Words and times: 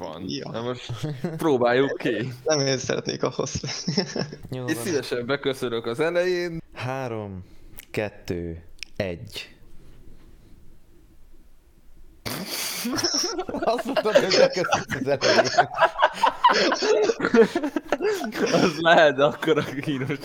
van. 0.00 0.24
Ja. 0.26 0.50
Na 0.50 0.62
most 0.62 0.92
próbáljuk 1.36 1.96
ki. 1.98 2.32
Nem 2.44 2.58
én 2.58 2.78
szeretnék 2.78 3.22
ahhoz. 3.22 3.60
Jó, 4.50 4.64
van. 4.64 4.74
szívesen 4.74 5.26
beköszönök 5.26 5.86
az 5.86 6.00
elején. 6.00 6.58
Három, 6.74 7.44
kettő, 7.90 8.62
egy. 8.96 9.54
Azt 13.60 13.84
mondtam, 13.84 14.12
hogy 14.12 14.22
beköszönsz 14.22 14.94
az 14.94 15.06
elején. 15.06 15.68
Az 18.52 18.78
lehet, 18.78 19.16
de 19.16 19.24
akkor 19.24 19.58
a 19.58 19.64
kínos 19.80 20.18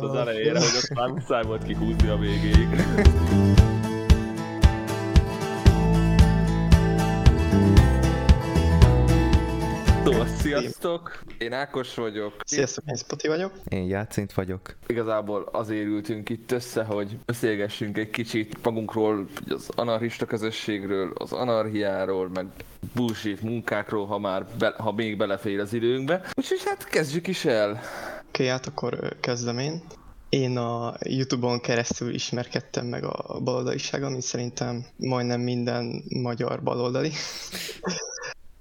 az 0.00 0.14
elejére, 0.14 0.58
hogy 0.58 0.76
azt 0.76 0.94
már 0.94 1.08
muszáj 1.08 1.42
volt 1.42 1.64
kihúzni 1.64 2.08
a 2.08 2.16
végéig. 2.16 2.68
Szóval, 10.22 10.36
sziasztok! 10.36 11.22
Én 11.38 11.52
Ákos 11.52 11.94
vagyok. 11.94 12.34
Sziasztok, 12.44 12.84
én 12.86 12.94
Spoti 12.96 13.28
vagyok. 13.28 13.52
Én 13.68 13.84
játszint 13.84 14.32
vagyok. 14.32 14.76
Igazából 14.86 15.48
azért 15.52 15.86
ültünk 15.86 16.28
itt 16.28 16.52
össze, 16.52 16.84
hogy 16.84 17.16
beszélgessünk 17.24 17.98
egy 17.98 18.10
kicsit 18.10 18.56
magunkról, 18.62 19.26
az 19.48 19.68
anarchista 19.74 20.26
közösségről, 20.26 21.12
az 21.14 21.32
anarchiáról, 21.32 22.28
meg 22.28 22.46
bullshit 22.94 23.42
munkákról, 23.42 24.06
ha 24.06 24.18
már 24.18 24.46
be, 24.58 24.74
ha 24.78 24.92
még 24.92 25.16
belefér 25.16 25.60
az 25.60 25.72
időnkbe. 25.72 26.30
Úgyhogy 26.34 26.62
hát 26.64 26.84
kezdjük 26.84 27.26
is 27.26 27.44
el. 27.44 27.80
Oké, 28.28 28.46
hát 28.46 28.66
akkor 28.66 29.16
kezdem 29.20 29.58
én. 29.58 29.82
Én 30.28 30.56
a 30.56 30.94
Youtube-on 31.00 31.60
keresztül 31.60 32.14
ismerkedtem 32.14 32.86
meg 32.86 33.04
a 33.04 33.40
baloldalisággal, 33.44 34.10
mint 34.10 34.22
szerintem 34.22 34.86
majdnem 34.96 35.40
minden 35.40 36.02
magyar 36.08 36.62
baloldali. 36.62 37.12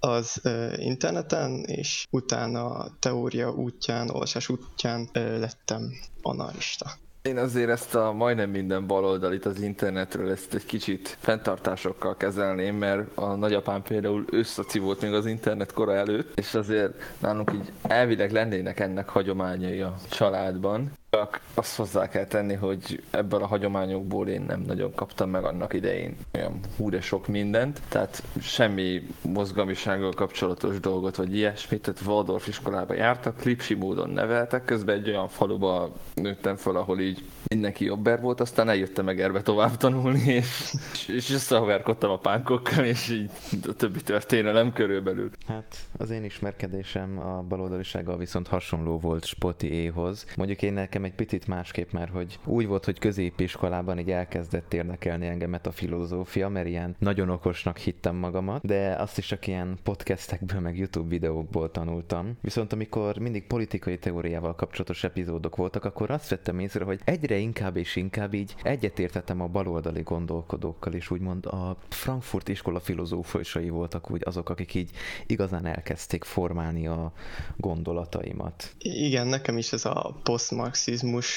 Az 0.03 0.41
interneten, 0.75 1.63
és 1.65 2.07
utána 2.09 2.85
teória 2.99 3.51
útján, 3.51 4.09
olvasás 4.09 4.49
útján 4.49 5.09
lettem 5.13 5.91
anarista. 6.21 6.91
Én 7.21 7.37
azért 7.37 7.69
ezt 7.69 7.95
a 7.95 8.11
majdnem 8.11 8.49
minden 8.49 8.87
baloldalit 8.87 9.45
az 9.45 9.61
internetről 9.61 10.31
ezt 10.31 10.53
egy 10.53 10.65
kicsit 10.65 11.17
fenntartásokkal 11.19 12.17
kezelném, 12.17 12.75
mert 12.75 13.17
a 13.17 13.35
nagyapám 13.35 13.81
például 13.81 14.25
őszaci 14.31 14.79
volt 14.79 15.01
még 15.01 15.13
az 15.13 15.25
internet 15.25 15.73
kora 15.73 15.95
előtt, 15.95 16.39
és 16.39 16.53
azért 16.53 16.93
nálunk 17.19 17.51
így 17.53 17.71
elvileg 17.81 18.31
lennének 18.31 18.79
ennek 18.79 19.09
hagyományai 19.09 19.81
a 19.81 19.95
családban. 20.09 20.91
Csak 21.17 21.41
azt 21.53 21.75
hozzá 21.75 22.09
kell 22.09 22.25
tenni, 22.25 22.53
hogy 22.53 23.03
ebből 23.09 23.41
a 23.43 23.47
hagyományokból 23.47 24.27
én 24.27 24.41
nem 24.41 24.61
nagyon 24.61 24.93
kaptam 24.95 25.29
meg 25.29 25.43
annak 25.43 25.73
idején 25.73 26.17
olyan 26.33 26.59
hú 26.77 26.89
de 26.89 27.01
sok 27.01 27.27
mindent, 27.27 27.81
tehát 27.89 28.23
semmi 28.41 29.07
mozgalmisággal 29.21 30.11
kapcsolatos 30.11 30.79
dolgot, 30.79 31.15
vagy 31.15 31.35
ilyesmit, 31.35 31.81
tehát 31.81 32.01
Waldorf 32.05 32.47
iskolába 32.47 32.93
jártak, 32.93 33.43
lipsi 33.43 33.73
módon 33.73 34.09
neveltek, 34.09 34.65
közben 34.65 34.97
egy 34.97 35.09
olyan 35.09 35.27
faluba 35.27 35.91
nőttem 36.13 36.55
fel, 36.55 36.75
ahol 36.75 36.99
így 36.99 37.23
mindenki 37.47 37.85
jobber 37.85 38.21
volt, 38.21 38.39
aztán 38.39 38.69
eljöttem 38.69 39.05
meg 39.05 39.21
erbe 39.21 39.41
tovább 39.41 39.77
tanulni, 39.77 40.23
és, 40.31 40.73
és 41.07 41.29
összehaverkodtam 41.29 42.11
a 42.11 42.17
pánkokkal, 42.17 42.85
és 42.85 43.09
így 43.09 43.31
a 43.67 43.73
többi 43.73 44.01
történelem 44.01 44.73
körülbelül. 44.73 45.29
Hát 45.47 45.75
az 45.97 46.09
én 46.09 46.23
ismerkedésem 46.23 47.19
a 47.19 47.41
baloldalisággal 47.41 48.17
viszont 48.17 48.47
hasonló 48.47 48.99
volt 48.99 49.25
Spotiéhoz. 49.25 50.25
Mondjuk 50.35 50.61
én 50.61 50.73
nekem 50.73 50.99
egy 51.03 51.13
picit 51.13 51.47
másképp, 51.47 51.91
mert 51.91 52.11
hogy 52.11 52.39
úgy 52.45 52.67
volt, 52.67 52.85
hogy 52.85 52.99
középiskolában 52.99 53.99
így 53.99 54.11
elkezdett 54.11 54.73
érdekelni 54.73 55.27
engemet 55.27 55.67
a 55.67 55.71
filozófia, 55.71 56.49
mert 56.49 56.67
ilyen 56.67 56.95
nagyon 56.99 57.29
okosnak 57.29 57.77
hittem 57.77 58.15
magamat, 58.15 58.65
de 58.65 58.95
azt 58.95 59.17
is 59.17 59.25
csak 59.25 59.47
ilyen 59.47 59.77
podcastekből, 59.83 60.59
meg 60.59 60.77
YouTube 60.77 61.09
videókból 61.09 61.71
tanultam. 61.71 62.37
Viszont 62.41 62.73
amikor 62.73 63.17
mindig 63.17 63.47
politikai 63.47 63.97
teóriával 63.97 64.55
kapcsolatos 64.55 65.03
epizódok 65.03 65.55
voltak, 65.55 65.85
akkor 65.85 66.11
azt 66.11 66.29
vettem 66.29 66.59
észre, 66.59 66.83
hogy 66.83 66.99
egyre 67.03 67.37
inkább 67.37 67.77
és 67.77 67.95
inkább 67.95 68.33
így 68.33 68.55
egyetértettem 68.63 69.41
a 69.41 69.47
baloldali 69.47 70.01
gondolkodókkal, 70.01 70.93
és 70.93 71.11
úgymond 71.11 71.45
a 71.45 71.77
Frankfurt 71.89 72.49
iskola 72.49 72.79
filozófusai 72.79 73.69
voltak 73.69 74.11
úgy 74.11 74.21
azok, 74.25 74.49
akik 74.49 74.73
így 74.73 74.91
igazán 75.27 75.65
elkezdték 75.65 76.23
formálni 76.23 76.87
a 76.87 77.13
gondolataimat. 77.57 78.75
Igen, 78.77 79.27
nekem 79.27 79.57
is 79.57 79.73
ez 79.73 79.85
a 79.85 80.19
posztmarxizmus 80.23 80.90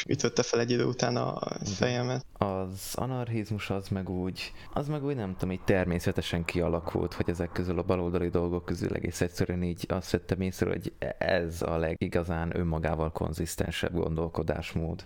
ütötte 0.08 0.42
fel 0.42 0.60
egy 0.60 0.70
idő 0.70 0.84
után 0.84 1.16
a 1.16 1.38
fejemet. 1.64 2.26
Az 2.32 2.92
anarchizmus 2.94 3.70
az 3.70 3.88
meg 3.88 4.08
úgy, 4.08 4.52
az 4.72 4.88
meg 4.88 5.04
úgy 5.04 5.16
nem 5.16 5.32
tudom, 5.32 5.52
így 5.52 5.64
természetesen 5.64 6.44
kialakult, 6.44 7.12
hogy 7.12 7.28
ezek 7.28 7.52
közül 7.52 7.78
a 7.78 7.82
baloldali 7.82 8.28
dolgok 8.28 8.64
közül 8.64 8.94
egész 8.94 9.20
egyszerűen 9.20 9.62
így 9.62 9.84
azt 9.88 10.10
vettem 10.10 10.40
észre, 10.40 10.68
hogy 10.70 10.92
ez 11.18 11.62
a 11.62 11.76
legigazán 11.76 12.56
önmagával 12.56 13.12
konzisztensebb 13.12 13.92
gondolkodásmód. 13.92 15.04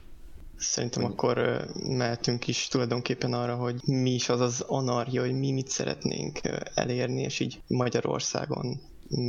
Szerintem 0.57 1.05
akkor 1.05 1.65
mehetünk 1.83 2.49
is 2.49 2.69
tulajdonképpen 2.69 3.33
arra, 3.33 3.55
hogy 3.57 3.81
mi 3.85 4.11
is 4.11 4.29
az 4.29 4.41
az 4.41 4.61
anarchia, 4.61 5.21
hogy 5.21 5.39
mi 5.39 5.53
mit 5.53 5.69
szeretnénk 5.69 6.39
elérni, 6.75 7.23
és 7.23 7.41
így 7.41 7.63
Magyarországon 7.67 8.81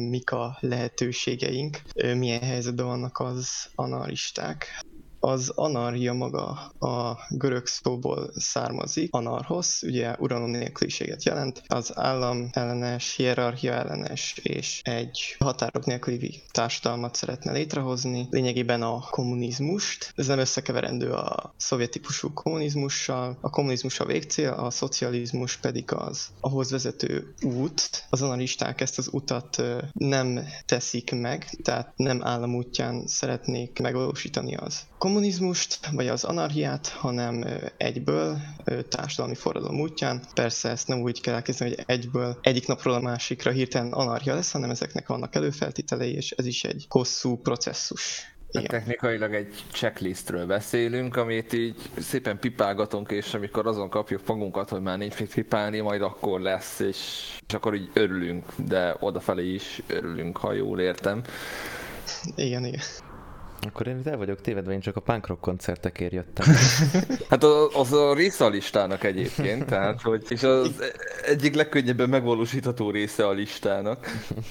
mik 0.09 0.31
a 0.31 0.57
lehetőségeink, 0.59 1.81
milyen 2.17 2.41
helyzetben 2.41 2.85
vannak 2.85 3.19
az 3.19 3.69
anaristák. 3.75 4.83
Az 5.19 5.51
anarchia 5.55 6.13
maga 6.13 6.45
a 6.79 7.17
görög 7.29 7.67
szóból 7.67 8.31
származik, 8.35 9.13
anarhos, 9.13 9.81
ugye 9.81 10.15
uralom 10.19 10.49
nélküliséget 10.49 11.23
jelent, 11.23 11.63
az 11.67 11.97
állam 11.97 12.49
ellenes, 12.51 13.15
hierarchia 13.15 13.73
ellenes 13.73 14.37
és 14.43 14.81
egy 14.83 15.35
határok 15.39 15.85
nélküli 15.85 16.41
társadalmat 16.51 17.15
szeretne 17.15 17.51
létrehozni, 17.51 18.27
lényegében 18.29 18.81
a 18.81 18.99
kommunizmust. 19.09 20.13
Ez 20.15 20.27
nem 20.27 20.39
összekeverendő 20.39 21.11
a 21.11 21.53
szovjet 21.57 21.89
típusú 21.89 22.33
kommunizmussal, 22.33 23.37
a 23.41 23.49
kommunizmus 23.49 23.99
a 23.99 24.05
végcél, 24.05 24.51
a 24.51 24.69
szocializmus 24.69 25.57
pedig 25.57 25.91
az 25.91 26.27
ahhoz 26.41 26.71
vezető 26.71 27.33
út. 27.41 28.05
Az 28.09 28.21
analisták 28.21 28.81
ezt 28.81 28.97
az 28.97 29.09
utat 29.11 29.63
nem 29.93 30.39
teszik 30.65 31.11
meg, 31.11 31.49
tehát 31.63 31.93
nem 31.95 32.25
állam 32.25 32.55
útján 32.55 33.07
szeretnék 33.07 33.79
megvalósítani 33.79 34.55
az 34.55 34.87
kommunizmust, 35.09 35.79
vagy 35.91 36.07
az 36.07 36.23
anarchiát, 36.23 36.87
hanem 36.87 37.45
egyből 37.77 38.37
társadalmi 38.89 39.35
forradalom 39.35 39.79
útján. 39.79 40.21
Persze 40.33 40.69
ezt 40.69 40.87
nem 40.87 41.01
úgy 41.01 41.21
kell 41.21 41.33
elképzelni, 41.33 41.75
hogy 41.75 41.83
egyből 41.87 42.37
egyik 42.41 42.67
napról 42.67 42.93
a 42.93 42.99
másikra 42.99 43.51
hirtelen 43.51 43.91
anarchia 43.91 44.33
lesz, 44.33 44.51
hanem 44.51 44.69
ezeknek 44.69 45.07
vannak 45.07 45.35
előfeltételei, 45.35 46.13
és 46.13 46.31
ez 46.31 46.45
is 46.45 46.63
egy 46.63 46.85
hosszú 46.89 47.37
processzus. 47.37 48.33
Hát 48.53 48.63
Igen. 48.63 48.79
technikailag 48.79 49.33
egy 49.33 49.63
checklistről 49.71 50.45
beszélünk, 50.45 51.15
amit 51.15 51.53
így 51.53 51.75
szépen 51.97 52.39
pipálgatunk, 52.39 53.11
és 53.11 53.33
amikor 53.33 53.67
azon 53.67 53.89
kapjuk 53.89 54.21
magunkat, 54.27 54.69
hogy 54.69 54.81
már 54.81 54.97
nincs 54.97 55.19
mit 55.19 55.33
pipálni, 55.33 55.79
majd 55.79 56.01
akkor 56.01 56.41
lesz, 56.41 56.79
és, 56.79 56.97
és 57.47 57.53
akkor 57.53 57.75
így 57.75 57.89
örülünk, 57.93 58.45
de 58.55 58.95
odafelé 58.99 59.53
is 59.53 59.81
örülünk, 59.87 60.37
ha 60.37 60.53
jól 60.53 60.79
értem. 60.79 61.23
Igen, 62.35 62.65
igen. 62.65 62.81
Akkor 63.61 63.87
én 63.87 63.97
itt 63.97 64.07
el 64.07 64.17
vagyok 64.17 64.41
tévedve, 64.41 64.73
én 64.73 64.79
csak 64.79 64.95
a 64.95 64.99
punk 64.99 65.27
rock 65.27 65.41
koncertekért 65.41 66.11
jöttem. 66.11 66.47
Hát 67.29 67.43
az, 67.43 67.69
az 67.73 67.93
a 67.93 68.13
része 68.13 68.45
a 68.45 68.49
listának 68.49 69.03
egyébként, 69.03 69.65
tehát 69.65 70.01
hogy, 70.01 70.25
és 70.29 70.43
az 70.43 70.71
egyik 71.25 71.55
legkönnyebben 71.55 72.09
megvalósítható 72.09 72.89
része 72.89 73.27
a 73.27 73.31
listának. 73.31 74.07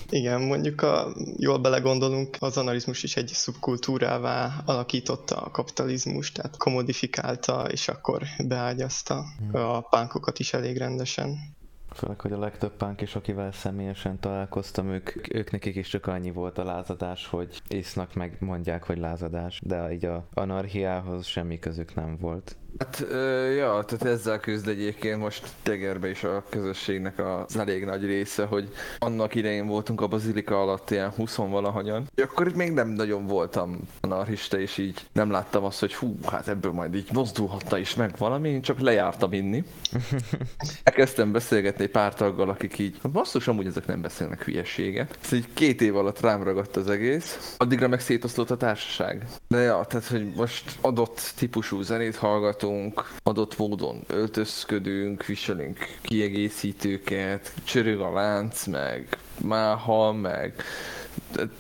Igen, 0.08 0.40
mondjuk 0.40 0.82
a, 0.82 1.14
jól 1.36 1.58
belegondolunk, 1.58 2.36
az 2.38 2.56
analizmus 2.56 3.02
is 3.02 3.16
egy 3.16 3.26
szubkultúrává 3.26 4.62
alakította 4.64 5.36
a 5.36 5.50
kapitalizmus, 5.50 6.32
tehát 6.32 6.56
komodifikálta, 6.56 7.66
és 7.70 7.88
akkor 7.88 8.22
beágyazta 8.46 9.24
a 9.52 9.80
pánkokat 9.80 10.38
is 10.38 10.52
elég 10.52 10.76
rendesen. 10.76 11.56
Főleg, 11.98 12.20
hogy 12.20 12.32
a 12.32 12.38
legtöbb 12.38 12.72
punk 12.72 13.00
is, 13.00 13.16
akivel 13.16 13.52
személyesen 13.52 14.20
találkoztam, 14.20 14.88
ők, 14.88 15.34
ők 15.34 15.50
nekik 15.50 15.76
is 15.76 15.88
csak 15.88 16.06
annyi 16.06 16.30
volt 16.30 16.58
a 16.58 16.64
lázadás, 16.64 17.26
hogy 17.26 17.62
isznak 17.68 18.14
meg 18.14 18.36
mondják, 18.40 18.84
hogy 18.84 18.98
lázadás, 18.98 19.60
de 19.64 19.92
így 19.92 20.04
a 20.04 20.28
anarchiához 20.34 21.26
semmi 21.26 21.58
közük 21.58 21.94
nem 21.94 22.16
volt. 22.20 22.56
Hát, 22.78 23.04
ö, 23.10 23.50
ja, 23.50 23.82
tehát 23.86 24.04
ezzel 24.04 24.40
küzd 24.40 24.68
egyébként 24.68 25.18
most 25.20 25.48
Tegerbe 25.62 26.10
is 26.10 26.24
a 26.24 26.44
közösségnek 26.48 27.18
az 27.18 27.56
elég 27.56 27.84
nagy 27.84 28.04
része, 28.04 28.44
hogy 28.44 28.68
annak 28.98 29.34
idején 29.34 29.66
voltunk 29.66 30.00
a 30.00 30.06
bazilika 30.06 30.62
alatt 30.62 30.90
ilyen 30.90 31.10
20 31.10 31.34
valahogyan. 31.36 32.06
Akkor 32.16 32.46
itt 32.46 32.54
még 32.54 32.72
nem 32.72 32.88
nagyon 32.88 33.26
voltam 33.26 33.78
anarchista, 34.00 34.58
és 34.58 34.78
így 34.78 35.06
nem 35.12 35.30
láttam 35.30 35.64
azt, 35.64 35.80
hogy 35.80 35.94
hú, 35.94 36.16
hát 36.26 36.48
ebből 36.48 36.72
majd 36.72 36.94
így 36.94 37.08
mozdulhatta 37.12 37.78
is 37.78 37.94
meg 37.94 38.14
valami, 38.18 38.48
én 38.48 38.62
csak 38.62 38.80
lejártam 38.80 39.32
inni. 39.32 39.64
Elkezdtem 40.82 41.32
beszélgetni 41.32 41.84
egy 41.84 41.90
pár 41.90 42.14
taggal, 42.14 42.48
akik 42.48 42.78
így, 42.78 42.98
"Hát 43.02 43.12
basszus, 43.12 43.48
amúgy 43.48 43.66
ezek 43.66 43.86
nem 43.86 44.00
beszélnek 44.00 44.44
hülyeséget. 44.44 45.18
Ez 45.24 45.32
így 45.32 45.46
két 45.54 45.80
év 45.80 45.96
alatt 45.96 46.20
rám 46.20 46.42
ragadt 46.42 46.76
az 46.76 46.90
egész. 46.90 47.54
Addigra 47.56 47.88
meg 47.88 48.00
szétoszlott 48.00 48.50
a 48.50 48.56
társaság. 48.56 49.26
De 49.48 49.58
ja, 49.58 49.84
tehát, 49.88 50.06
hogy 50.06 50.32
most 50.36 50.78
adott 50.80 51.32
típusú 51.36 51.82
zenét 51.82 52.16
hallgat, 52.16 52.57
mosogatunk, 52.62 53.12
adott 53.22 53.58
módon 53.58 54.02
öltözködünk, 54.06 55.24
viselünk 55.26 55.78
kiegészítőket, 56.00 57.52
csörög 57.64 58.00
a 58.00 58.12
lánc, 58.12 58.66
meg 58.66 59.18
máha, 59.40 60.12
meg 60.12 60.62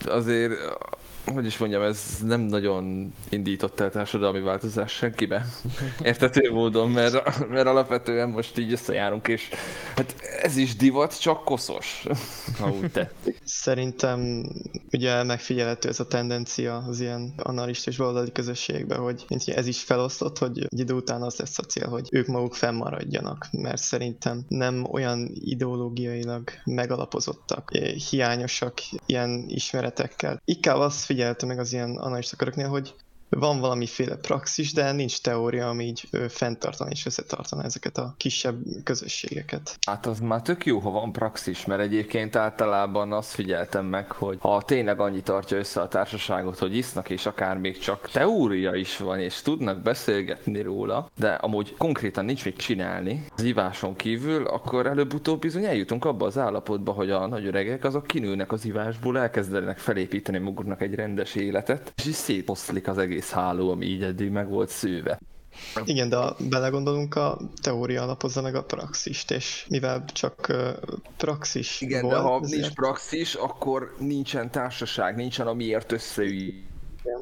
azért 0.06 0.52
hogy 1.34 1.46
is 1.46 1.58
mondjam, 1.58 1.82
ez 1.82 2.02
nem 2.24 2.40
nagyon 2.40 3.12
indított 3.28 3.80
el 3.80 3.90
társadalmi 3.90 4.40
változás 4.40 4.92
senkibe. 4.92 5.46
Értető 6.02 6.52
módon, 6.52 6.90
mert, 6.90 7.48
mert 7.48 7.66
alapvetően 7.66 8.28
most 8.28 8.58
így 8.58 8.72
összejárunk, 8.72 9.28
és 9.28 9.48
hát 9.96 10.14
ez 10.42 10.56
is 10.56 10.76
divat, 10.76 11.20
csak 11.20 11.44
koszos, 11.44 12.06
ha 12.58 12.70
úgy 12.70 12.90
tetszik. 12.90 13.38
Szerintem 13.44 14.48
ugye 14.92 15.22
megfigyelhető 15.22 15.88
ez 15.88 16.00
a 16.00 16.06
tendencia 16.06 16.76
az 16.76 17.00
ilyen 17.00 17.32
analista 17.36 17.90
és 17.90 17.96
baloldali 17.96 18.32
közösségben, 18.32 18.98
hogy 18.98 19.24
ez 19.46 19.66
is 19.66 19.82
felosztott, 19.82 20.38
hogy 20.38 20.58
egy 20.58 20.78
idő 20.78 20.94
után 20.94 21.22
az 21.22 21.36
lesz 21.36 21.58
a 21.58 21.62
cél, 21.62 21.88
hogy 21.88 22.08
ők 22.10 22.26
maguk 22.26 22.54
fennmaradjanak, 22.54 23.48
mert 23.52 23.82
szerintem 23.82 24.44
nem 24.48 24.86
olyan 24.90 25.30
ideológiailag 25.34 26.50
megalapozottak, 26.64 27.70
hiányosak 28.10 28.78
ilyen 29.06 29.44
ismeretekkel. 29.48 30.40
Inkább 30.44 30.78
azt 30.78 31.06
figyelte 31.18 31.46
meg 31.46 31.58
az 31.58 31.72
ilyen 31.72 31.96
analista 31.96 32.36
köröknél, 32.36 32.68
hogy 32.68 32.94
van 33.28 33.60
valamiféle 33.60 34.16
praxis, 34.16 34.72
de 34.72 34.92
nincs 34.92 35.20
teória, 35.20 35.68
ami 35.68 35.84
így 35.84 36.08
fenntartani 36.28 36.90
és 36.90 37.06
összetartana 37.06 37.62
ezeket 37.62 37.98
a 37.98 38.14
kisebb 38.16 38.62
közösségeket. 38.84 39.78
Hát 39.86 40.06
az 40.06 40.20
már 40.20 40.42
tök 40.42 40.66
jó, 40.66 40.78
ha 40.78 40.90
van 40.90 41.12
praxis, 41.12 41.64
mert 41.64 41.80
egyébként 41.80 42.36
általában 42.36 43.12
azt 43.12 43.30
figyeltem 43.30 43.86
meg, 43.86 44.10
hogy 44.10 44.38
ha 44.40 44.62
tényleg 44.62 45.00
annyi 45.00 45.20
tartja 45.20 45.56
össze 45.58 45.80
a 45.80 45.88
társaságot, 45.88 46.58
hogy 46.58 46.76
isznak, 46.76 47.10
és 47.10 47.26
akár 47.26 47.58
még 47.58 47.78
csak 47.78 48.08
teória 48.10 48.74
is 48.74 48.96
van, 48.96 49.18
és 49.18 49.42
tudnak 49.42 49.82
beszélgetni 49.82 50.62
róla, 50.62 51.10
de 51.16 51.32
amúgy 51.32 51.74
konkrétan 51.76 52.24
nincs 52.24 52.44
mit 52.44 52.56
csinálni 52.56 53.26
az 53.36 53.42
iváson 53.42 53.96
kívül, 53.96 54.46
akkor 54.46 54.86
előbb-utóbb 54.86 55.40
bizony 55.40 55.64
eljutunk 55.64 56.04
abba 56.04 56.26
az 56.26 56.38
állapotba, 56.38 56.92
hogy 56.92 57.10
a 57.10 57.26
nagy 57.26 57.46
öregek 57.46 57.84
azok 57.84 58.06
kinőnek 58.06 58.52
az 58.52 58.64
ivásból, 58.64 59.18
elkezdenek 59.18 59.78
felépíteni 59.78 60.38
maguknak 60.38 60.82
egy 60.82 60.94
rendes 60.94 61.34
életet, 61.34 61.92
és 61.96 62.06
így 62.06 62.12
szétposzlik 62.12 62.88
az 62.88 62.98
egész 62.98 63.17
egész 63.18 63.30
háló, 63.30 63.70
ami 63.70 63.86
így 63.86 64.02
eddig 64.02 64.30
meg 64.30 64.48
volt 64.48 64.68
szőve. 64.68 65.20
Igen, 65.84 66.08
de 66.08 66.16
ha 66.16 66.36
belegondolunk, 66.48 67.14
a 67.14 67.38
teória 67.62 68.02
alapozza 68.02 68.42
meg 68.42 68.54
a 68.54 68.64
praxist, 68.64 69.30
és 69.30 69.66
mivel 69.68 70.04
csak 70.12 70.52
praxis 71.16 71.80
Igen, 71.80 72.02
volt, 72.02 72.14
de 72.14 72.20
ha 72.20 72.40
ezért... 72.42 72.60
nincs 72.60 72.74
praxis, 72.74 73.34
akkor 73.34 73.94
nincsen 73.98 74.50
társaság, 74.50 75.16
nincsen 75.16 75.46
amiért 75.46 75.92
összeülj 75.92 76.64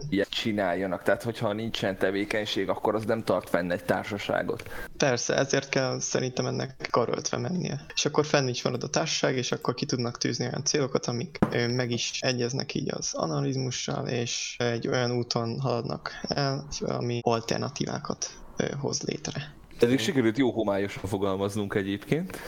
ilyet 0.09 0.29
csináljanak. 0.29 1.03
Tehát, 1.03 1.23
hogyha 1.23 1.53
nincsen 1.53 1.99
tevékenység, 1.99 2.69
akkor 2.69 2.95
az 2.95 3.05
nem 3.05 3.25
tart 3.25 3.49
fenn 3.49 3.71
egy 3.71 3.85
társaságot. 3.85 4.71
Persze, 4.97 5.35
ezért 5.35 5.69
kell 5.69 6.01
szerintem 6.01 6.47
ennek 6.47 6.89
karöltve 6.91 7.37
mennie. 7.37 7.81
És 7.95 8.05
akkor 8.05 8.27
fenn 8.27 8.49
is 8.49 8.63
marad 8.63 8.83
a 8.83 8.89
társaság, 8.89 9.37
és 9.37 9.53
akkor 9.53 9.75
ki 9.75 9.87
tudnak 9.87 10.19
tűzni 10.19 10.45
olyan 10.47 10.65
célokat, 10.65 11.07
amik 11.07 11.39
meg 11.51 11.91
is 11.91 12.21
egyeznek 12.21 12.75
így 12.75 12.91
az 12.95 13.15
analizmussal, 13.15 14.09
és 14.09 14.55
egy 14.59 14.89
olyan 14.89 15.11
úton 15.11 15.61
haladnak 15.61 16.11
el, 16.29 16.67
ami 16.81 17.21
alternatívákat 17.23 18.31
hoz 18.81 19.03
létre. 19.03 19.56
Ezért 19.81 20.03
sikerült 20.03 20.39
jó 20.39 20.51
homályosan 20.51 21.05
fogalmaznunk 21.05 21.75
egyébként. 21.75 22.39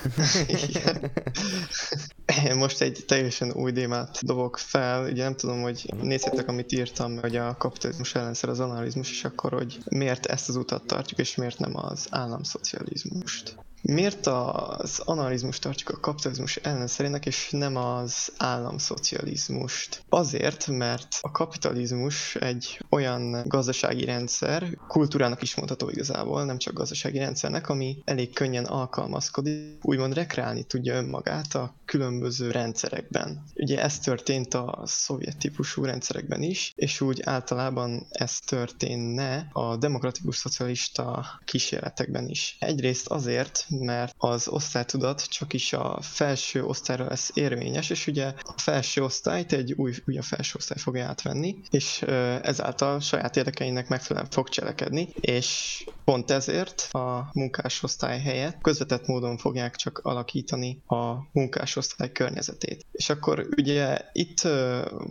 Most 2.55 2.81
egy 2.81 3.05
teljesen 3.07 3.53
új 3.53 3.73
témát 3.73 4.25
dobok 4.25 4.59
fel, 4.59 5.11
ugye 5.11 5.23
nem 5.23 5.37
tudom, 5.37 5.63
hogy 5.63 5.93
nézzétek, 6.03 6.49
amit 6.49 6.73
írtam, 6.73 7.19
hogy 7.21 7.37
a 7.37 7.57
kapitalizmus 7.57 8.15
ellenszer 8.15 8.49
az 8.49 8.61
analizmus, 8.61 9.11
és 9.11 9.25
akkor, 9.25 9.53
hogy 9.53 9.79
miért 9.89 10.27
ezt 10.27 10.49
az 10.49 10.57
utat 10.57 10.87
tartjuk, 10.87 11.19
és 11.19 11.35
miért 11.35 11.59
nem 11.59 11.77
az 11.77 12.07
államszocializmust. 12.11 13.57
Miért 13.93 14.27
az 14.27 15.03
analizmus 15.05 15.59
tartjuk 15.59 15.89
a 15.89 16.01
kapitalizmus 16.01 16.57
ellenszerének, 16.57 17.27
és 17.27 17.51
nem 17.51 17.77
az 17.77 18.33
államszocializmust? 18.37 20.03
Azért, 20.09 20.67
mert 20.67 21.09
a 21.21 21.31
kapitalizmus 21.31 22.35
egy 22.35 22.81
olyan 22.91 23.43
gazdasági 23.47 24.05
rendszer, 24.05 24.79
kultúrának 24.89 25.43
is 25.43 25.55
mondható 25.55 25.89
igazából, 25.89 26.45
nem 26.45 26.59
csak 26.59 26.75
gazdasági 26.75 27.19
rendszernek, 27.19 27.69
ami 27.69 28.03
elég 28.05 28.33
könnyen 28.33 28.65
alkalmazkodik, 28.65 29.79
úgymond 29.83 30.15
rekreálni 30.15 30.63
tudja 30.63 30.95
önmagát 30.95 31.55
a 31.55 31.75
különböző 31.89 32.51
rendszerekben. 32.51 33.45
Ugye 33.55 33.83
ez 33.83 33.99
történt 33.99 34.55
a 34.55 34.83
szovjet 34.85 35.39
típusú 35.39 35.85
rendszerekben 35.85 36.43
is, 36.43 36.73
és 36.77 37.01
úgy 37.01 37.23
általában 37.25 38.07
ez 38.11 38.39
történne 38.39 39.49
a 39.53 39.77
demokratikus 39.77 40.37
szocialista 40.37 41.27
kísérletekben 41.45 42.29
is. 42.29 42.57
Egyrészt 42.59 43.07
azért, 43.07 43.67
mert 43.69 44.15
az 44.19 44.49
osztálytudat 44.49 45.29
csak 45.29 45.53
is 45.53 45.73
a 45.73 45.99
felső 46.01 46.65
osztályra 46.65 47.05
lesz 47.05 47.31
érvényes, 47.35 47.91
és 47.91 48.07
ugye 48.07 48.27
a 48.27 48.55
felső 48.57 49.03
osztályt 49.03 49.53
egy 49.53 49.73
új, 49.73 49.93
új 50.07 50.19
a 50.19 50.23
felső 50.23 50.53
osztály 50.57 50.79
fogja 50.79 51.07
átvenni, 51.07 51.57
és 51.71 52.03
ezáltal 52.43 53.01
saját 53.01 53.37
érdekeinek 53.37 53.89
megfelelően 53.89 54.31
fog 54.31 54.49
cselekedni, 54.49 55.09
és 55.21 55.85
pont 56.09 56.31
ezért 56.31 56.89
a 56.93 57.31
munkásosztály 57.33 58.21
helyett 58.21 58.61
közvetett 58.61 59.07
módon 59.07 59.37
fogják 59.37 59.77
csak 59.77 59.99
alakítani 59.99 60.83
a 60.87 61.15
munkásosztály 61.33 62.13
környezetét. 62.13 62.87
És 62.93 63.11
akkor 63.11 63.47
ugye 63.57 63.99
itt 64.13 64.41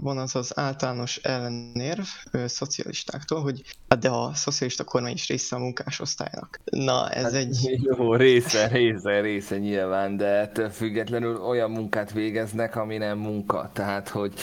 van 0.01 0.17
az 0.17 0.35
az 0.35 0.57
általános 0.57 1.17
ellenérv 1.17 2.05
szocialistáktól, 2.45 3.41
hogy 3.41 3.61
hát 3.89 3.99
de 3.99 4.09
a 4.09 4.33
szocialista 4.33 4.83
kormány 4.83 5.13
is 5.13 5.27
része 5.27 5.55
a 5.55 5.59
munkásosztálynak. 5.59 6.59
Na, 6.71 7.09
ez 7.09 7.23
hát, 7.23 7.33
egy... 7.33 7.57
Jó, 7.97 8.15
része, 8.15 8.67
része, 8.67 9.21
része 9.21 9.57
nyilván, 9.57 10.17
de 10.17 10.25
ettől 10.25 10.69
függetlenül 10.69 11.35
olyan 11.35 11.71
munkát 11.71 12.11
végeznek, 12.11 12.75
ami 12.75 12.97
nem 12.97 13.17
munka. 13.17 13.69
Tehát, 13.73 14.09
hogy 14.09 14.33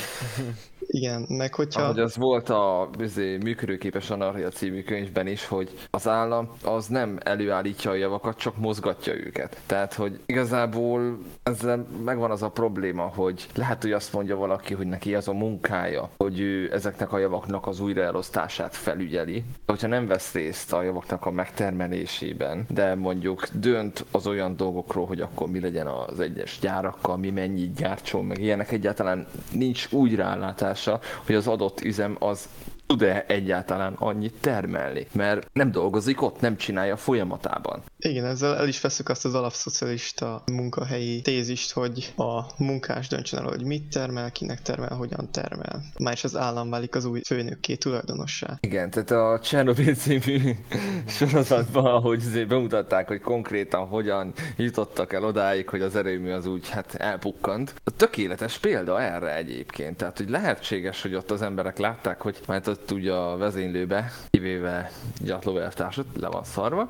igen, 0.87 1.27
meg 1.29 1.55
hogyha... 1.55 1.83
Ahogy 1.83 1.99
az 1.99 2.17
volt 2.17 2.49
a 2.49 2.89
bizé, 2.99 3.37
működőképes 3.37 4.11
anarchia 4.11 4.49
című 4.49 4.83
könyvben 4.83 5.27
is, 5.27 5.47
hogy 5.47 5.71
az 5.91 6.09
állam 6.09 6.51
az 6.65 6.87
nem 6.87 7.19
előállítja 7.23 7.91
a 7.91 7.95
javakat, 7.95 8.39
csak 8.39 8.57
mozgatja 8.57 9.15
őket. 9.15 9.61
Tehát, 9.67 9.95
hogy 9.95 10.21
igazából 10.27 11.19
ezzel 11.43 11.87
megvan 12.05 12.31
az 12.31 12.43
a 12.43 12.51
probléma, 12.51 13.03
hogy 13.03 13.47
lehet, 13.55 13.83
hogy 13.83 13.93
azt 13.93 14.13
mondja 14.13 14.37
valaki, 14.37 14.75
hogy 14.75 14.87
neki 14.87 15.15
az 15.15 15.29
a 15.29 15.33
munkája, 15.33 16.11
hogy 16.17 16.41
ő 16.41 16.73
ezeknek 16.73 17.13
a 17.13 17.19
javaknak 17.19 17.67
az 17.67 17.81
újraelosztását 17.81 18.75
felügyeli. 18.75 19.39
De 19.39 19.73
hogyha 19.73 19.89
nem 19.89 20.07
vesz 20.07 20.33
részt 20.33 20.73
a 20.73 20.83
javaknak 20.83 21.27
a 21.27 21.31
megtermelésében, 21.31 22.67
de 22.69 22.95
mondjuk 22.95 23.47
dönt 23.53 24.05
az 24.11 24.27
olyan 24.27 24.57
dolgokról, 24.57 25.07
hogy 25.07 25.21
akkor 25.21 25.49
mi 25.49 25.61
legyen 25.61 25.87
az 25.87 26.21
egyes 26.21 26.59
gyárakkal, 26.61 27.17
mi 27.17 27.31
mennyit 27.31 27.75
gyártson, 27.75 28.25
meg 28.25 28.39
ilyenek 28.39 28.73
egyáltalán 28.73 29.27
nincs 29.53 29.93
úgy 29.93 30.15
rálátás 30.15 30.74
hatása, 30.75 31.01
hogy 31.27 31.35
az 31.35 31.47
adott 31.47 31.81
üzem 31.81 32.17
az 32.19 32.49
tud-e 32.87 33.25
egyáltalán 33.29 33.93
annyit 33.93 34.35
termelni, 34.41 35.07
mert 35.13 35.51
nem 35.53 35.71
dolgozik 35.71 36.23
ott, 36.23 36.41
nem 36.41 36.57
csinálja 36.57 36.97
folyamatában. 36.97 37.83
Igen, 37.99 38.25
ezzel 38.25 38.57
el 38.57 38.69
is 38.69 38.81
veszük 38.81 39.09
azt 39.09 39.25
az 39.25 39.35
alapszocialista 39.35 40.43
munkahelyi 40.53 41.21
tézist, 41.21 41.73
hogy 41.73 42.13
a 42.17 42.43
munkás 42.59 43.09
döntsön 43.09 43.39
el, 43.39 43.45
hogy 43.45 43.65
mit 43.65 43.89
termel, 43.89 44.31
kinek 44.31 44.63
termel, 44.63 44.97
hogyan 44.97 45.31
termel. 45.31 45.83
Már 45.99 46.13
is 46.13 46.25
az 46.25 46.37
állam 46.37 46.71
válik 46.71 46.95
az 46.95 47.05
új 47.05 47.21
főnökké 47.27 47.75
tulajdonossá. 47.75 48.59
Igen, 48.61 48.91
tehát 48.91 49.11
a 49.11 49.41
Csernobyl 49.41 49.95
című 49.95 50.57
sorozatban, 51.19 51.85
ahogy 51.85 52.47
bemutatták, 52.47 53.09
hogy 53.09 53.21
konkrétan 53.21 53.87
hogyan 53.87 54.33
jutottak 54.57 55.13
el 55.13 55.25
odáig, 55.25 55.69
hogy 55.69 55.81
az 55.81 55.97
erőmű 55.97 56.31
az 56.31 56.47
úgy 56.47 56.69
hát 56.69 56.95
elpukkant. 56.95 57.75
A 57.85 57.91
tökéletes 57.91 58.59
példa 58.59 59.03
erre 59.03 59.37
egyébként. 59.37 59.97
Tehát, 59.97 60.19
hogy 60.19 60.29
lehetséges, 60.29 61.03
hogy 61.03 61.15
ott 61.15 61.31
az 61.31 61.43
emberek 61.43 61.79
látták, 61.79 62.21
hogy 62.21 62.39
majd 62.47 62.67
ott 62.75 62.91
ugye 62.91 63.13
a 63.13 63.37
vezénylőbe, 63.37 64.13
kivéve 64.31 64.91
gyatlóvertársat, 65.19 66.07
le 66.21 66.29
van 66.29 66.45
szarva. 66.45 66.89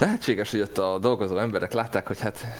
Lehetséges, 0.00 0.50
hogy 0.50 0.60
ott 0.60 0.78
a 0.78 0.98
dolgozó 0.98 1.38
emberek 1.38 1.72
látták, 1.72 2.06
hogy 2.06 2.20
hát 2.20 2.58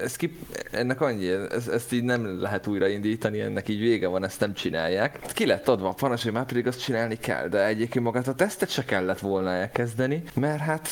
ez 0.00 0.16
ki, 0.16 0.38
ennek 0.70 1.00
annyi, 1.00 1.28
ez, 1.28 1.68
ezt 1.68 1.92
így 1.92 2.02
nem 2.02 2.40
lehet 2.40 2.66
újraindítani, 2.66 3.40
ennek 3.40 3.68
így 3.68 3.80
vége 3.80 4.08
van, 4.08 4.24
ezt 4.24 4.40
nem 4.40 4.54
csinálják. 4.54 5.18
Ki 5.32 5.46
lett 5.46 5.68
adva 5.68 5.88
a 5.88 5.92
parancs, 5.92 6.22
hogy 6.22 6.32
már 6.32 6.46
pedig 6.46 6.66
azt 6.66 6.82
csinálni 6.82 7.16
kell, 7.16 7.48
de 7.48 7.66
egyébként 7.66 8.04
magát 8.04 8.28
a 8.28 8.34
tesztet 8.34 8.70
se 8.70 8.84
kellett 8.84 9.18
volna 9.18 9.50
elkezdeni, 9.50 10.22
mert 10.34 10.60
hát 10.60 10.88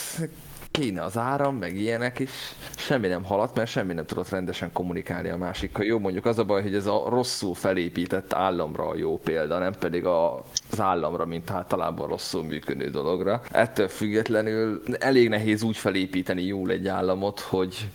kéne 0.79 1.03
az 1.03 1.19
áram, 1.19 1.57
meg 1.57 1.77
ilyenek, 1.77 2.19
és 2.19 2.31
semmi 2.77 3.07
nem 3.07 3.25
haladt, 3.25 3.57
mert 3.57 3.71
semmi 3.71 3.93
nem 3.93 4.07
tudott 4.07 4.29
rendesen 4.29 4.73
kommunikálni 4.73 5.29
a 5.29 5.37
másikkal. 5.37 5.85
Jó, 5.85 5.99
mondjuk 5.99 6.27
az 6.27 6.39
a 6.39 6.45
baj, 6.45 6.63
hogy 6.63 6.75
ez 6.75 6.87
a 6.87 7.09
rosszul 7.09 7.55
felépített 7.55 8.33
államra 8.33 8.89
a 8.89 8.97
jó 8.97 9.19
példa, 9.19 9.59
nem 9.59 9.73
pedig 9.79 10.05
az 10.07 10.81
államra, 10.81 11.27
mint 11.27 11.51
általában 11.51 12.09
rosszul 12.09 12.45
működő 12.45 12.91
dologra. 12.91 13.43
Ettől 13.51 13.89
függetlenül 13.89 14.83
elég 14.99 15.29
nehéz 15.29 15.63
úgy 15.63 15.77
felépíteni 15.77 16.43
jól 16.43 16.71
egy 16.71 16.89
államot, 16.89 17.41
hogy 17.41 17.89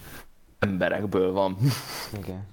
emberekből 0.60 1.32
van. 1.32 1.58
Igen. 2.24 2.48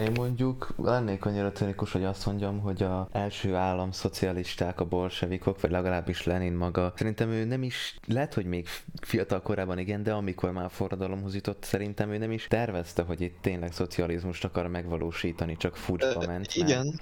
Én 0.00 0.12
mondjuk 0.14 0.74
lennék 0.76 1.24
annyira 1.24 1.52
cinikus, 1.52 1.92
hogy 1.92 2.04
azt 2.04 2.26
mondjam, 2.26 2.58
hogy 2.58 2.82
a 2.82 3.08
első 3.12 3.54
állam 3.54 3.90
szocialisták, 3.90 4.80
a 4.80 4.84
bolsevikok, 4.84 5.60
vagy 5.60 5.70
legalábbis 5.70 6.24
Lenin 6.24 6.52
maga, 6.52 6.92
szerintem 6.96 7.30
ő 7.30 7.44
nem 7.44 7.62
is, 7.62 7.98
lehet, 8.06 8.34
hogy 8.34 8.44
még 8.44 8.68
fiatal 9.00 9.42
korában 9.42 9.78
igen, 9.78 10.02
de 10.02 10.12
amikor 10.12 10.52
már 10.52 10.64
a 10.64 10.68
forradalomhoz 10.68 11.34
jutott, 11.34 11.64
szerintem 11.64 12.10
ő 12.10 12.18
nem 12.18 12.30
is 12.30 12.46
tervezte, 12.48 13.02
hogy 13.02 13.20
itt 13.20 13.36
tényleg 13.40 13.72
szocializmust 13.72 14.44
akar 14.44 14.66
megvalósítani, 14.66 15.56
csak 15.56 15.76
furcsa 15.76 16.26
ment. 16.26 16.46
Uh, 16.46 16.56
igen, 16.56 17.00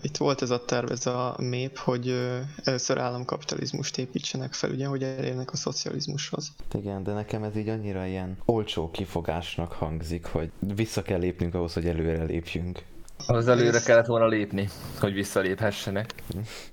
itt 0.00 0.16
volt 0.16 0.42
ez 0.42 0.50
a 0.50 0.64
terv, 0.64 0.90
ez 0.90 1.06
a 1.06 1.36
mép, 1.38 1.76
hogy 1.76 2.30
először 2.64 2.98
államkapitalizmust 2.98 3.98
építsenek 3.98 4.52
fel, 4.52 4.70
ugye, 4.70 4.86
hogy 4.86 5.02
elérnek 5.02 5.52
a 5.52 5.56
szocializmushoz. 5.56 6.52
Igen, 6.72 7.02
de 7.02 7.12
nekem 7.12 7.42
ez 7.42 7.56
így 7.56 7.68
annyira 7.68 8.06
ilyen 8.06 8.36
olcsó 8.44 8.90
kifogásnak 8.90 9.72
hangzik, 9.72 10.24
hogy 10.24 10.50
vissza 10.74 11.02
kell 11.02 11.18
lépnünk 11.18 11.54
ahhoz, 11.54 11.72
hogy 11.72 11.86
előre 12.00 12.24
lépjünk. 12.24 12.84
Az 13.26 13.48
előre 13.48 13.80
kellett 13.80 14.06
volna 14.06 14.26
lépni, 14.26 14.68
hogy 15.00 15.12
visszaléphessenek. 15.12 16.14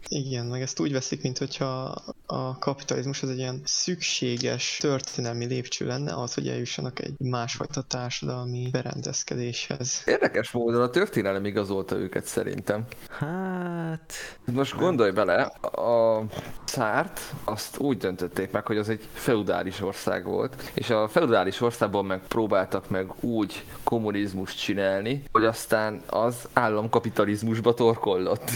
Igen, 0.08 0.46
meg 0.46 0.62
ezt 0.62 0.80
úgy 0.80 0.92
veszik, 0.92 1.22
mint 1.22 1.38
hogyha 1.38 1.96
a 2.26 2.58
kapitalizmus 2.58 3.24
az 3.24 3.30
egy 3.30 3.38
ilyen 3.38 3.62
szükséges 3.64 4.78
történelmi 4.82 5.46
lépcső 5.46 5.86
lenne 5.86 6.14
az, 6.14 6.34
hogy 6.34 6.48
eljussanak 6.48 7.00
egy 7.00 7.14
másfajta 7.20 7.82
társadalmi 7.82 8.70
berendezkedéshez. 8.72 10.02
Érdekes 10.06 10.52
módon 10.52 10.82
a 10.82 10.90
történelem 10.90 11.46
igazolta 11.46 11.96
őket 11.96 12.26
szerintem. 12.26 12.86
Hát... 13.10 14.14
Most 14.52 14.78
gondolj 14.78 15.12
bele, 15.12 15.42
a 15.62 16.24
szárt 16.66 17.20
azt 17.44 17.78
úgy 17.78 17.98
döntötték 17.98 18.52
meg, 18.52 18.66
hogy 18.66 18.78
az 18.78 18.90
egy 18.90 19.08
feudális 19.14 19.82
ország 19.82 20.26
volt, 20.26 20.72
és 20.74 20.90
a 20.90 21.08
feudális 21.08 21.62
országban 21.62 22.06
meg 22.06 22.22
próbáltak 22.28 22.90
meg 22.90 23.24
úgy 23.24 23.64
kommunizmust 23.84 24.60
csinálni, 24.60 25.24
hogy 25.32 25.46
aztán 25.46 26.02
az 26.10 26.33
államkapitalizmusba 26.54 27.74
torkollott. 27.74 28.52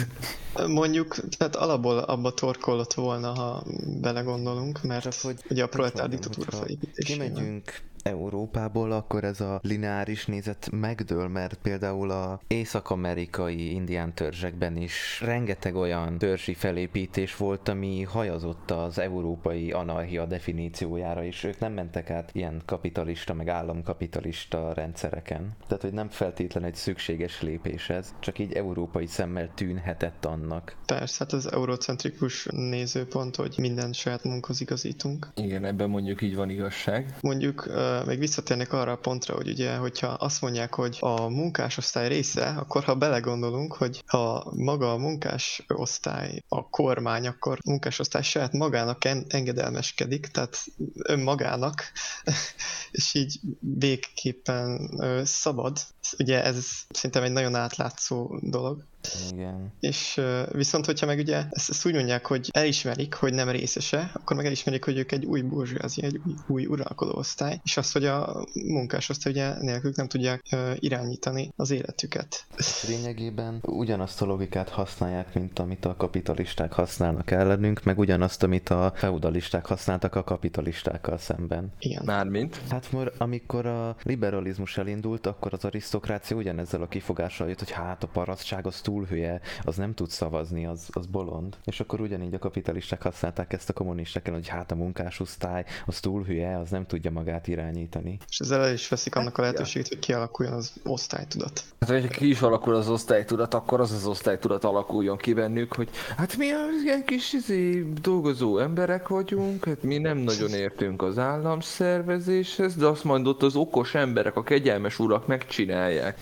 Mondjuk, 0.68 1.16
tehát 1.38 1.56
alapból 1.56 1.98
abba 1.98 2.32
torkollott 2.32 2.94
volna, 2.94 3.34
ha 3.34 3.64
belegondolunk, 4.02 4.84
mert 4.84 5.22
hogy 5.22 5.36
ugye 5.50 5.64
a 5.64 5.68
proletár 5.68 6.10
diktatúra 6.10 6.52
felépítésével. 6.52 7.28
Kimegyünk 7.28 7.82
Európából, 8.04 8.92
akkor 8.92 9.24
ez 9.24 9.42
a 9.42 9.60
lineáris 9.64 10.26
nézet 10.26 10.70
megdől, 10.72 11.28
mert 11.28 11.60
például 11.62 12.12
a 12.12 12.40
észak-amerikai 12.48 13.72
indián 13.74 14.14
törzsekben 14.14 14.78
is 14.78 15.22
rengeteg 15.22 15.76
olyan 15.76 16.18
törzsi 16.18 16.54
felépítés 16.54 17.36
volt, 17.36 17.70
ami 17.70 18.04
hajazott 18.04 18.72
az 18.72 19.00
európai 19.00 19.72
anarchia 19.72 20.26
definíciójára, 20.26 21.24
és 21.24 21.44
ők 21.44 21.60
nem 21.60 21.74
mentek 21.74 22.10
át 22.10 22.30
ilyen 22.34 22.62
kapitalista, 22.66 23.34
meg 23.34 23.48
államkapitalista 23.48 24.74
rendszereken. 24.74 25.56
Tehát, 25.68 25.84
hogy 25.84 25.94
nem 25.94 26.10
feltétlenül 26.10 26.70
egy 26.70 26.76
szükséges 26.76 27.42
lépés 27.42 27.90
ez, 27.90 28.16
csak 28.20 28.40
így 28.40 28.54
európai 28.54 29.06
szemmel 29.06 29.52
tűnhetett 29.56 30.26
annak. 30.26 30.76
Persze, 30.86 31.16
hát 31.20 31.34
az 31.34 31.52
eurocentrikus 31.52 32.48
nézőpont, 32.52 33.36
hogy 33.36 33.56
minden 33.58 33.94
saját 33.94 34.24
munkhoz 34.24 34.62
igazítunk. 34.62 35.28
Igen, 35.36 35.66
ebben 35.66 35.90
mondjuk 35.90 36.22
így 36.22 36.36
van 36.36 36.50
igazság. 36.50 37.16
Mondjuk 37.22 37.68
még 38.06 38.20
visszatérnek 38.20 38.74
arra 38.74 38.92
a 38.92 38.98
pontra, 38.98 39.36
hogy 39.36 39.50
ugye, 39.50 39.76
hogyha 39.76 40.08
azt 40.08 40.42
mondják, 40.42 40.74
hogy 40.74 40.98
a 41.00 41.28
munkásosztály 41.28 42.08
része, 42.08 42.46
akkor 42.48 42.84
ha 42.84 42.96
belegondolunk, 42.96 43.74
hogy 43.74 44.04
ha 44.06 44.52
maga 44.56 44.92
a 44.92 44.98
munkásosztály 44.98 46.44
a 46.48 46.70
kormány, 46.70 47.28
akkor 47.28 47.58
a 47.62 47.70
munkásosztály 47.70 48.22
saját 48.22 48.54
magának 48.54 49.06
en- 49.06 49.26
engedelmeskedik, 49.34 50.28
tehát 50.28 50.58
önmagának, 51.04 51.84
és 52.92 53.14
így 53.14 53.40
végképpen 53.60 54.92
szabad. 55.26 55.78
Ugye 56.20 56.44
ez 56.44 56.66
szerintem 56.90 57.24
egy 57.24 57.32
nagyon 57.32 57.56
átlátszó 57.56 58.40
dolog. 58.42 58.84
Igen. 59.32 59.74
És 59.80 60.22
viszont, 60.52 60.86
hogyha 60.86 61.06
meg 61.06 61.18
ugye 61.20 61.44
ezt, 61.50 61.70
ezt 61.70 61.86
úgy 61.86 61.94
mondják, 61.94 62.26
hogy 62.26 62.50
elismerik, 62.54 63.14
hogy 63.14 63.34
nem 63.34 63.50
részese, 63.50 64.12
akkor 64.14 64.36
meg 64.36 64.46
elismerik, 64.46 64.84
hogy 64.84 64.98
ők 64.98 65.12
egy 65.12 65.26
új 65.26 65.42
burzsázia, 65.42 66.06
egy 66.06 66.22
új, 66.26 66.34
új 66.48 66.66
uralkodó 66.66 67.18
osztály, 67.18 67.60
és 67.64 67.78
azt, 67.78 67.94
hogy 67.94 68.06
a 68.06 68.46
munkásosztály 68.54 69.32
ugye 69.32 69.54
nélkülük 69.60 69.96
nem 69.96 70.08
tudják 70.08 70.44
uh, 70.52 70.72
irányítani 70.80 71.52
az 71.56 71.72
életüket. 71.72 72.46
Lényegében 72.88 73.60
ugyanazt 73.62 74.22
a 74.22 74.26
logikát 74.26 74.70
használják, 74.70 75.34
mint 75.34 75.60
amit 75.60 75.86
a 75.86 75.96
kapitalisták 75.96 76.74
használnak 76.74 77.32
ellenünk, 77.32 77.84
meg 77.84 78.00
ugyanazt, 78.00 78.44
amit 78.44 78.70
a 78.70 78.92
feudalisták 78.96 79.66
használtak 79.66 80.16
a 80.16 80.24
kapitalistákkal 80.24 81.18
szemben. 81.18 81.72
Igen. 81.80 82.02
Mármint? 82.06 82.62
Hát 82.70 82.90
amikor 83.18 83.66
a 83.66 83.96
liberalizmus 84.04 84.78
elindult, 84.78 85.28
akkor 85.28 85.54
az 85.54 85.66
arisztokrácia 85.98 86.38
ugyanezzel 86.38 86.82
a 86.82 86.88
kifogással 86.88 87.48
jött, 87.48 87.60
hogy 87.60 87.72
hát 87.72 88.04
a 88.04 88.08
parasztság 88.08 88.66
az 88.66 88.82
túl 88.82 89.06
hülye, 89.06 89.42
az 89.64 89.76
nem 89.76 89.94
tud 89.94 90.10
szavazni, 90.10 90.66
az, 90.66 90.88
az 90.92 91.06
bolond. 91.06 91.56
És 91.66 91.80
akkor 91.80 92.02
ugyanígy 92.02 92.34
a 92.34 92.40
kapitalisták 92.40 93.02
használták 93.02 93.54
ezt 93.54 93.70
a 93.70 93.74
kommunisták 93.74 94.30
hogy 94.30 94.48
hát 94.48 94.72
a 94.72 94.76
munkásosztály, 94.76 95.66
az 95.86 96.00
túl 96.00 96.24
hülye, 96.24 96.58
az 96.58 96.70
nem 96.70 96.86
tudja 96.86 97.12
magát 97.12 97.48
irányítani. 97.48 98.18
És 98.30 98.40
ezzel 98.40 98.64
el 98.64 98.74
is 98.74 98.88
veszik 98.88 99.16
annak 99.16 99.38
a 99.38 99.42
lehetőséget, 99.42 99.88
hogy 99.88 100.00
kialakuljon 100.00 100.56
az 100.56 100.74
osztálytudat. 100.84 101.64
Hát, 101.80 101.90
hogyha 101.90 102.08
ki 102.08 102.30
is 102.30 102.42
alakul 102.42 102.76
az 102.76 102.90
osztálytudat, 102.90 103.54
akkor 103.54 103.80
az 103.80 103.92
az 103.92 104.06
osztálytudat 104.06 104.64
alakuljon 104.64 105.18
ki 105.18 105.34
bennük, 105.34 105.74
hogy 105.74 105.90
hát 106.18 106.38
mi 106.38 106.52
az 106.52 106.84
ilyen 106.84 107.06
kis 107.06 107.34
izé, 107.34 107.92
dolgozó 108.02 108.58
emberek 108.58 109.08
vagyunk, 109.08 109.66
hát 109.66 109.84
mi 109.84 109.98
nem 109.98 110.18
nagyon 110.18 110.50
értünk 110.50 111.02
az 111.02 111.18
államszervezéshez, 111.18 112.76
de 112.76 112.86
azt 112.86 113.04
majd 113.04 113.28
ott 113.28 113.44
az 113.44 113.56
okos 113.56 113.96
emberek, 113.96 114.36
a 114.36 114.44
kegyelmes 114.44 115.00
urak 115.00 115.28
megcsinálják. 115.28 115.87
Igen. 115.92 116.14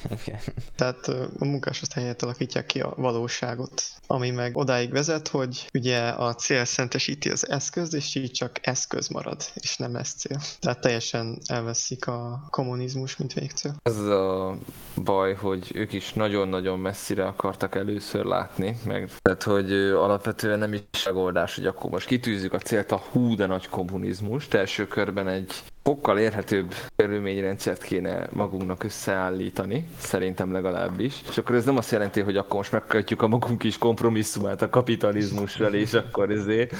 Tehát 0.75 1.07
a 1.07 1.45
munkásosztály 1.45 2.03
helyett 2.03 2.21
alakítják 2.21 2.65
ki 2.65 2.79
a 2.79 2.93
valóságot, 2.97 3.83
ami 4.07 4.29
meg 4.29 4.57
odáig 4.57 4.91
vezet, 4.91 5.27
hogy 5.27 5.69
ugye 5.73 5.99
a 6.07 6.33
cél 6.33 6.65
szentesíti 6.65 7.29
az 7.29 7.49
eszközt, 7.49 7.93
és 7.93 8.15
így 8.15 8.31
csak 8.31 8.67
eszköz 8.67 9.07
marad, 9.07 9.43
és 9.53 9.77
nem 9.77 9.95
ez 9.95 10.09
cél. 10.09 10.39
Tehát 10.59 10.81
teljesen 10.81 11.37
elveszik 11.45 12.07
a 12.07 12.47
kommunizmus, 12.49 13.17
mint 13.17 13.33
végcél. 13.33 13.75
Ez 13.83 13.97
a 13.97 14.57
baj, 15.03 15.33
hogy 15.33 15.71
ők 15.73 15.93
is 15.93 16.13
nagyon-nagyon 16.13 16.79
messzire 16.79 17.25
akartak 17.25 17.75
először 17.75 18.25
látni, 18.25 18.77
meg 18.85 19.09
tehát, 19.21 19.43
hogy 19.43 19.71
alapvetően 19.73 20.59
nem 20.59 20.73
is 20.73 21.05
megoldás, 21.05 21.55
hogy 21.55 21.65
akkor 21.65 21.89
most 21.89 22.07
kitűzzük 22.07 22.53
a 22.53 22.59
célt 22.59 22.91
a 22.91 23.03
hú 23.11 23.35
de 23.35 23.45
nagy 23.45 23.69
kommunizmus. 23.69 24.47
Első 24.47 24.87
körben 24.87 25.27
egy 25.27 25.53
fokkal 25.89 26.19
érhetőbb 26.19 26.73
körülményrendszert 26.95 27.81
kéne 27.81 28.27
magunknak 28.31 28.83
összeállítani, 28.83 29.87
szerintem 29.97 30.51
legalábbis. 30.51 31.21
És 31.29 31.37
akkor 31.37 31.55
ez 31.55 31.65
nem 31.65 31.77
azt 31.77 31.91
jelenti, 31.91 32.21
hogy 32.21 32.37
akkor 32.37 32.55
most 32.55 32.71
megkötjük 32.71 33.21
a 33.21 33.27
magunk 33.27 33.63
is 33.63 33.77
kompromisszumát 33.77 34.61
a 34.61 34.69
kapitalizmussal, 34.69 35.73
és 35.73 35.93
akkor 35.93 36.31
ezért, 36.31 36.75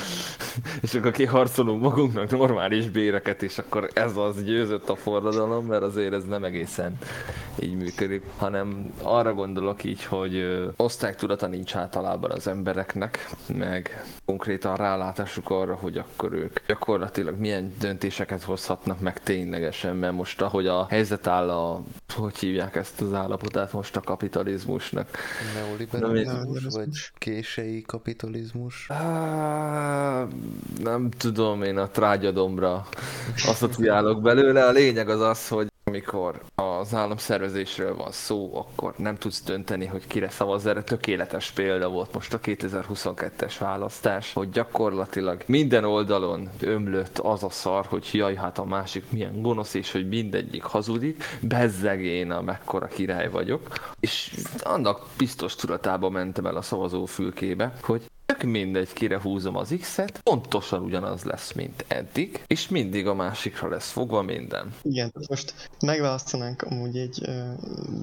és 0.82 0.94
akkor 0.94 1.12
kiharcolunk 1.12 1.82
magunknak 1.82 2.32
normális 2.32 2.90
béreket, 2.90 3.44
és 3.44 3.58
akkor 3.58 3.90
ez 3.94 4.18
az 4.18 4.44
győzött 4.44 4.90
a 4.90 4.96
forradalom, 4.96 5.66
mert 5.66 5.84
azért 5.84 6.14
ez 6.14 6.24
nem 6.24 6.44
egészen 6.44 6.98
így 7.60 7.78
működik, 7.78 8.24
hanem 8.38 8.94
arra 9.02 9.34
gondolok 9.34 9.84
így, 9.84 10.04
hogy 10.04 10.64
osztálytudata 10.76 11.48
nincs 11.48 11.76
általában 11.76 12.32
az 12.32 12.48
embereknek, 12.48 13.30
meg 13.48 14.06
konkrétan 14.26 14.76
rálátásuk 14.76 15.50
arra, 15.50 15.76
hogy 15.76 15.98
akkor 15.98 16.34
ők 16.34 16.60
gyakorlatilag 16.68 17.40
milyen 17.40 17.74
döntéseket 17.80 18.44
hozhatnak 18.44 18.95
meg 19.00 19.24
ténylegesen, 19.24 19.96
mert 19.96 20.14
most 20.14 20.42
ahogy 20.42 20.68
a 20.68 20.86
helyzet 20.90 21.28
áll 21.28 21.50
a, 21.50 21.84
hogy 22.16 22.38
hívják 22.38 22.76
ezt 22.76 23.02
az 23.02 23.14
állapotát 23.14 23.74
most 23.74 23.96
a 23.96 24.02
kapitalizmusnak. 24.02 25.18
Neoliberalizmus, 25.56 26.64
vagy 26.70 26.90
kései 27.18 27.82
kapitalizmus? 27.82 28.90
Á, 28.90 30.28
nem 30.84 31.10
tudom, 31.10 31.64
én 31.64 31.78
a 31.78 31.90
trágyadomra 31.90 32.88
asszociálok 33.50 34.22
belőle. 34.22 34.66
A 34.66 34.72
lényeg 34.72 35.10
az 35.10 35.22
az, 35.22 35.48
hogy 35.48 35.68
amikor 35.96 36.42
az 36.56 36.94
államszervezésről 36.94 37.96
van 37.96 38.12
szó, 38.12 38.52
akkor 38.54 38.94
nem 38.98 39.16
tudsz 39.16 39.44
dönteni, 39.44 39.86
hogy 39.86 40.08
kire 40.08 40.30
szavaz. 40.30 40.66
Erre 40.66 40.84
tökéletes 40.84 41.52
példa 41.52 41.90
volt 41.90 42.14
most 42.14 42.34
a 42.34 42.40
2022-es 42.40 43.54
választás, 43.60 44.34
hogy 44.34 44.50
gyakorlatilag 44.50 45.44
minden 45.46 45.84
oldalon 45.84 46.50
ömlött 46.60 47.20
az 47.20 47.44
a 47.44 47.50
szar, 47.50 47.86
hogy 47.86 48.10
jaj, 48.12 48.36
hát 48.36 48.58
a 48.58 48.66
másik 48.66 49.12
milyen 49.12 49.42
gonosz, 49.42 49.74
és 49.74 49.92
hogy 49.92 50.08
mindegyik 50.08 50.64
hazudik, 50.64 51.24
bezzeg 51.42 52.04
én 52.04 52.32
a 52.32 52.42
mekkora 52.42 52.88
király 52.88 53.30
vagyok. 53.30 53.94
És 54.00 54.34
annak 54.60 55.06
biztos 55.18 55.56
tudatába 55.56 56.10
mentem 56.10 56.46
el 56.46 56.56
a 56.56 56.62
szavazófülkébe, 56.62 57.74
hogy 57.82 58.02
tök 58.26 58.44
mindegy, 58.44 58.94
kire 58.94 59.22
húzom 59.22 59.56
az 59.56 59.76
X-et, 59.80 60.20
pontosan 60.24 60.84
ugyanaz 60.84 61.24
lesz, 61.24 61.52
mint 61.52 61.86
eddig, 61.88 62.44
és 62.48 62.70
mindig 62.70 63.08
a 63.08 63.14
másikra 63.14 63.70
lesz 63.70 63.92
fogva 63.92 64.22
minden. 64.22 64.74
Igen, 64.82 65.12
most 65.28 65.70
megválasztanánk 65.82 66.62
amúgy 66.62 66.98
egy 66.98 67.20
uh, 67.28 67.36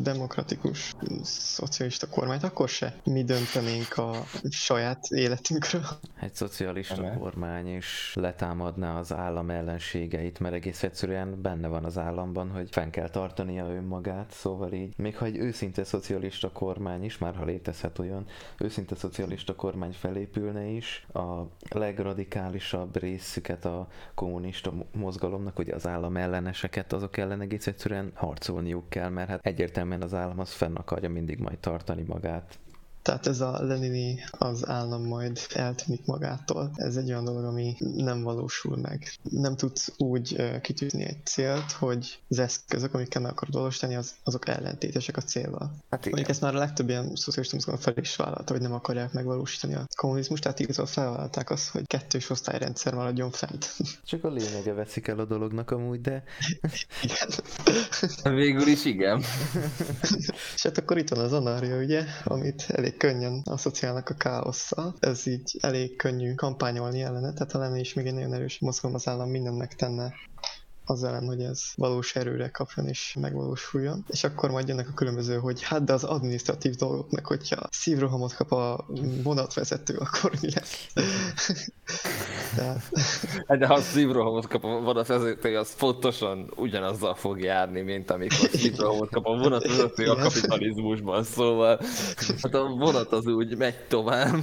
demokratikus 0.03 0.95
szocialista 1.23 2.09
kormányt, 2.09 2.43
akkor 2.43 2.69
se 2.69 2.97
mi 3.05 3.25
döntenénk 3.25 3.97
a 3.97 4.25
saját 4.51 5.07
életünkről. 5.11 5.85
Egy 6.21 6.35
szocialista 6.35 7.05
Eme. 7.05 7.17
kormány 7.17 7.77
is 7.77 8.13
letámadná 8.15 8.99
az 8.99 9.13
állam 9.13 9.51
ellenségeit, 9.51 10.41
mert 10.41 10.55
egész 10.55 10.83
egyszerűen 10.83 11.43
benne 11.43 11.69
van 11.69 11.85
az 11.85 11.99
államban, 11.99 12.51
hogy 12.51 12.69
fenn 12.71 12.91
kell 12.91 13.09
tartania 13.09 13.67
önmagát, 13.69 14.31
szóval 14.31 14.73
így, 14.73 14.93
még 14.97 15.17
ha 15.17 15.25
egy 15.25 15.37
őszinte 15.37 15.85
szocialista 15.85 16.51
kormány 16.51 17.05
is, 17.05 17.19
már 17.19 17.35
ha 17.35 17.45
létezhet 17.45 17.99
olyan, 17.99 18.27
őszinte 18.59 18.95
szocialista 18.95 19.55
kormány 19.55 19.93
felépülne 20.13 20.65
is, 20.65 21.07
a 21.13 21.43
legradikálisabb 21.71 22.97
részüket 22.97 23.65
a 23.65 23.89
kommunista 24.15 24.73
mozgalomnak, 24.93 25.59
ugye 25.59 25.75
az 25.75 25.87
állam 25.87 26.17
elleneseket, 26.17 26.93
azok 26.93 27.17
ellen 27.17 27.41
egész 27.41 27.67
egyszerűen 27.67 28.11
harcolniuk 28.15 28.89
kell, 28.89 29.09
mert 29.09 29.29
hát 29.29 29.47
egyértelműen 29.47 30.03
az 30.03 30.15
állam 30.15 30.39
az 30.39 30.53
fenn 30.53 30.75
akarja 30.75 31.11
mindig 31.11 31.39
majd 31.39 31.59
tartani 31.59 32.03
magát. 32.03 32.59
Tehát 33.03 33.27
ez 33.27 33.41
a 33.41 33.65
Lenini 33.65 34.19
az 34.31 34.69
állam 34.69 35.07
majd 35.07 35.41
eltűnik 35.55 36.07
magától. 36.07 36.71
Ez 36.75 36.97
egy 36.97 37.09
olyan 37.09 37.25
dolog, 37.25 37.45
ami 37.45 37.77
nem 37.79 38.23
valósul 38.23 38.77
meg. 38.77 39.13
Nem 39.23 39.57
tudsz 39.57 39.93
úgy 39.97 40.61
kitűzni 40.61 41.05
egy 41.05 41.27
célt, 41.27 41.73
hogy 41.73 42.19
az 42.29 42.39
eszközök, 42.39 42.95
amikkel 42.95 43.23
meg 43.23 43.31
akarod 43.31 43.55
valósítani, 43.55 43.95
az, 43.95 44.15
azok 44.25 44.49
ellentétesek 44.49 45.17
a 45.17 45.21
célval. 45.21 45.75
Hát 45.91 46.01
igen. 46.01 46.11
Mondjuk 46.11 46.29
ezt 46.29 46.41
már 46.41 46.55
a 46.55 46.59
legtöbb 46.59 46.89
ilyen 46.89 47.15
szocialista 47.15 47.57
mozgalom 47.57 47.81
fel 47.81 47.95
is 47.97 48.17
vállalta, 48.17 48.53
hogy 48.53 48.63
nem 48.63 48.73
akarják 48.73 49.13
megvalósítani 49.13 49.75
a 49.75 49.87
kommunizmus, 49.97 50.41
tehát 50.41 50.61
igazából 50.61 50.91
felvállalták 50.91 51.51
azt, 51.51 51.69
hogy 51.69 51.87
kettős 51.87 52.31
osztályrendszer 52.31 52.95
maradjon 52.95 53.31
fent. 53.31 53.77
Csak 54.05 54.25
a 54.25 54.29
lényege 54.29 54.73
veszik 54.73 55.07
el 55.07 55.19
a 55.19 55.25
dolognak 55.25 55.71
amúgy, 55.71 56.01
de... 56.01 56.23
igen. 57.03 58.35
Végül 58.35 58.67
is 58.67 58.85
igen. 58.85 59.23
És 60.55 60.63
hát 60.63 60.79
akkor 60.79 60.99
itt 60.99 61.09
van 61.09 61.25
az 61.25 61.33
anária, 61.33 61.77
ugye, 61.77 62.05
amit 62.25 62.65
elég 62.69 62.92
elég 62.93 62.97
könnyen 62.97 63.43
asszociálnak 63.45 64.09
a 64.09 64.15
káosszal. 64.15 64.95
Ez 65.01 65.27
így 65.27 65.57
elég 65.61 65.97
könnyű 65.97 66.35
kampányolni 66.35 67.03
ellene, 67.03 67.33
tehát 67.33 67.53
ha 67.53 67.59
lenne 67.59 67.79
is 67.79 67.95
még 67.95 68.07
egy 68.07 68.15
nagyon 68.15 68.35
erős 68.35 68.59
mozgalom 68.59 68.97
az 68.97 69.09
állam 69.09 69.31
mindent 69.31 69.59
megtenne 69.59 70.13
az 70.85 71.05
ellen, 71.05 71.27
hogy 71.27 71.41
ez 71.41 71.63
valós 71.77 72.15
erőre 72.15 72.49
kapjon 72.49 72.87
és 72.87 73.17
megvalósuljon. 73.21 74.05
És 74.09 74.25
akkor 74.25 74.51
majd 74.51 74.69
jönnek 74.69 74.89
a 74.89 74.95
különböző, 74.95 75.37
hogy 75.37 75.63
hát 75.63 75.85
de 75.85 75.93
az 75.93 76.05
administratív 76.05 76.75
dolgok, 76.75 77.11
meg 77.11 77.27
hogyha 77.27 77.69
szívrohamot 77.71 78.35
kap 78.35 78.53
a 78.53 78.87
vonatvezető, 79.23 79.97
akkor 79.97 80.33
mi 80.41 80.49
lesz? 80.55 80.87
de... 82.57 82.83
Hát 83.47 83.59
de 83.59 83.67
ha 83.67 83.81
szívrohamot 83.81 84.47
kap 84.47 84.65
a 84.65 84.69
vonatvezető, 84.69 85.57
az 85.57 85.77
pontosan 85.77 86.53
ugyanazzal 86.57 87.15
fog 87.15 87.41
járni, 87.41 87.81
mint 87.81 88.11
amikor 88.11 88.49
szívrohamot 88.53 89.11
kap 89.11 89.27
a 89.27 89.37
vonatvezető 89.37 90.11
a 90.11 90.17
kapitalizmusban, 90.17 91.25
szóval 91.25 91.81
hát 92.43 92.55
a 92.55 92.67
vonat 92.67 93.13
az 93.13 93.27
úgy 93.27 93.57
megy 93.57 93.87
tovább. 93.89 94.43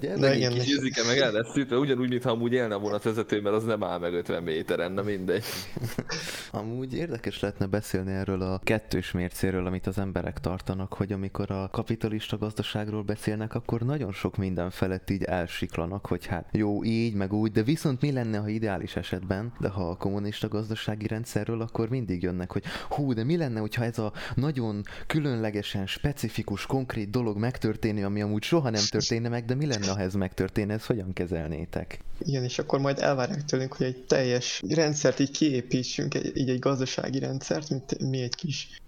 De 0.00 0.34
igen, 0.36 0.52
kis 0.52 0.66
izike 0.66 1.04
meg 1.04 1.18
el 1.18 1.32
lesz 1.32 1.52
szűtve, 1.52 1.76
ugyanúgy, 1.76 2.08
mintha 2.08 2.30
amúgy 2.30 2.52
élne 2.52 2.74
a 2.74 2.78
vonatvezető, 2.78 3.40
mert 3.40 3.56
az 3.56 3.64
nem 3.64 3.84
áll 3.84 3.98
meg 3.98 4.14
50 4.14 4.42
méteren, 4.42 4.92
na 4.92 5.02
mindegy. 5.02 5.44
Amúgy 6.50 6.94
érdekes 6.94 7.40
lehetne 7.40 7.66
beszélni 7.66 8.12
erről 8.12 8.42
a 8.42 8.60
kettős 8.64 9.12
mércéről, 9.12 9.66
amit 9.66 9.86
az 9.86 9.98
emberek 9.98 10.40
tartanak, 10.40 10.94
hogy 10.94 11.12
amikor 11.12 11.50
a 11.50 11.68
kapitalista 11.72 12.38
gazdaságról 12.38 13.02
beszélnek, 13.02 13.54
akkor 13.54 13.80
nagyon 13.80 14.12
sok 14.12 14.36
minden 14.36 14.70
felett 14.70 15.10
így 15.10 15.22
elsiklanak, 15.22 16.06
hogy 16.06 16.26
hát 16.26 16.48
jó 16.52 16.84
így, 16.84 17.14
meg 17.14 17.32
úgy, 17.32 17.52
de 17.52 17.62
viszont 17.62 18.00
mi 18.00 18.12
lenne, 18.12 18.38
ha 18.38 18.48
ideális 18.48 18.96
esetben, 18.96 19.52
de 19.60 19.68
ha 19.68 19.88
a 19.90 19.96
kommunista 19.96 20.48
gazdasági 20.48 21.06
rendszerről, 21.06 21.60
akkor 21.60 21.88
mindig 21.88 22.22
jönnek, 22.22 22.52
hogy 22.52 22.64
hú, 22.88 23.12
de 23.12 23.24
mi 23.24 23.36
lenne, 23.36 23.60
hogyha 23.60 23.84
ez 23.84 23.98
a 23.98 24.12
nagyon 24.34 24.82
különlegesen 25.06 25.86
specifikus, 25.86 26.66
konkrét 26.66 27.10
dolog 27.10 27.36
megtörténni, 27.38 28.02
ami 28.02 28.22
amúgy 28.22 28.42
soha 28.42 28.70
nem 28.70 28.84
történne 28.90 29.28
meg, 29.28 29.44
de 29.44 29.54
mi 29.54 29.66
lenne, 29.66 29.90
ha 29.90 30.00
ez 30.00 30.14
megtörténne, 30.14 30.72
ezt 30.72 30.86
hogyan 30.86 31.12
kezelnétek? 31.12 31.98
Igen, 32.18 32.44
és 32.44 32.58
akkor 32.58 32.80
majd 32.80 32.98
elvárják 32.98 33.44
tőlünk, 33.44 33.72
hogy 33.72 33.86
egy 33.86 34.04
teljes 34.04 34.62
rendszert 34.68 35.18
így 35.18 35.30
kiépítsünk, 35.60 36.14
egy, 36.14 36.36
így 36.36 36.48
egy 36.48 36.58
gazdasági 36.58 37.18
rendszert, 37.18 37.70
mint 37.70 37.98
mi 38.10 38.22
egy 38.22 38.34
kis 38.34 38.80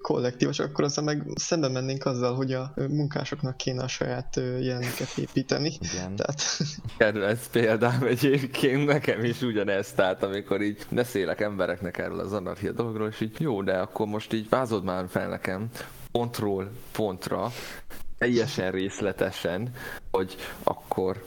kollektív, 0.00 0.48
és 0.48 0.58
akkor 0.58 0.84
azzal 0.84 1.04
meg 1.04 1.26
szembe 1.34 1.68
mennénk 1.68 2.04
azzal, 2.04 2.34
hogy 2.34 2.52
a 2.52 2.74
munkásoknak 2.88 3.56
kéne 3.56 3.82
a 3.82 3.88
saját 3.88 4.36
jelenüket 4.36 5.16
építeni. 5.16 5.72
Igen. 5.80 6.16
Tehát... 6.16 6.42
Kedvenc 6.96 7.46
példám 7.46 8.02
egyébként 8.02 8.86
nekem 8.86 9.24
is 9.24 9.42
ugyanez, 9.42 9.92
tehát 9.92 10.22
amikor 10.22 10.62
így 10.62 10.86
beszélek 10.90 11.40
embereknek 11.40 11.98
erről 11.98 12.20
az 12.20 12.32
anarchia 12.32 12.72
dologról, 12.72 13.08
és 13.08 13.20
így 13.20 13.36
jó, 13.38 13.62
de 13.62 13.72
akkor 13.72 14.06
most 14.06 14.32
így 14.32 14.48
vázod 14.48 14.84
már 14.84 15.04
fel 15.08 15.28
nekem 15.28 15.68
pontról 16.12 16.70
pontra, 16.92 17.52
teljesen 18.18 18.70
részletesen, 18.70 19.70
hogy 20.10 20.36
akkor 20.62 21.24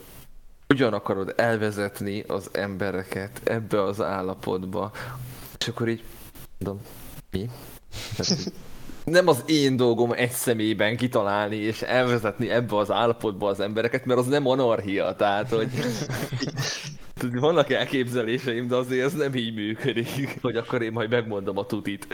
hogyan 0.68 0.92
akarod 0.92 1.32
elvezetni 1.36 2.24
az 2.26 2.48
embereket 2.52 3.40
ebbe 3.44 3.82
az 3.82 4.00
állapotba, 4.00 4.92
és 5.58 5.68
akkor 5.68 5.88
így 5.88 6.02
mondom, 6.58 6.84
mi? 7.30 7.50
nem 9.04 9.28
az 9.28 9.42
én 9.46 9.76
dolgom 9.76 10.12
egy 10.12 10.30
személyben 10.30 10.96
kitalálni 10.96 11.56
és 11.56 11.82
elvezetni 11.82 12.50
ebbe 12.50 12.76
az 12.76 12.90
állapotba 12.90 13.48
az 13.48 13.60
embereket, 13.60 14.04
mert 14.04 14.18
az 14.18 14.26
nem 14.26 14.46
anarchia, 14.46 15.14
tehát 15.16 15.50
hogy 15.50 15.70
vannak 17.40 17.70
elképzeléseim, 17.70 18.68
de 18.68 18.76
azért 18.76 19.04
ez 19.04 19.14
nem 19.14 19.34
így 19.34 19.54
működik, 19.54 20.38
hogy 20.42 20.56
akkor 20.56 20.82
én 20.82 20.92
majd 20.92 21.10
megmondom 21.10 21.58
a 21.58 21.66
tutit. 21.66 22.06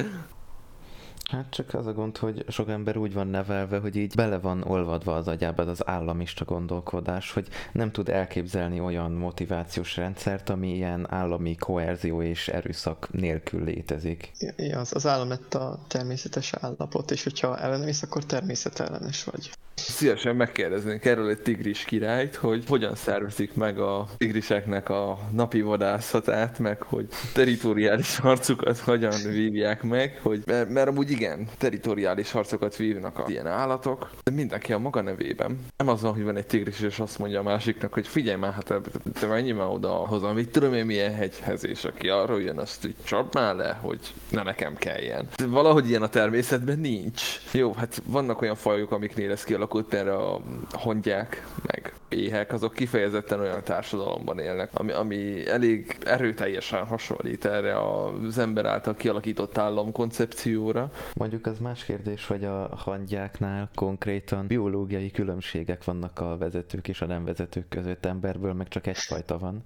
Hát 1.31 1.51
csak 1.51 1.75
az 1.75 1.87
a 1.87 1.93
gond, 1.93 2.17
hogy 2.17 2.45
sok 2.49 2.69
ember 2.69 2.97
úgy 2.97 3.13
van 3.13 3.27
nevelve, 3.27 3.79
hogy 3.79 3.97
így 3.97 4.15
bele 4.15 4.39
van 4.39 4.63
olvadva 4.63 5.15
az 5.15 5.29
agyába 5.29 5.63
az 5.63 5.87
államista 5.89 6.45
gondolkodás, 6.45 7.33
hogy 7.33 7.49
nem 7.73 7.91
tud 7.91 8.09
elképzelni 8.09 8.81
olyan 8.81 9.13
motivációs 9.13 9.97
rendszert, 9.97 10.49
ami 10.49 10.75
ilyen 10.75 11.07
állami 11.11 11.57
koerzió 11.57 12.23
és 12.23 12.49
erőszak 12.49 13.09
nélkül 13.13 13.65
létezik. 13.65 14.33
Ja, 14.57 14.79
az, 14.79 14.93
az 14.95 15.07
állam 15.07 15.29
lett 15.29 15.55
a 15.55 15.79
természetes 15.89 16.53
állapot, 16.61 17.11
és 17.11 17.23
hogyha 17.23 17.59
ellenemész, 17.59 18.03
akkor 18.03 18.25
természetellenes 18.25 19.25
vagy. 19.25 19.51
Szívesen 19.75 20.37
megkérdeznénk 20.37 21.05
erről 21.05 21.29
egy 21.29 21.43
tigris 21.43 21.85
királyt, 21.85 22.35
hogy 22.35 22.65
hogyan 22.69 22.95
szervezik 22.95 23.55
meg 23.55 23.79
a 23.79 24.09
tigriseknek 24.17 24.89
a 24.89 25.19
napi 25.33 25.61
vadászatát, 25.61 26.59
meg 26.59 26.83
hogy 26.83 27.07
teritoriális 27.33 28.17
harcukat 28.17 28.79
hogyan 28.79 29.21
vívják 29.29 29.83
meg, 29.83 30.19
hogy, 30.23 30.43
mert, 30.47 30.69
mert 30.69 30.89
amúgy 30.89 31.11
igen, 31.15 31.49
teritoriális 31.59 32.31
harcokat 32.31 32.77
vívnak 32.77 33.19
a 33.19 33.25
ilyen 33.29 33.47
állatok, 33.47 34.11
de 34.23 34.31
mindenki 34.31 34.73
a 34.73 34.79
maga 34.79 35.01
nevében. 35.01 35.59
Nem 35.77 35.89
az 35.89 36.01
hogy 36.01 36.25
van 36.25 36.37
egy 36.37 36.47
tigris, 36.47 36.81
és 36.81 36.99
azt 36.99 37.19
mondja 37.19 37.41
a 37.41 37.43
másiknak, 37.43 37.93
hogy 37.93 38.09
figyelj 38.09 38.39
már, 38.39 38.53
hát 38.53 38.75
te 39.21 39.27
menj 39.27 39.51
már 39.51 39.69
oda 39.69 39.89
hozzá, 39.89 40.33
mit 40.33 40.51
tudom 40.51 40.75
én 40.75 40.87
milyen 40.87 41.15
hegyhez, 41.15 41.67
és 41.67 41.85
aki 41.85 42.09
arról 42.09 42.43
jön, 42.43 42.59
azt 42.59 42.87
így 42.87 42.95
csap 43.05 43.35
már 43.35 43.55
le, 43.55 43.79
hogy 43.81 43.99
ne 44.31 44.43
nekem 44.43 44.77
kelljen. 44.77 45.29
De 45.37 45.47
valahogy 45.47 45.89
ilyen 45.89 46.03
a 46.03 46.09
természetben 46.09 46.79
nincs. 46.79 47.23
Jó, 47.53 47.73
hát 47.73 48.03
vannak 48.07 48.43
olyan 48.43 48.55
fajok, 48.55 48.91
amiknél 48.91 49.31
ez 49.31 49.45
kialakult, 49.45 49.95
erre 49.95 50.15
a 50.15 50.41
hongyák, 50.71 51.47
meg 51.67 51.93
éhek, 52.09 52.53
azok 52.53 52.73
kifejezetten 52.75 53.41
olyan 53.41 53.63
társadalomban 53.63 54.39
élnek, 54.39 54.71
ami, 54.73 54.93
ami 54.93 55.49
elég 55.49 55.97
erőteljesen 56.05 56.87
hasonlít 56.87 57.45
erre 57.45 57.79
az 57.81 58.39
ember 58.39 58.67
által 58.67 58.95
kialakított 58.95 59.59
állam 59.59 59.93
koncepcióra. 59.93 60.91
Mondjuk 61.13 61.47
az 61.47 61.59
más 61.59 61.85
kérdés, 61.85 62.27
hogy 62.27 62.45
a 62.45 62.77
hangyáknál 62.77 63.71
konkrétan 63.75 64.47
biológiai 64.47 65.11
különbségek 65.11 65.85
vannak 65.85 66.21
a 66.21 66.37
vezetők 66.37 66.89
és 66.89 67.01
a 67.01 67.07
nem 67.07 67.25
vezetők 67.25 67.69
között, 67.69 68.05
emberből 68.05 68.53
meg 68.53 68.69
csak 68.69 68.87
egyfajta 68.87 69.39
van. 69.39 69.65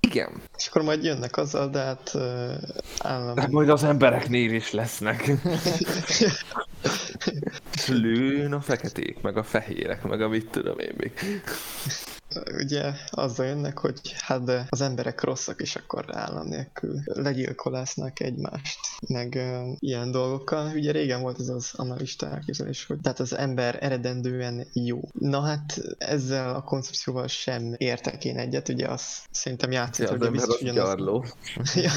Igen. 0.00 0.42
És 0.56 0.66
akkor 0.66 0.82
majd 0.82 1.04
jönnek 1.04 1.36
azzal, 1.36 1.68
de 1.68 1.78
hát 1.78 2.10
uh, 2.14 2.52
állam... 2.98 3.34
De 3.34 3.46
majd 3.50 3.68
az 3.68 3.84
embereknél 3.84 4.52
is 4.52 4.72
lesznek. 4.72 5.30
Lőn 7.88 8.52
a 8.52 8.60
feketék, 8.60 9.20
meg 9.20 9.36
a 9.36 9.42
fehérek, 9.42 10.02
meg 10.02 10.20
a 10.20 10.28
mit 10.28 10.50
tudom 10.50 10.78
én 10.78 10.94
még. 10.96 11.12
Ugye 12.58 12.92
azzal 13.10 13.46
jönnek, 13.46 13.78
hogy 13.78 14.14
hát 14.18 14.44
de 14.44 14.66
az 14.68 14.80
emberek 14.80 15.22
rosszak, 15.22 15.60
és 15.60 15.76
akkor 15.76 16.04
állam 16.16 16.46
nélkül 16.46 17.00
legyilkolásznak 17.04 18.20
egymást. 18.20 18.78
meg 19.08 19.32
uh, 19.36 19.76
ilyen 19.78 20.10
dolgokkal. 20.10 20.72
Ugye 20.74 20.92
régen 20.92 21.20
volt 21.20 21.40
ez 21.40 21.48
az 21.48 21.70
analista 21.76 22.28
elképzelés, 22.30 22.86
hogy 22.86 23.00
tehát 23.00 23.20
az 23.20 23.36
ember 23.36 23.78
eredendően 23.80 24.66
jó. 24.72 25.00
Na 25.12 25.40
hát 25.40 25.80
ezzel 25.98 26.54
a 26.54 26.62
koncepcióval 26.62 27.26
sem 27.26 27.74
értek 27.76 28.24
én 28.24 28.38
egyet, 28.38 28.68
ugye 28.68 28.88
azt 28.88 29.28
szerintem 29.30 29.70
játszott, 29.70 30.08
ja, 30.08 30.16
hogy 30.16 30.30
biztos 30.30 30.60
ugyanaz. 30.60 30.98
ja. 31.74 31.90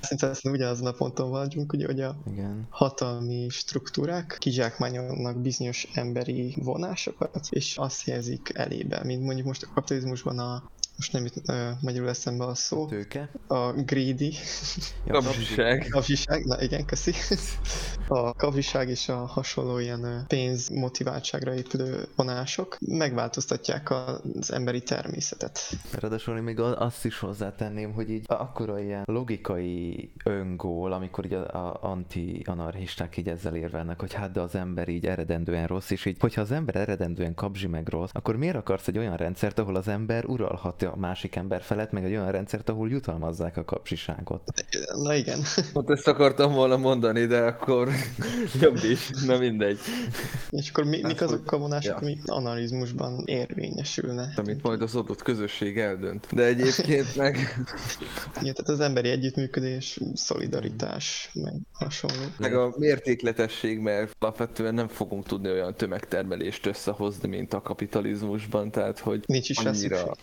Szerintem 0.00 0.30
azt 0.30 0.46
ugyanazon 0.46 0.86
a 0.86 0.92
ponton 0.92 1.30
vagyunk, 1.30 1.72
ugye, 1.72 1.86
hogy 1.86 2.00
a 2.00 2.16
Igen. 2.32 2.66
hatalmi 2.70 3.46
struktúrák 3.48 4.36
kizsákmányolnak 4.38 5.40
bizonyos 5.40 5.88
emberi 5.94 6.54
vonásokat, 6.58 7.46
és 7.50 7.76
azt 7.76 8.04
helyezik 8.04 8.50
elébe, 8.54 9.04
mint 9.04 9.22
mondjuk 9.34 9.48
most 9.48 9.62
a 9.62 9.74
kapitalizmusban 9.74 10.38
a 10.38 10.62
most 11.00 11.12
nem 11.12 11.22
jut 11.22 11.42
uh, 11.48 11.80
magyarul 11.80 12.08
eszembe 12.08 12.44
a 12.44 12.54
szó. 12.54 12.86
Tőke? 12.86 13.30
A 13.46 13.72
greedy. 13.72 14.34
Ja, 15.06 15.12
kapzsiság. 15.12 15.86
Kapzsiság, 15.90 16.44
na 16.44 16.62
igen, 16.62 16.84
köszi. 16.84 17.12
A 18.08 18.34
kapzsiság 18.34 18.88
és 18.88 19.08
a 19.08 19.16
hasonló 19.16 19.78
ilyen 19.78 20.24
pénz 20.26 20.68
motiváltságra 20.68 21.54
épülő 21.54 22.08
vonások 22.16 22.76
megváltoztatják 22.80 23.90
az 23.90 24.52
emberi 24.52 24.82
természetet. 24.82 25.60
Ráadásul 26.00 26.40
még 26.40 26.60
azt 26.60 27.04
is 27.04 27.18
hozzátenném, 27.18 27.92
hogy 27.92 28.10
így 28.10 28.24
akkora 28.26 28.80
ilyen 28.80 29.02
logikai 29.06 30.10
öngól, 30.24 30.92
amikor 30.92 31.24
így 31.24 31.32
a, 31.32 31.66
a 31.66 31.78
anti-anarchisták 31.82 33.16
így 33.16 33.28
ezzel 33.28 33.54
érvelnek, 33.54 34.00
hogy 34.00 34.12
hát 34.12 34.32
de 34.32 34.40
az 34.40 34.54
ember 34.54 34.88
így 34.88 35.06
eredendően 35.06 35.66
rossz, 35.66 35.90
és 35.90 36.04
így, 36.04 36.16
hogyha 36.20 36.40
az 36.40 36.50
ember 36.50 36.76
eredendően 36.76 37.34
kapzsi 37.34 37.66
meg 37.66 37.88
rossz, 37.88 38.10
akkor 38.12 38.36
miért 38.36 38.56
akarsz 38.56 38.88
egy 38.88 38.98
olyan 38.98 39.16
rendszert, 39.16 39.58
ahol 39.58 39.76
az 39.76 39.88
ember 39.88 40.24
uralhatja 40.24 40.89
a 40.92 40.96
másik 40.96 41.36
ember 41.36 41.62
felett, 41.62 41.92
meg 41.92 42.04
egy 42.04 42.10
olyan 42.10 42.30
rendszert, 42.30 42.68
ahol 42.68 42.88
jutalmazzák 42.90 43.56
a 43.56 43.64
kapcsiságot. 43.64 44.42
Na 45.02 45.14
igen. 45.14 45.40
Hát 45.74 45.90
ezt 45.90 46.08
akartam 46.08 46.52
volna 46.52 46.76
mondani, 46.76 47.26
de 47.26 47.40
akkor 47.40 47.88
jobb 48.60 48.76
is, 48.76 49.10
na 49.26 49.38
mindegy. 49.38 49.78
És 50.50 50.70
akkor 50.70 50.84
mi, 50.84 51.00
mik 51.02 51.20
azok 51.20 51.52
a 51.52 51.58
vonások, 51.58 51.92
ja. 51.92 51.96
ami 51.96 52.18
analizmusban 52.24 53.22
érvényesülne? 53.24 54.32
Amit 54.36 54.62
majd 54.62 54.82
az 54.82 54.94
adott 54.94 55.22
közösség 55.22 55.78
eldönt. 55.78 56.26
De 56.32 56.44
egyébként 56.44 57.16
meg... 57.22 57.36
Igen, 58.40 58.54
tehát 58.54 58.68
az 58.68 58.80
emberi 58.80 59.08
együttműködés, 59.08 60.00
szolidaritás, 60.14 61.30
meg 61.34 61.54
hasonló. 61.72 62.24
Meg 62.38 62.54
a 62.54 62.74
mértékletesség, 62.78 63.78
mert 63.78 64.16
alapvetően 64.18 64.74
nem 64.74 64.88
fogunk 64.88 65.26
tudni 65.26 65.50
olyan 65.50 65.74
tömegtermelést 65.74 66.66
összehozni, 66.66 67.28
mint 67.28 67.54
a 67.54 67.62
kapitalizmusban, 67.62 68.70
tehát 68.70 68.98
hogy 68.98 69.22
Nincs 69.26 69.48
is 69.48 69.58
annyira... 69.58 70.16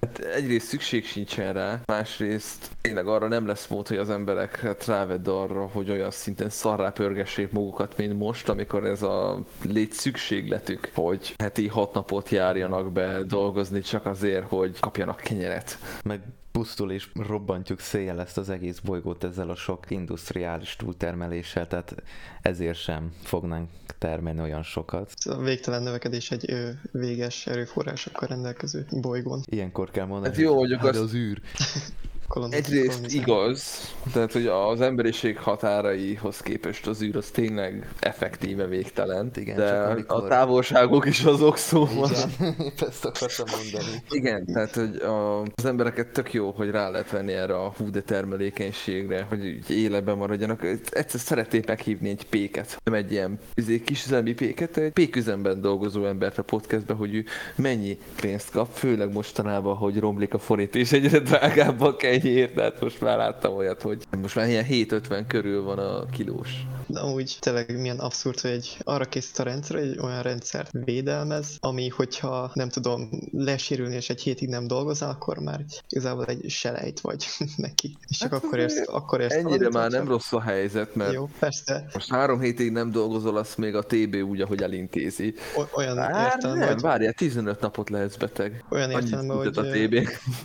Hát 0.00 0.18
egyrészt 0.18 0.66
szükség 0.66 1.04
sincsen 1.04 1.52
rá, 1.52 1.80
másrészt 1.86 2.70
tényleg 2.80 3.06
arra 3.06 3.28
nem 3.28 3.46
lesz 3.46 3.66
mód, 3.66 3.88
hogy 3.88 3.96
az 3.96 4.10
embereket 4.10 4.86
rávedd 4.86 5.28
arra, 5.28 5.66
hogy 5.66 5.90
olyan 5.90 6.10
szinten 6.10 6.50
szarrá 6.50 6.90
pörgessék 6.90 7.52
magukat, 7.52 7.96
mint 7.96 8.18
most, 8.18 8.48
amikor 8.48 8.84
ez 8.86 9.02
a 9.02 9.38
lét 9.62 9.92
szükségletük, 9.92 10.90
hogy 10.94 11.34
heti 11.38 11.68
hat 11.68 11.94
napot 11.94 12.28
járjanak 12.28 12.92
be 12.92 13.22
dolgozni 13.22 13.80
csak 13.80 14.06
azért, 14.06 14.48
hogy 14.48 14.80
kapjanak 14.80 15.20
kenyeret. 15.20 15.78
Meg 16.02 16.20
pusztul 16.52 16.92
és 16.92 17.08
robbantjuk 17.14 17.80
széjjel 17.80 18.20
ezt 18.20 18.38
az 18.38 18.50
egész 18.50 18.78
bolygót 18.78 19.24
ezzel 19.24 19.50
a 19.50 19.54
sok 19.54 19.84
industriális 19.88 20.76
túltermeléssel, 20.76 21.66
tehát 21.66 21.94
ezért 22.42 22.78
sem 22.78 23.12
fognánk 23.22 23.68
termelni 23.98 24.40
olyan 24.40 24.62
sokat. 24.62 25.12
A 25.24 25.36
végtelen 25.36 25.82
növekedés 25.82 26.30
egy 26.30 26.50
ő, 26.50 26.80
véges 26.92 27.46
erőforrásokkal 27.46 28.28
rendelkező 28.28 28.86
bolygón. 28.90 29.42
Ilyenkor 29.44 29.90
kell 29.90 30.06
mondani, 30.06 30.34
hát 30.34 30.42
jó, 30.42 30.58
hogy 30.58 30.76
hát 30.78 30.96
az 30.96 31.14
űr. 31.14 31.40
Egyrészt 32.50 33.12
igaz, 33.12 33.94
tehát 34.12 34.32
hogy 34.32 34.46
az 34.46 34.80
emberiség 34.80 35.38
határaihoz 35.38 36.40
képest 36.40 36.86
az 36.86 37.02
űr 37.02 37.16
az 37.16 37.30
tényleg 37.30 37.88
effektíve 38.00 38.66
végtelen, 38.66 39.30
Igen, 39.34 39.56
de 39.56 39.72
amikor... 39.72 40.24
a 40.24 40.28
távolságok 40.28 41.06
is 41.06 41.24
azok 41.24 41.56
szóval. 41.56 42.10
Igen, 42.10 42.54
ezt 42.88 43.04
akartam 43.04 43.46
mondani. 43.60 44.02
Igen, 44.10 44.44
tehát 44.44 44.74
hogy 44.74 44.96
a, 44.96 45.40
az 45.40 45.64
embereket 45.64 46.12
tök 46.12 46.32
jó, 46.32 46.50
hogy 46.50 46.70
rá 46.70 46.90
lehet 46.90 47.10
venni 47.10 47.32
erre 47.32 47.54
a 47.54 47.72
hú 47.76 47.90
de 47.90 48.00
termelékenységre, 48.00 49.26
hogy 49.28 49.70
életben 49.70 50.16
maradjanak. 50.16 50.64
Egyszer 50.90 51.20
szeretnék 51.20 51.66
meghívni 51.66 52.08
egy 52.08 52.26
péket, 52.26 52.80
nem 52.84 52.94
egy 52.94 53.12
ilyen 53.12 53.38
izé, 53.54 53.80
kis 53.80 54.04
üzemi 54.04 54.32
péket, 54.32 54.76
egy 54.76 54.92
péküzemben 54.92 55.60
dolgozó 55.60 56.06
embert 56.06 56.38
a 56.38 56.42
podcastbe, 56.42 56.94
hogy 56.94 57.14
ő 57.14 57.24
mennyi 57.54 57.98
pénzt 58.20 58.50
kap, 58.50 58.68
főleg 58.72 59.12
mostanában, 59.12 59.76
hogy 59.76 59.98
romlik 59.98 60.34
a 60.34 60.38
forint, 60.38 60.74
és 60.74 60.92
egyre 60.92 61.18
drágábbak 61.18 61.98
kell 61.98 62.18
ennyiért, 62.24 62.54
tehát 62.54 62.80
most 62.80 63.00
már 63.00 63.16
láttam 63.16 63.52
olyat, 63.52 63.82
hogy 63.82 64.02
most 64.20 64.34
már 64.34 64.48
ilyen 64.48 64.64
750 64.64 65.26
körül 65.26 65.62
van 65.62 65.78
a 65.78 66.06
kilós. 66.06 66.66
De 66.86 67.02
úgy 67.02 67.36
tényleg 67.40 67.80
milyen 67.80 67.98
abszurd, 67.98 68.40
hogy 68.40 68.50
egy, 68.50 68.76
arra 68.84 69.04
készít 69.04 69.38
a 69.38 69.42
rendszer, 69.42 69.76
hogy 69.76 69.88
egy 69.88 69.98
olyan 69.98 70.22
rendszert 70.22 70.70
védelmez, 70.72 71.56
ami 71.60 71.88
hogyha 71.88 72.50
nem 72.54 72.68
tudom 72.68 73.10
lesérülni 73.32 73.94
és 73.94 74.10
egy 74.10 74.20
hétig 74.20 74.48
nem 74.48 74.66
dolgozol, 74.66 75.08
akkor 75.08 75.38
már 75.38 75.64
igazából 75.88 76.24
egy 76.24 76.44
selejt 76.48 77.00
vagy 77.00 77.26
neki. 77.56 77.96
És 78.08 78.18
csak 78.18 78.32
hát, 78.32 78.44
akkor 78.44 78.58
érsz, 78.58 78.82
akkor 78.86 79.20
érsz 79.20 79.34
Ennyire 79.34 79.68
már 79.68 79.90
nem 79.90 80.08
rossz 80.08 80.32
a 80.32 80.40
helyzet, 80.40 80.94
mert 80.94 81.12
Jó, 81.12 81.28
persze. 81.38 81.86
most 81.92 82.10
három 82.10 82.40
hétig 82.40 82.72
nem 82.72 82.90
dolgozol, 82.90 83.36
azt 83.36 83.56
még 83.56 83.74
a 83.74 83.82
TB 83.82 84.14
úgy, 84.14 84.40
ahogy 84.40 84.62
elintézi. 84.62 85.34
O- 85.56 85.76
olyan 85.76 85.96
értelme, 85.96 86.58
nem, 86.58 86.68
hogy... 86.68 86.80
várjál, 86.80 87.12
15 87.12 87.60
napot 87.60 87.90
lehetsz 87.90 88.16
beteg. 88.16 88.64
Olyan 88.70 88.90
értelme, 88.90 89.34
hogy... 89.34 89.58
a 89.58 89.62
TB. 89.62 89.94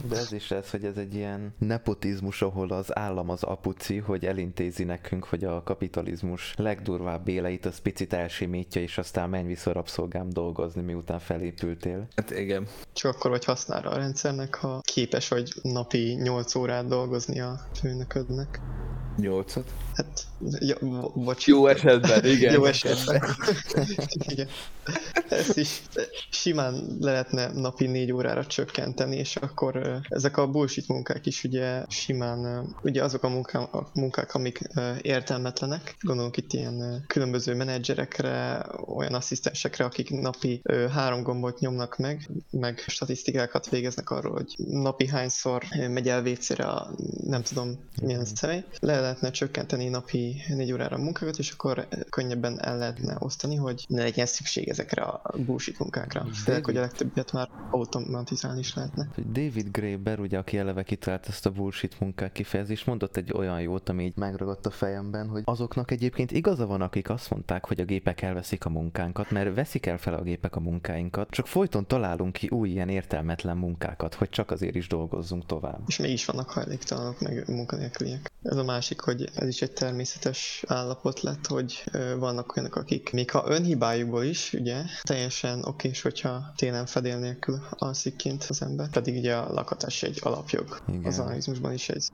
De 0.10 0.16
ez 0.18 0.32
is 0.32 0.52
ez, 0.52 0.70
hogy 0.70 0.84
ez 0.84 0.98
egy 0.98 1.16
ilyen 1.16 1.54
nepotizmus, 1.66 2.42
ahol 2.42 2.72
az 2.72 2.98
állam 2.98 3.30
az 3.30 3.44
apuci, 3.44 3.98
hogy 3.98 4.26
elintézi 4.26 4.84
nekünk, 4.84 5.24
hogy 5.24 5.44
a 5.44 5.64
kapitalizmus 5.64 6.54
legdurvább 6.58 7.28
éleit 7.28 7.66
az 7.66 7.80
picit 7.80 8.14
elsimítja, 8.14 8.82
és 8.82 8.98
aztán 8.98 9.30
menj 9.30 9.48
vissza 9.48 9.72
rabszolgám 9.72 10.30
dolgozni, 10.30 10.82
miután 10.82 11.20
felépültél. 11.20 12.08
Hát 12.16 12.32
igen. 12.32 12.68
Csak 12.94 13.16
akkor 13.16 13.32
vagy 13.32 13.46
használra 13.46 13.90
a 13.90 13.98
rendszernek, 13.98 14.56
ha 14.56 14.82
képes 14.82 15.28
vagy 15.28 15.54
napi 15.62 16.14
8 16.14 16.56
órát 16.56 16.88
dolgozni 16.88 17.40
a 17.40 17.60
főnöködnek. 17.80 18.60
Nyolcat? 19.18 19.72
Hát, 19.96 20.26
ja, 20.60 20.76
bocs. 21.14 21.48
Jó 21.48 21.68
esetben, 21.68 22.26
igen. 22.26 22.54
Jó 22.54 22.66
esetben. 22.66 23.24
igen. 24.32 24.48
Ezt 25.30 25.58
is 25.58 25.82
simán 26.30 26.98
lehetne 27.00 27.52
napi 27.54 27.88
négy 27.88 28.12
órára 28.12 28.46
csökkenteni, 28.46 29.16
és 29.16 29.36
akkor 29.36 30.00
ezek 30.10 30.38
a 30.38 30.48
bullshit 30.48 30.88
munkák 30.88 31.26
is 31.26 31.44
ugye 31.44 31.84
simán, 31.90 32.68
ugye 32.82 33.04
azok 33.04 33.24
a 33.24 33.30
munkák, 33.30 33.74
a 33.74 33.90
munkák 33.94 34.34
amik 34.34 34.60
értelmetlenek, 35.02 35.96
gondolunk 36.02 36.38
itt 36.38 36.54
ilyen 36.54 37.04
különböző 37.08 37.56
menedzserekre, 37.56 38.66
olyan 38.96 39.14
asszisztensekre, 39.14 39.86
akik 39.86 40.10
napi 40.10 40.62
három 40.92 41.24
gombot 41.24 41.60
nyomnak 41.60 41.98
meg, 41.98 42.30
meg 42.52 42.84
statisztikákat 42.88 43.70
végeznek 43.70 44.10
arról, 44.10 44.34
hogy 44.34 44.54
napi 44.58 45.08
hányszor 45.08 45.64
megy 45.90 46.10
el 46.10 46.22
vécére 46.22 46.64
a 46.64 46.92
nem 47.24 47.42
tudom 47.42 47.80
milyen 48.02 48.26
személy. 48.26 48.64
Le 48.80 49.00
lehetne 49.00 49.32
csökkenteni 49.32 49.85
napi 49.88 50.42
négy 50.48 50.72
órára 50.72 50.98
munkákat, 50.98 51.38
és 51.38 51.52
akkor 51.52 51.88
könnyebben 52.10 52.62
el 52.62 52.78
lehetne 52.78 53.16
osztani, 53.20 53.56
hogy 53.56 53.86
ne 53.88 54.02
legyen 54.02 54.26
szükség 54.26 54.68
ezekre 54.68 55.02
a 55.02 55.34
bullshit 55.46 55.80
munkákra. 55.80 56.26
Főleg, 56.34 56.66
hogy 56.66 56.78
a 56.78 56.82
legtöbbet 56.82 57.32
már 57.32 57.50
automatizálni 57.72 58.60
is 58.60 58.74
lehetne. 58.76 59.08
David 59.32 59.72
Graeber, 59.72 60.20
ugye, 60.20 60.38
aki 60.38 60.58
eleve 60.58 60.84
kitalált 60.84 61.28
ezt 61.28 61.46
a 61.46 61.52
bullshit 61.52 62.00
munkák 62.00 62.32
kifejezést, 62.32 62.86
mondott 62.86 63.18
egy 63.18 63.34
olyan 63.34 63.62
jót, 63.62 63.90
ami 63.90 64.04
így 64.04 64.16
megragadt 64.16 64.66
a 64.66 64.72
fejemben, 64.72 65.28
hogy 65.28 65.42
azoknak 65.46 65.92
egyébként 65.92 66.32
igaza 66.32 66.66
van, 66.66 66.82
akik 66.82 67.10
azt 67.10 67.30
mondták, 67.30 67.66
hogy 67.66 67.80
a 67.80 67.86
gépek 67.86 68.22
elveszik 68.22 68.66
a 68.66 68.70
munkánkat, 68.70 69.32
mert 69.32 69.56
veszik 69.56 69.86
el 69.86 69.98
fel 69.98 70.14
a 70.14 70.22
gépek 70.22 70.56
a 70.56 70.60
munkáinkat, 70.60 71.30
csak 71.30 71.48
folyton 71.48 71.88
találunk 71.88 72.34
ki 72.34 72.48
új 72.48 72.70
ilyen 72.70 72.90
értelmetlen 72.90 73.58
munkákat, 73.58 74.14
hogy 74.14 74.30
csak 74.30 74.52
azért 74.52 74.76
is 74.76 74.88
dolgozzunk 74.88 75.46
tovább. 75.46 75.80
És 75.88 75.98
mégis 75.98 76.26
vannak 76.26 76.50
hajléktalanok, 76.50 77.22
meg 77.22 77.44
munkanélküliek. 77.48 78.32
Ez 78.44 78.58
a 78.58 78.64
másik, 78.64 79.00
hogy 79.00 79.30
ez 79.36 79.48
is 79.48 79.62
egy 79.62 79.74
természetes 79.76 80.64
állapot 80.68 81.22
lett, 81.22 81.48
hogy 81.48 81.84
vannak 82.20 82.56
olyanok, 82.58 82.76
akik 82.76 83.12
még 83.12 83.32
ha 83.32 83.44
önhibájukból 83.48 84.24
is, 84.24 84.54
ugye, 84.54 84.82
teljesen 85.04 85.64
okés, 85.64 86.02
hogyha 86.02 86.44
télen 86.56 86.86
fedél 86.86 87.18
nélkül 87.18 87.60
alszik 87.70 88.16
kint 88.16 88.46
az 88.50 88.62
ember. 88.62 88.90
Pedig 88.90 89.18
ugye 89.18 89.36
a 89.36 89.54
lakatás 89.54 90.04
egy 90.04 90.20
alapjog. 90.24 90.80
Igen. 90.88 91.06
Az 91.06 91.20
analizmusban 91.20 91.74
is 91.74 91.90
ez 91.90 92.08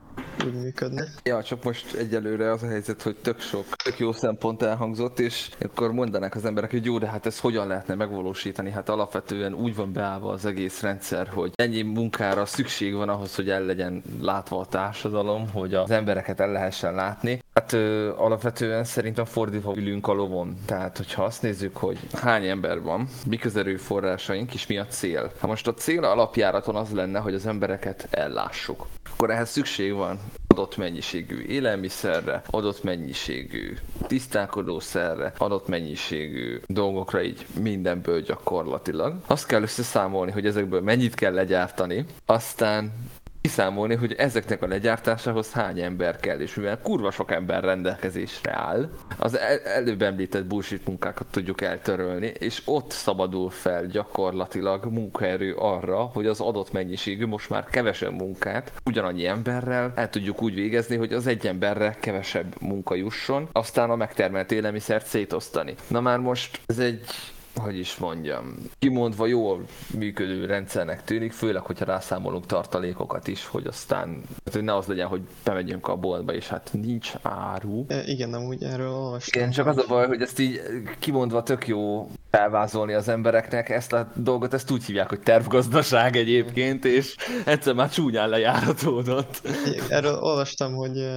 úgy 0.45 0.53
működne. 0.53 1.07
Ja, 1.23 1.43
csak 1.43 1.63
most 1.63 1.93
egyelőre 1.93 2.51
az 2.51 2.63
a 2.63 2.67
helyzet, 2.67 3.01
hogy 3.01 3.15
tök 3.15 3.39
sok, 3.39 3.65
tök 3.83 3.99
jó 3.99 4.11
szempont 4.11 4.61
elhangzott, 4.61 5.19
és 5.19 5.49
akkor 5.59 5.91
mondanák 5.91 6.35
az 6.35 6.45
emberek, 6.45 6.71
hogy 6.71 6.85
jó, 6.85 6.97
de 6.97 7.07
hát 7.07 7.25
ez 7.25 7.39
hogyan 7.39 7.67
lehetne 7.67 7.95
megvalósítani? 7.95 8.71
Hát 8.71 8.89
alapvetően 8.89 9.53
úgy 9.53 9.75
van 9.75 9.93
beállva 9.93 10.31
az 10.31 10.45
egész 10.45 10.81
rendszer, 10.81 11.27
hogy 11.27 11.51
ennyi 11.55 11.81
munkára 11.81 12.45
szükség 12.45 12.93
van 12.93 13.09
ahhoz, 13.09 13.35
hogy 13.35 13.49
el 13.49 13.63
legyen 13.63 14.03
látva 14.21 14.59
a 14.59 14.65
társadalom, 14.65 15.49
hogy 15.49 15.73
az 15.73 15.91
embereket 15.91 16.39
el 16.39 16.51
lehessen 16.51 16.93
látni. 16.93 17.43
Hát 17.53 17.73
ö, 17.73 18.13
alapvetően 18.15 18.83
szerintem 18.83 19.25
fordítva 19.25 19.75
ülünk 19.75 20.07
a 20.07 20.13
lovon. 20.13 20.57
Tehát, 20.65 20.97
hogyha 20.97 21.23
azt 21.23 21.41
nézzük, 21.41 21.77
hogy 21.77 21.99
hány 22.13 22.45
ember 22.45 22.81
van, 22.81 23.07
mik 23.27 23.45
az 23.45 23.55
erőforrásaink, 23.55 24.53
és 24.53 24.67
mi 24.67 24.77
a 24.77 24.85
cél. 24.85 25.31
Ha 25.39 25.47
most 25.47 25.67
a 25.67 25.73
cél 25.73 26.03
alapjáraton 26.03 26.75
az 26.75 26.91
lenne, 26.91 27.19
hogy 27.19 27.33
az 27.33 27.45
embereket 27.45 28.07
ellássuk, 28.11 28.87
akkor 29.13 29.29
ehhez 29.29 29.49
szükség 29.49 29.93
van 29.93 30.19
adott 30.47 30.77
mennyiségű 30.77 31.41
élelmiszerre, 31.41 32.41
adott 32.49 32.83
mennyiségű 32.83 33.77
tisztálkodószerre, 34.07 35.33
adott 35.37 35.67
mennyiségű 35.67 36.59
dolgokra 36.67 37.21
így 37.21 37.45
mindenből 37.59 38.21
gyakorlatilag. 38.21 39.15
Azt 39.27 39.45
kell 39.45 39.61
összeszámolni, 39.61 40.31
hogy 40.31 40.45
ezekből 40.45 40.81
mennyit 40.81 41.15
kell 41.15 41.33
legyártani, 41.33 42.05
aztán 42.25 42.93
kiszámolni, 43.41 43.95
hogy 43.95 44.13
ezeknek 44.13 44.61
a 44.61 44.67
legyártásához 44.67 45.51
hány 45.51 45.79
ember 45.79 46.19
kell, 46.19 46.39
és 46.39 46.55
mivel 46.55 46.79
kurva 46.81 47.11
sok 47.11 47.31
ember 47.31 47.63
rendelkezésre 47.63 48.53
áll, 48.53 48.89
az 49.17 49.37
el- 49.37 49.59
előbb 49.59 50.01
említett 50.01 50.45
bullshit 50.45 50.87
munkákat 50.87 51.27
tudjuk 51.31 51.61
eltörölni, 51.61 52.33
és 52.39 52.61
ott 52.65 52.91
szabadul 52.91 53.49
fel 53.49 53.85
gyakorlatilag 53.85 54.85
munkaerő 54.85 55.53
arra, 55.53 55.97
hogy 55.97 56.25
az 56.25 56.39
adott 56.39 56.71
mennyiségű, 56.71 57.25
most 57.25 57.49
már 57.49 57.65
kevesebb 57.65 58.13
munkát 58.13 58.71
ugyanannyi 58.85 59.25
emberrel 59.25 59.91
el 59.95 60.09
tudjuk 60.09 60.41
úgy 60.41 60.53
végezni, 60.53 60.95
hogy 60.95 61.13
az 61.13 61.27
egy 61.27 61.47
emberre 61.47 61.97
kevesebb 61.99 62.55
munka 62.59 62.95
jusson, 62.95 63.49
aztán 63.51 63.89
a 63.89 63.95
megtermelt 63.95 64.51
élelmiszert 64.51 65.05
szétosztani. 65.05 65.75
Na 65.87 66.01
már 66.01 66.19
most 66.19 66.59
ez 66.65 66.79
egy 66.79 67.05
hogy 67.55 67.77
is 67.77 67.97
mondjam, 67.97 68.55
kimondva 68.79 69.25
jól 69.25 69.65
működő 69.97 70.45
rendszernek 70.45 71.03
tűnik, 71.03 71.31
főleg, 71.31 71.61
hogyha 71.61 71.85
rászámolunk 71.85 72.45
tartalékokat 72.45 73.27
is, 73.27 73.45
hogy 73.45 73.67
aztán 73.67 74.21
hogy 74.51 74.63
ne 74.63 74.75
az 74.75 74.85
legyen, 74.85 75.07
hogy 75.07 75.21
bemegyünk 75.43 75.87
a 75.87 75.95
boltba, 75.95 76.33
és 76.33 76.47
hát 76.47 76.69
nincs 76.73 77.13
áru. 77.21 77.85
E, 77.87 78.03
igen, 78.05 78.33
amúgy 78.33 78.63
erről 78.63 78.91
olvastam. 78.91 79.41
Igen, 79.41 79.53
csak 79.53 79.67
az 79.67 79.77
a 79.77 79.85
baj, 79.87 80.07
hogy 80.07 80.21
ezt 80.21 80.39
így 80.39 80.61
kimondva 80.99 81.43
tök 81.43 81.67
jó 81.67 82.09
felvázolni 82.31 82.93
az 82.93 83.07
embereknek, 83.07 83.69
ezt 83.69 83.93
a 83.93 84.11
dolgot 84.15 84.53
ezt 84.53 84.71
úgy 84.71 84.83
hívják, 84.83 85.09
hogy 85.09 85.19
tervgazdaság 85.19 86.15
egyébként, 86.15 86.85
és 86.85 87.15
egyszer 87.45 87.73
már 87.73 87.89
csúnyán 87.89 88.29
lejáratódott. 88.29 89.41
Erről 89.89 90.19
olvastam, 90.19 90.75
hogy 90.75 91.07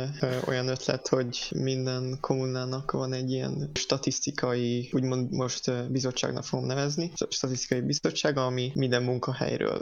olyan 0.47 0.69
ötlet, 0.69 1.09
hogy 1.09 1.49
minden 1.51 2.17
kommunának 2.21 2.91
van 2.91 3.13
egy 3.13 3.31
ilyen 3.31 3.71
statisztikai, 3.75 4.89
úgymond 4.93 5.31
most 5.31 5.91
bizottságnak 5.91 6.45
fogom 6.45 6.67
nevezni, 6.67 7.13
statisztikai 7.29 7.81
bizottsága, 7.81 8.47
ami 8.47 8.73
minden 8.75 9.03
munkahelyről 9.03 9.81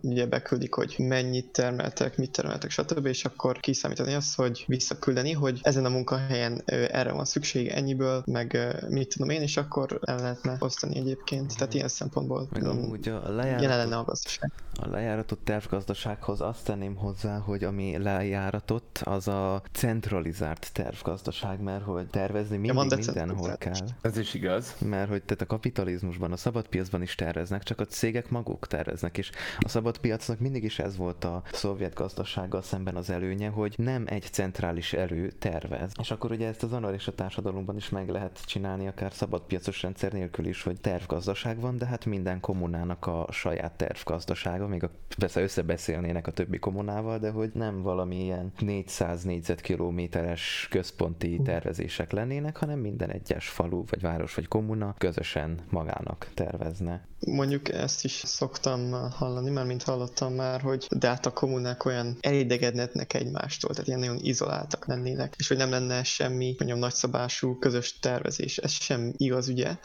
ugye 0.00 0.26
beküldik, 0.26 0.74
hogy 0.74 0.94
mennyit 0.98 1.52
termeltek, 1.52 2.16
mit 2.16 2.30
termeltek, 2.32 2.70
stb. 2.70 3.06
és 3.06 3.24
akkor 3.24 3.60
kiszámítani 3.60 4.14
azt, 4.14 4.36
hogy 4.36 4.64
visszaküldeni, 4.66 5.32
hogy 5.32 5.58
ezen 5.62 5.84
a 5.84 5.88
munkahelyen 5.88 6.62
erre 6.66 7.12
van 7.12 7.24
szükség 7.24 7.68
ennyiből, 7.68 8.22
meg 8.26 8.76
mit 8.88 9.08
tudom 9.08 9.30
én, 9.30 9.42
és 9.42 9.56
akkor 9.56 9.98
el 10.02 10.16
lehetne 10.16 10.56
osztani 10.72 10.96
egyébként. 10.96 11.56
Tehát 11.56 11.74
ilyen 11.74 11.88
szempontból 11.88 12.46
Meg 12.50 12.62
tudom, 12.62 12.78
amúgy 12.78 13.08
a 13.08 13.12
jelen 13.12 13.34
lejáratot, 13.34 13.68
lenne 13.68 13.96
a 13.96 14.04
gazdaság. 14.04 14.52
a 14.80 14.88
lejáratott 14.88 15.44
tervgazdasághoz 15.44 16.40
azt 16.40 16.64
tenném 16.64 16.96
hozzá, 16.96 17.38
hogy 17.38 17.64
ami 17.64 17.98
lejáratott, 17.98 19.00
az 19.04 19.28
a 19.28 19.62
centralizált 19.72 20.72
tervgazdaság, 20.72 21.60
mert 21.60 21.84
hogy 21.84 22.06
tervezni 22.06 22.56
mindig 22.56 22.74
van 22.74 22.86
mindenhol 22.86 23.56
kell. 23.56 23.86
Ez 24.00 24.16
is 24.16 24.34
igaz. 24.34 24.74
Mert 24.78 25.08
hogy 25.08 25.22
tehát 25.22 25.42
a 25.42 25.46
kapitalizmusban, 25.46 26.32
a 26.32 26.36
szabadpiacban 26.36 27.02
is 27.02 27.14
terveznek, 27.14 27.62
csak 27.62 27.80
a 27.80 27.86
cégek 27.86 28.30
maguk 28.30 28.66
terveznek, 28.66 29.18
és 29.18 29.30
a 29.58 29.68
szabadpiacnak 29.68 30.38
mindig 30.38 30.64
is 30.64 30.78
ez 30.78 30.96
volt 30.96 31.24
a 31.24 31.42
szovjet 31.52 31.94
gazdasággal 31.94 32.62
szemben 32.62 32.96
az 32.96 33.10
előnye, 33.10 33.48
hogy 33.48 33.74
nem 33.76 34.04
egy 34.06 34.22
centrális 34.22 34.92
erő 34.92 35.30
tervez. 35.38 35.92
És 36.00 36.10
akkor 36.10 36.30
ugye 36.30 36.46
ezt 36.46 36.62
az 36.62 36.72
anarchista 36.72 37.12
társadalomban 37.12 37.76
is 37.76 37.88
meg 37.88 38.08
lehet 38.08 38.40
csinálni, 38.46 38.86
akár 38.86 39.12
szabadpiacos 39.12 39.82
rendszer 39.82 40.12
nélkül 40.12 40.46
is, 40.46 40.61
hogy 40.62 40.80
tervgazdaság 40.80 41.60
van, 41.60 41.76
de 41.76 41.86
hát 41.86 42.04
minden 42.04 42.40
kommunának 42.40 43.06
a 43.06 43.26
saját 43.30 43.72
tervgazdasága, 43.72 44.66
még 44.66 44.82
a, 44.82 44.90
persze 45.18 45.42
összebeszélnének 45.42 46.26
a 46.26 46.32
többi 46.32 46.58
kommunával, 46.58 47.18
de 47.18 47.30
hogy 47.30 47.50
nem 47.54 47.82
valami 47.82 48.22
ilyen 48.22 48.52
400 48.58 49.22
négyzetkilométeres 49.22 50.66
központi 50.70 51.40
tervezések 51.44 52.12
lennének, 52.12 52.56
hanem 52.56 52.78
minden 52.78 53.10
egyes 53.10 53.48
falu, 53.48 53.84
vagy 53.90 54.00
város, 54.00 54.34
vagy 54.34 54.48
kommuna 54.48 54.94
közösen 54.98 55.58
magának 55.70 56.30
tervezne. 56.34 57.06
Mondjuk 57.26 57.68
ezt 57.68 58.04
is 58.04 58.22
szoktam 58.24 58.92
hallani, 59.10 59.50
már 59.50 59.66
mint 59.66 59.82
hallottam 59.82 60.34
már, 60.34 60.60
hogy 60.60 60.86
de 60.90 61.08
hát 61.08 61.26
a 61.26 61.32
kommunák 61.32 61.84
olyan 61.84 62.16
elidegednek 62.20 63.14
egymástól, 63.14 63.70
tehát 63.70 63.86
ilyen 63.86 64.00
nagyon 64.00 64.18
izoláltak 64.20 64.86
lennének, 64.86 65.34
és 65.38 65.48
hogy 65.48 65.56
nem 65.56 65.70
lenne 65.70 66.02
semmi, 66.02 66.54
mondjam, 66.58 66.78
nagyszabású 66.78 67.58
közös 67.58 67.98
tervezés. 67.98 68.56
Ez 68.58 68.70
sem 68.70 69.12
igaz, 69.16 69.48
ugye? 69.48 69.76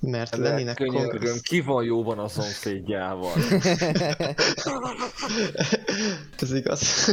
Mert 0.00 0.36
lennének 0.36 0.76
Könyörgöm, 0.76 1.08
konkrét... 1.08 1.42
ki 1.42 1.60
van 1.60 1.84
jóban 1.84 2.18
a 2.18 2.28
szomszédjával? 2.28 3.32
Ez 6.38 6.52
igaz. 6.52 7.04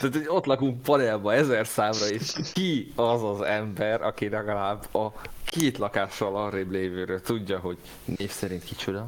Tehát, 0.00 0.14
hogy 0.14 0.24
ott 0.26 0.44
lakunk 0.44 0.82
panelba 0.82 1.34
ezer 1.34 1.66
számra, 1.66 2.08
és 2.08 2.32
ki 2.52 2.92
az 2.96 3.22
az 3.22 3.40
ember, 3.40 4.02
aki 4.02 4.28
legalább 4.28 4.94
a 4.94 5.12
két 5.44 5.78
lakással 5.78 6.36
arrébb 6.36 6.70
lévőről 6.70 7.20
tudja, 7.20 7.58
hogy 7.58 7.76
név 8.04 8.30
szerint 8.30 8.64
kicsoda, 8.64 9.06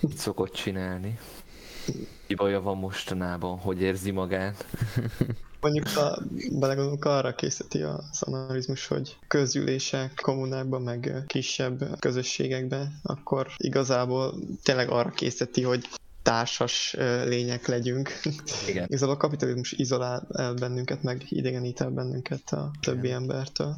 mit 0.00 0.16
szokott 0.16 0.52
csinálni, 0.52 1.18
mi 2.26 2.34
baja 2.34 2.60
van 2.60 2.76
mostanában, 2.76 3.58
hogy 3.58 3.80
érzi 3.80 4.10
magát. 4.10 4.66
Mondjuk, 5.60 5.88
ha 5.88 6.18
belegondolunk, 6.50 7.04
arra 7.04 7.34
készíti 7.34 7.82
az 7.82 8.22
analizmus, 8.22 8.86
hogy 8.86 9.16
közgyűlések, 9.28 10.20
kommunákban, 10.22 10.82
meg 10.82 11.22
kisebb 11.26 11.98
közösségekben, 11.98 13.00
akkor 13.02 13.46
igazából 13.56 14.34
tényleg 14.62 14.90
arra 14.90 15.10
készíti, 15.10 15.62
hogy 15.62 15.88
társas 16.22 16.94
lények 17.24 17.66
legyünk. 17.66 18.10
Igen. 18.68 18.86
Igazából 18.86 19.14
a 19.14 19.18
kapitalizmus 19.18 19.72
izolál 19.72 20.26
el 20.32 20.54
bennünket, 20.54 21.02
meg 21.02 21.24
idegenít 21.28 21.80
el 21.80 21.90
bennünket 21.90 22.50
a 22.50 22.70
többi 22.80 23.10
embertől. 23.10 23.76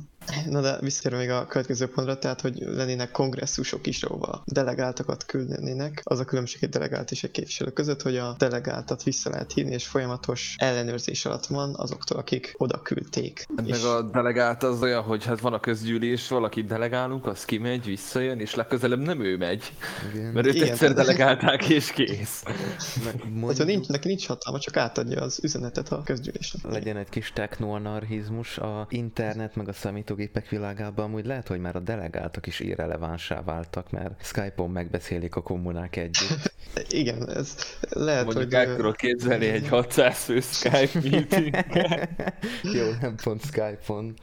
Na 0.49 0.61
de 0.61 0.79
visszatérve 0.81 1.19
még 1.19 1.31
a 1.31 1.47
következő 1.47 1.87
pontra, 1.87 2.19
tehát 2.19 2.41
hogy 2.41 2.59
lennének 2.59 3.11
kongresszusok 3.11 3.87
is, 3.87 4.03
ahova 4.03 4.43
delegáltakat 4.45 5.25
küldenének. 5.27 6.01
Az 6.05 6.19
a 6.19 6.25
különbség 6.25 6.63
egy 6.63 6.69
delegált 6.69 7.11
és 7.11 7.25
egy 7.25 7.31
képviselő 7.31 7.71
között, 7.71 8.03
hogy 8.03 8.17
a 8.17 8.35
delegáltat 8.39 9.03
vissza 9.03 9.31
lehet 9.31 9.53
hívni, 9.53 9.73
és 9.73 9.87
folyamatos 9.87 10.55
ellenőrzés 10.59 11.25
alatt 11.25 11.47
van 11.47 11.75
azoktól, 11.75 12.19
akik 12.19 12.55
oda 12.57 12.83
küldték. 12.83 13.47
Hát 13.57 13.67
És 13.67 13.83
meg 13.83 13.91
a 13.91 14.03
delegált 14.03 14.63
az 14.63 14.83
olyan, 14.83 15.03
hogy 15.03 15.25
hát 15.25 15.41
van 15.41 15.53
a 15.53 15.61
közgyűlés, 15.61 16.29
valakit 16.29 16.67
delegálunk, 16.67 17.27
az 17.27 17.45
kimegy, 17.45 17.85
visszajön, 17.85 18.41
és 18.41 18.55
legközelebb 18.55 19.01
nem 19.01 19.21
ő 19.21 19.37
megy, 19.37 19.73
Igen. 20.15 20.33
mert 20.33 20.47
őt 20.47 20.55
Igen. 20.55 20.69
egyszer 20.69 20.95
delegálták, 20.95 21.69
és 21.69 21.91
kész. 21.91 22.43
hogyha 23.41 23.65
nincs, 23.65 23.87
neki 23.87 24.09
nincs 24.09 24.27
hatalma, 24.27 24.59
csak 24.59 24.77
átadja 24.77 25.21
az 25.21 25.39
üzenetet 25.43 25.93
a 25.93 26.03
közgyűlésnek. 26.05 26.73
legyen 26.73 26.97
egy 26.97 27.09
kis 27.09 27.33
technoanarchizmus 27.33 28.59
a 28.59 28.87
internet 28.91 29.57
meg 29.57 29.69
a 29.69 29.73
számítógépek 30.19 30.49
világában, 30.49 31.05
amúgy 31.05 31.27
lehet, 31.27 31.49
hogy 31.49 31.61
már 31.61 31.77
a 31.77 31.81
delegáltak 31.81 32.47
is 32.47 32.61
irrelevánsá 32.61 33.43
váltak, 33.43 33.91
mert 33.91 34.25
Skype-on 34.25 34.71
megbeszélik 34.71 35.37
a 35.37 35.43
kommunák 35.43 35.97
együtt. 35.97 36.53
Igen, 36.89 37.29
ez 37.29 37.57
lehet, 37.91 38.25
Mondjuk 38.25 38.55
hogy... 38.55 38.77
tudok 38.77 38.97
képzelni 38.97 39.47
egy 39.47 39.69
600 39.69 40.19
fő 40.19 40.41
Skype 40.41 41.01
meeting. 41.11 41.57
Jó, 42.79 42.85
nem 43.01 43.15
pont 43.23 43.43
Skype-on. 43.45 44.15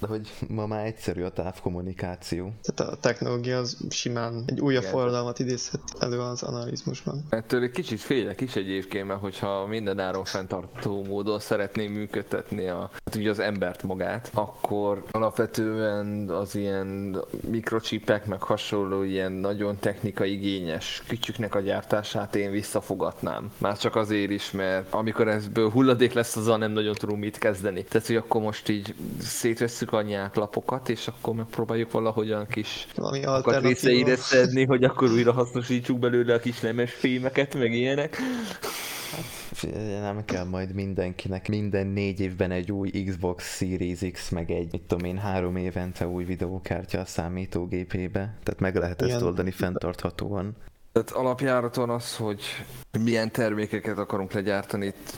De 0.00 0.06
hogy 0.06 0.30
ma 0.48 0.66
már 0.66 0.86
egyszerű 0.86 1.22
a 1.22 1.30
távkommunikáció. 1.30 2.52
Tehát 2.62 2.92
a 2.92 2.96
technológia 2.96 3.58
az 3.58 3.76
simán 3.90 4.42
egy 4.46 4.60
újabb 4.60 4.82
Igen. 4.82 4.94
forradalmat 4.94 5.38
idézhet 5.38 5.80
elő 5.98 6.20
az 6.20 6.42
analizmusban. 6.42 7.24
Ettől 7.28 7.62
egy 7.62 7.70
kicsit 7.70 8.00
félek 8.00 8.40
is 8.40 8.56
egyébként, 8.56 9.06
mert 9.06 9.20
hogyha 9.20 9.66
minden 9.66 9.98
áron 9.98 10.24
fenntartó 10.24 11.04
módon 11.04 11.40
szeretném 11.40 11.92
működtetni 11.92 12.68
a, 12.68 12.90
hát 13.04 13.14
ugye 13.14 13.30
az 13.30 13.38
embert 13.38 13.82
magát, 13.82 14.30
akkor 14.34 14.65
alapvetően 15.10 16.28
az 16.28 16.54
ilyen 16.54 17.16
mikrocsipek, 17.50 18.26
meg 18.26 18.42
hasonló 18.42 19.02
ilyen 19.02 19.32
nagyon 19.32 19.78
technikai 19.78 20.32
igényes 20.32 21.02
kütyüknek 21.08 21.54
a 21.54 21.60
gyártását 21.60 22.36
én 22.36 22.50
visszafogatnám. 22.50 23.52
Már 23.58 23.78
csak 23.78 23.96
azért 23.96 24.30
is, 24.30 24.50
mert 24.50 24.92
amikor 24.92 25.28
ezből 25.28 25.70
hulladék 25.70 26.12
lesz, 26.12 26.36
azzal 26.36 26.58
nem 26.58 26.72
nagyon 26.72 26.94
tudunk 26.94 27.20
mit 27.20 27.38
kezdeni. 27.38 27.84
Tehát, 27.84 28.06
hogy 28.06 28.16
akkor 28.16 28.40
most 28.42 28.68
így 28.68 28.94
szétvesszük 29.20 29.92
a 29.92 30.02
nyáklapokat, 30.02 30.88
és 30.88 31.06
akkor 31.06 31.34
megpróbáljuk 31.34 31.90
valahogyan 31.90 32.46
kis 32.46 32.86
Valami 32.94 33.74
szedni, 34.16 34.64
hogy 34.64 34.84
akkor 34.84 35.10
újra 35.10 35.32
hasznosítsuk 35.32 35.98
belőle 35.98 36.34
a 36.34 36.38
kis 36.38 36.60
nemes 36.60 36.92
fémeket, 36.92 37.54
meg 37.54 37.72
ilyenek. 37.72 38.18
Nem 40.00 40.24
kell 40.24 40.44
majd 40.44 40.72
mindenkinek 40.72 41.48
minden 41.48 41.86
négy 41.86 42.20
évben 42.20 42.50
egy 42.50 42.72
új 42.72 42.90
Xbox 42.90 43.56
Series 43.56 44.00
X, 44.12 44.28
meg 44.28 44.50
egy, 44.50 44.72
mit 44.72 44.82
tudom 44.82 45.04
én, 45.04 45.18
három 45.18 45.56
évente 45.56 46.06
új 46.06 46.24
videókártya 46.24 47.00
a 47.00 47.04
számítógépébe. 47.04 48.20
Tehát 48.42 48.60
meg 48.60 48.74
lehet 48.74 49.02
ezt 49.02 49.10
Igen. 49.10 49.22
oldani 49.22 49.50
fenntarthatóan. 49.50 50.56
Tehát 50.92 51.10
alapjáraton 51.10 51.90
az, 51.90 52.16
hogy 52.16 52.42
milyen 53.00 53.32
termékeket 53.32 53.98
akarunk 53.98 54.32
legyártani, 54.32 54.86
itt 54.86 55.16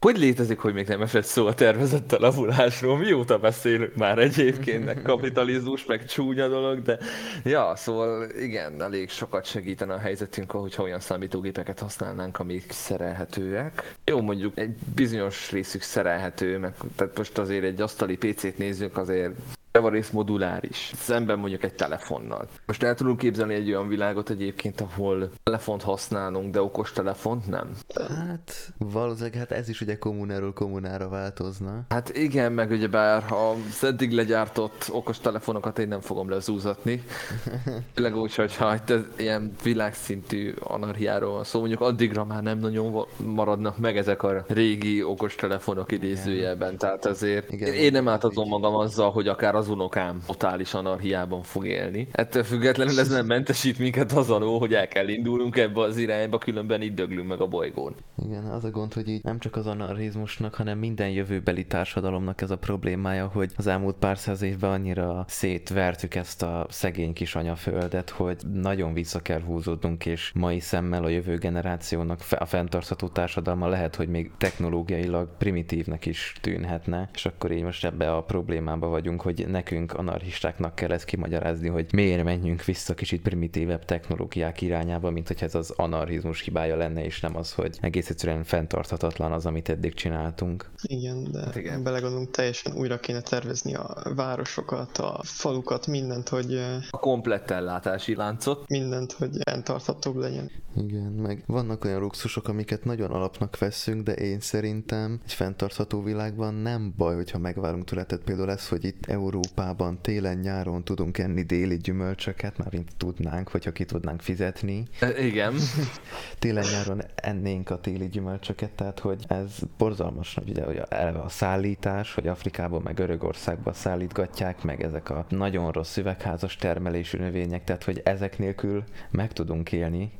hogy 0.00 0.18
létezik, 0.18 0.58
hogy 0.58 0.74
még 0.74 0.86
nem 0.86 1.02
esett 1.02 1.24
szó 1.24 1.46
a 1.46 1.54
tervezett 1.54 2.12
alavulásról? 2.12 2.98
Mióta 2.98 3.38
beszélünk 3.38 3.94
már 3.94 4.18
egyébként, 4.18 4.84
meg 4.84 5.02
kapitalizmus, 5.02 5.84
meg 5.84 6.04
csúnya 6.04 6.48
dolog, 6.48 6.82
de 6.82 6.98
ja, 7.44 7.72
szóval 7.76 8.30
igen, 8.30 8.82
elég 8.82 9.10
sokat 9.10 9.44
segítene 9.44 9.94
a 9.94 9.98
helyzetünk, 9.98 10.50
hogyha 10.50 10.82
olyan 10.82 11.00
számítógépeket 11.00 11.78
használnánk, 11.78 12.38
amik 12.38 12.70
szerelhetőek. 12.70 13.94
Jó, 14.04 14.20
mondjuk 14.20 14.58
egy 14.58 14.74
bizonyos 14.94 15.50
részük 15.50 15.82
szerelhető, 15.82 16.58
meg 16.58 16.74
tehát 16.96 17.16
most 17.16 17.38
azért 17.38 17.64
egy 17.64 17.80
asztali 17.80 18.16
PC-t 18.16 18.58
nézzük, 18.58 18.96
azért 18.96 19.32
javarész 19.78 20.10
moduláris, 20.10 20.92
szemben 20.94 21.38
mondjuk 21.38 21.64
egy 21.64 21.74
telefonnal. 21.74 22.48
Most 22.66 22.82
el 22.82 22.94
tudunk 22.94 23.18
képzelni 23.18 23.54
egy 23.54 23.68
olyan 23.68 23.88
világot 23.88 24.30
egyébként, 24.30 24.80
ahol 24.80 25.30
telefont 25.42 25.82
használunk, 25.82 26.52
de 26.52 26.62
okos 26.62 26.92
telefont 26.92 27.46
nem? 27.46 27.70
Hát 28.08 28.72
valószínűleg 28.78 29.34
hát 29.34 29.52
ez 29.52 29.68
is 29.68 29.80
ugye 29.80 29.98
kommunáról 29.98 30.52
kommunára 30.52 31.08
változna. 31.08 31.84
Hát 31.88 32.16
igen, 32.16 32.52
meg 32.52 32.70
ugye 32.70 32.88
bár 32.88 33.22
ha 33.22 33.50
az 33.50 33.84
eddig 33.84 34.12
legyártott 34.12 34.88
okos 34.92 35.18
telefonokat 35.18 35.78
én 35.78 35.88
nem 35.88 36.00
fogom 36.00 36.30
lezúzatni. 36.30 37.02
Főleg 37.94 38.16
úgy, 38.16 38.34
hogyha 38.34 38.74
itt 38.74 38.90
ez 38.90 39.00
ilyen 39.16 39.52
világszintű 39.62 40.54
anarhiáról 40.60 41.32
van 41.32 41.44
szó, 41.44 41.50
szóval 41.50 41.68
mondjuk 41.68 41.88
addigra 41.88 42.24
már 42.24 42.42
nem 42.42 42.58
nagyon 42.58 43.06
maradnak 43.24 43.78
meg 43.78 43.96
ezek 43.96 44.22
a 44.22 44.44
régi 44.48 45.02
okos 45.02 45.34
telefonok 45.34 45.92
idézőjelben, 45.92 46.76
tehát 46.78 47.06
ezért 47.06 47.52
igen, 47.52 47.72
én 47.72 47.92
nem 47.92 48.08
átadom 48.08 48.48
magam 48.48 48.74
azzal, 48.74 49.10
hogy 49.10 49.28
akár 49.28 49.54
az 49.54 49.67
unokám 49.68 50.22
totális 50.26 50.74
anarhiában 50.74 51.42
fog 51.42 51.66
élni. 51.66 52.08
Ettől 52.12 52.42
függetlenül 52.42 53.00
ez 53.00 53.08
nem 53.08 53.26
mentesít 53.26 53.78
minket 53.78 54.12
az 54.12 54.30
alól, 54.30 54.58
hogy 54.58 54.74
el 54.74 54.88
kell 54.88 55.08
indulnunk 55.08 55.56
ebbe 55.56 55.80
az 55.80 55.96
irányba, 55.96 56.38
különben 56.38 56.82
így 56.82 56.94
döglünk 56.94 57.28
meg 57.28 57.40
a 57.40 57.46
bolygón. 57.46 57.94
Igen, 58.26 58.44
az 58.44 58.64
a 58.64 58.70
gond, 58.70 58.92
hogy 58.92 59.08
így 59.08 59.22
nem 59.22 59.38
csak 59.38 59.56
az 59.56 59.66
anarchizmusnak, 59.66 60.54
hanem 60.54 60.78
minden 60.78 61.10
jövőbeli 61.10 61.66
társadalomnak 61.66 62.40
ez 62.40 62.50
a 62.50 62.58
problémája, 62.58 63.26
hogy 63.26 63.52
az 63.56 63.66
elmúlt 63.66 63.96
pár 63.96 64.18
száz 64.18 64.42
évben 64.42 64.70
annyira 64.70 65.24
szétvertük 65.28 66.14
ezt 66.14 66.42
a 66.42 66.66
szegény 66.68 67.12
kis 67.12 67.34
anyaföldet, 67.34 68.10
hogy 68.10 68.36
nagyon 68.52 68.92
vissza 68.92 69.20
kell 69.20 69.40
húzódnunk, 69.40 70.06
és 70.06 70.32
mai 70.34 70.60
szemmel 70.60 71.04
a 71.04 71.08
jövő 71.08 71.36
generációnak 71.36 72.20
a 72.38 72.44
fenntartható 72.44 73.08
társadalma 73.08 73.68
lehet, 73.68 73.96
hogy 73.96 74.08
még 74.08 74.30
technológiailag 74.38 75.28
primitívnek 75.38 76.06
is 76.06 76.32
tűnhetne, 76.40 77.08
és 77.14 77.26
akkor 77.26 77.52
így 77.52 77.62
most 77.62 77.84
ebbe 77.84 78.12
a 78.12 78.22
problémába 78.22 78.88
vagyunk, 78.88 79.20
hogy 79.20 79.47
nekünk 79.48 79.92
anarchistáknak 79.92 80.74
kell 80.74 80.90
ezt 80.90 81.04
kimagyarázni, 81.04 81.68
hogy 81.68 81.86
miért 81.92 82.24
menjünk 82.24 82.64
vissza 82.64 82.94
kicsit 82.94 83.22
primitívebb 83.22 83.84
technológiák 83.84 84.60
irányába, 84.60 85.10
mint 85.10 85.26
hogy 85.28 85.42
ez 85.42 85.54
az 85.54 85.70
anarchizmus 85.70 86.40
hibája 86.40 86.76
lenne, 86.76 87.04
és 87.04 87.20
nem 87.20 87.36
az, 87.36 87.52
hogy 87.52 87.76
egész 87.80 88.10
egyszerűen 88.10 88.44
fenntarthatatlan 88.44 89.32
az, 89.32 89.46
amit 89.46 89.68
eddig 89.68 89.94
csináltunk. 89.94 90.70
Igen, 90.82 91.30
de 91.32 91.50
Igen. 91.54 91.82
belegondolunk, 91.82 92.30
teljesen 92.30 92.72
újra 92.76 92.98
kéne 93.00 93.20
tervezni 93.20 93.74
a 93.74 93.96
városokat, 94.14 94.98
a 94.98 95.20
falukat, 95.22 95.86
mindent, 95.86 96.28
hogy... 96.28 96.54
A 96.90 96.98
komplett 96.98 97.50
ellátási 97.50 98.14
láncot. 98.14 98.68
Mindent, 98.68 99.12
hogy 99.12 99.30
fenntarthatóbb 99.44 100.16
legyen. 100.16 100.50
Igen, 100.76 101.12
meg 101.12 101.42
vannak 101.46 101.84
olyan 101.84 102.00
luxusok, 102.00 102.48
amiket 102.48 102.84
nagyon 102.84 103.10
alapnak 103.10 103.58
veszünk, 103.58 104.02
de 104.02 104.12
én 104.12 104.40
szerintem 104.40 105.20
egy 105.24 105.32
fenntartható 105.32 106.02
világban 106.02 106.54
nem 106.54 106.94
baj, 106.96 107.14
hogyha 107.14 107.38
megvárunk 107.38 107.84
tőle. 107.84 108.04
Tehát 108.04 108.24
például 108.24 108.50
ez, 108.50 108.68
hogy 108.68 108.84
itt 108.84 109.06
Európában 109.38 109.98
télen-nyáron 110.00 110.84
tudunk 110.84 111.18
enni 111.18 111.42
déli 111.42 111.76
gyümölcsöket, 111.76 112.58
már 112.58 112.68
mint 112.72 112.90
tudnánk, 112.96 113.48
hogyha 113.48 113.72
ki 113.72 113.84
tudnánk 113.84 114.20
fizetni. 114.20 114.84
E, 115.00 115.24
igen. 115.24 115.54
télen-nyáron 116.38 117.02
ennénk 117.14 117.70
a 117.70 117.80
téli 117.80 118.08
gyümölcsöket, 118.08 118.70
tehát 118.70 118.98
hogy 118.98 119.24
ez 119.28 119.58
borzalmas, 119.78 120.34
hogy 120.34 120.48
ugye 120.48 120.64
hogy 120.64 120.82
eleve 120.88 121.18
a 121.18 121.28
szállítás, 121.28 122.14
hogy 122.14 122.26
Afrikában 122.26 122.82
meg 122.82 122.94
Görögországban 122.94 123.72
szállítgatják, 123.72 124.62
meg 124.62 124.82
ezek 124.82 125.10
a 125.10 125.26
nagyon 125.28 125.72
rossz 125.72 125.96
üvegházas 125.96 126.56
termelésű 126.56 127.18
növények, 127.18 127.64
tehát 127.64 127.84
hogy 127.84 128.00
ezek 128.04 128.38
nélkül 128.38 128.84
meg 129.10 129.32
tudunk 129.32 129.72
élni, 129.72 130.10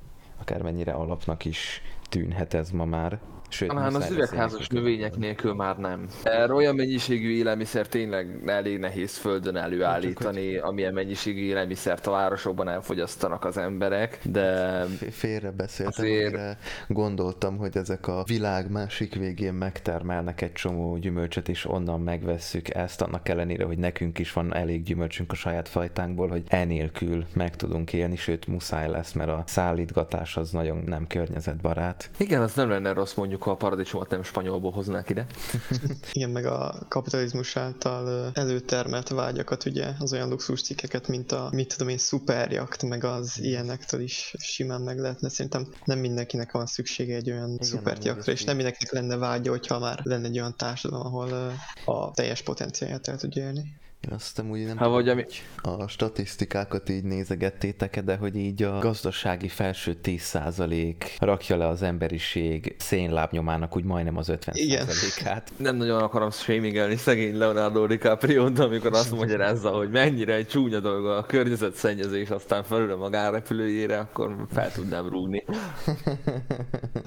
akármennyire 0.41 0.93
alapnak 0.93 1.45
is 1.45 1.83
tűnhet 2.09 2.55
ez 2.55 2.71
ma 2.71 2.85
már. 2.85 3.19
Sőt, 3.49 3.69
Talán 3.69 3.95
az 3.95 4.11
üvegházas 4.11 4.69
növények 4.69 5.17
nélkül 5.17 5.55
már 5.55 5.77
nem. 5.77 6.09
Erre 6.23 6.53
olyan 6.53 6.75
mennyiségű 6.75 7.31
élelmiszer 7.31 7.87
tényleg 7.87 8.43
elég 8.47 8.79
nehéz 8.79 9.17
földön 9.17 9.57
előállítani, 9.57 10.47
hogy... 10.47 10.61
amilyen 10.71 10.93
mennyiségű 10.93 11.41
élelmiszert 11.41 12.07
a 12.07 12.11
városokban 12.11 12.69
elfogyasztanak 12.69 13.45
az 13.45 13.57
emberek, 13.57 14.19
de... 14.23 14.85
Félre 15.11 15.51
beszéltem, 15.51 16.05
azért... 16.05 16.59
gondoltam, 16.89 17.57
hogy 17.57 17.77
ezek 17.77 18.07
a 18.07 18.23
világ 18.27 18.71
másik 18.71 19.15
végén 19.15 19.55
megtermelnek 19.55 20.41
egy 20.41 20.53
csomó 20.53 20.97
gyümölcsöt, 20.97 21.49
és 21.49 21.65
onnan 21.65 22.01
megvesszük 22.01 22.75
ezt, 22.75 23.03
annak 23.03 23.29
ellenére, 23.29 23.65
hogy 23.65 23.79
nekünk 23.79 24.19
is 24.19 24.33
van 24.33 24.55
elég 24.55 24.83
gyümölcsünk 24.83 25.33
a 25.33 25.35
saját 25.35 25.69
fajtánkból, 25.69 26.29
hogy 26.29 26.43
enélkül 26.49 27.25
meg 27.35 27.57
tudunk 27.57 27.93
élni, 27.93 28.17
sőt 28.17 28.47
muszáj 28.47 28.89
lesz, 28.89 29.13
mert 29.13 29.31
a 29.31 29.43
szállítgatás 29.47 30.37
az 30.37 30.51
nagyon 30.51 30.83
nem 30.87 31.07
környezetbarát. 31.07 32.11
Igen, 32.17 32.43
az 32.43 32.55
nem 32.55 32.69
lenne 32.69 32.93
rossz 32.93 33.15
mondjuk 33.15 33.38
mondjuk 33.39 33.63
a 33.63 33.67
paradicsomot 33.69 34.11
nem 34.11 34.23
spanyolból 34.23 34.71
hoznák 34.71 35.11
ide. 35.11 35.27
Igen, 36.13 36.31
meg 36.31 36.47
a 36.47 36.75
kapitalizmus 36.89 37.57
által 37.57 38.31
előtermelt 38.35 39.09
vágyakat, 39.09 39.65
ugye, 39.65 39.93
az 39.99 40.13
olyan 40.13 40.29
luxus 40.29 40.63
cikkeket, 40.63 41.09
mint 41.09 41.33
a, 41.33 41.49
mit 41.53 41.69
tudom 41.69 41.89
én, 41.89 41.99
szuperjakt, 41.99 42.83
meg 42.83 43.05
az 43.05 43.41
ilyenektől 43.41 44.01
is 44.01 44.35
simán 44.39 44.81
meg 44.81 44.99
lehetne. 44.99 45.29
Szerintem 45.29 45.69
nem 45.85 45.99
mindenkinek 45.99 46.53
van 46.53 46.67
szüksége 46.67 47.17
egy 47.17 47.31
olyan 47.31 47.59
szuperjaktra, 47.61 48.33
és 48.33 48.45
nem 48.45 48.57
mindenkinek 48.57 48.93
lenne 48.93 49.17
vágya, 49.17 49.51
hogyha 49.51 49.79
már 49.79 50.01
lenne 50.03 50.27
egy 50.27 50.39
olyan 50.39 50.57
társadalom, 50.57 51.07
ahol 51.07 51.53
a 51.85 52.11
teljes 52.11 52.43
potenciáját 52.43 53.09
el 53.09 53.17
tudja 53.17 53.43
élni. 53.43 53.77
Én 54.01 54.13
azt 54.15 54.29
hiszem, 54.29 54.51
úgy 54.51 54.67
nem 54.67 54.77
hát, 54.77 54.89
tudom, 54.89 55.09
ami... 55.09 55.25
a 55.63 55.89
statisztikákat 55.89 56.89
így 56.89 57.05
nézegettétek 57.05 58.01
de 58.01 58.17
hogy 58.17 58.37
így 58.37 58.63
a 58.63 58.79
gazdasági 58.79 59.49
felső 59.49 59.97
10% 60.03 60.95
rakja 61.19 61.57
le 61.57 61.67
az 61.67 61.83
emberiség 61.83 62.75
szénlábnyomának 62.79 63.77
úgy 63.77 63.85
majdnem 63.85 64.17
az 64.17 64.29
50%-át. 64.31 65.53
Nem 65.57 65.77
nagyon 65.77 66.03
akarom 66.03 66.31
shamingelni 66.31 66.97
szegény 66.97 67.37
Leonardo 67.37 67.87
dicaprio 67.87 68.49
de 68.49 68.63
amikor 68.63 68.93
azt 68.93 69.13
magyarázza, 69.13 69.71
hogy 69.71 69.91
mennyire 69.91 70.35
egy 70.35 70.47
csúnya 70.47 70.81
dolog 70.81 71.07
a 71.07 71.27
környezetszennyezés, 71.27 72.29
aztán 72.29 72.65
felül 72.65 72.93
a 72.93 72.97
magánrepülőjére, 72.97 73.99
akkor 73.99 74.47
fel 74.51 74.73
tudnám 74.73 75.09
rúgni. 75.09 75.45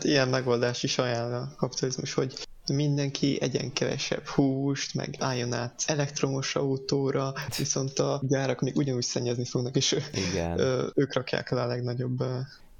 Ilyen 0.01 0.27
megoldás 0.27 0.83
is 0.83 0.97
ajánl 0.97 1.33
a 1.33 1.53
kapitalizmus, 1.57 2.13
hogy 2.13 2.33
mindenki 2.71 3.41
egyen 3.41 3.73
kevesebb 3.73 4.25
húst, 4.25 4.93
meg 4.93 5.15
álljon 5.19 5.53
át 5.53 5.83
elektromos 5.85 6.55
autóra, 6.55 7.33
viszont 7.57 7.99
a 7.99 8.21
gyárak 8.27 8.61
még 8.61 8.75
ugyanúgy 8.75 9.03
szennyezni 9.03 9.45
fognak, 9.45 9.75
és 9.75 9.95
Igen. 10.31 10.59
ők 10.95 11.13
rakják 11.13 11.49
le 11.49 11.61
a 11.61 11.65
legnagyobb 11.65 12.23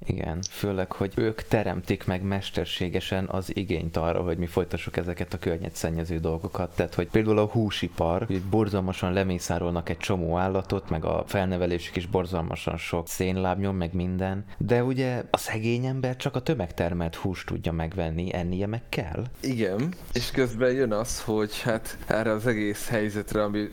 igen, 0.05 0.39
főleg, 0.49 0.91
hogy 0.91 1.13
ők 1.15 1.41
teremtik 1.41 2.05
meg 2.05 2.23
mesterségesen 2.23 3.27
az 3.27 3.55
igényt 3.55 3.97
arra, 3.97 4.21
hogy 4.21 4.37
mi 4.37 4.45
folytassuk 4.45 4.97
ezeket 4.97 5.33
a 5.33 5.39
környezetszennyező 5.39 6.19
dolgokat. 6.19 6.75
Tehát, 6.75 6.93
hogy 6.93 7.07
például 7.07 7.37
a 7.37 7.45
húsipar, 7.45 8.25
hogy 8.25 8.41
borzalmasan 8.41 9.13
lemészárolnak 9.13 9.89
egy 9.89 9.97
csomó 9.97 10.37
állatot, 10.37 10.89
meg 10.89 11.05
a 11.05 11.23
felnevelésük 11.27 11.95
is 11.95 12.05
borzalmasan 12.05 12.77
sok 12.77 13.07
szénlábnyom, 13.07 13.75
meg 13.75 13.93
minden. 13.93 14.45
De 14.57 14.83
ugye 14.83 15.23
a 15.29 15.37
szegény 15.37 15.85
ember 15.85 16.15
csak 16.15 16.35
a 16.35 16.41
tömegtermelt 16.41 17.15
húst 17.15 17.47
tudja 17.47 17.71
megvenni, 17.71 18.33
ennie 18.33 18.67
meg 18.67 18.81
kell. 18.89 19.23
Igen, 19.41 19.93
és 20.13 20.31
közben 20.31 20.71
jön 20.71 20.91
az, 20.91 21.21
hogy 21.21 21.61
hát 21.61 21.97
erre 22.07 22.31
az 22.31 22.47
egész 22.47 22.87
helyzetre, 22.89 23.43
ami, 23.43 23.69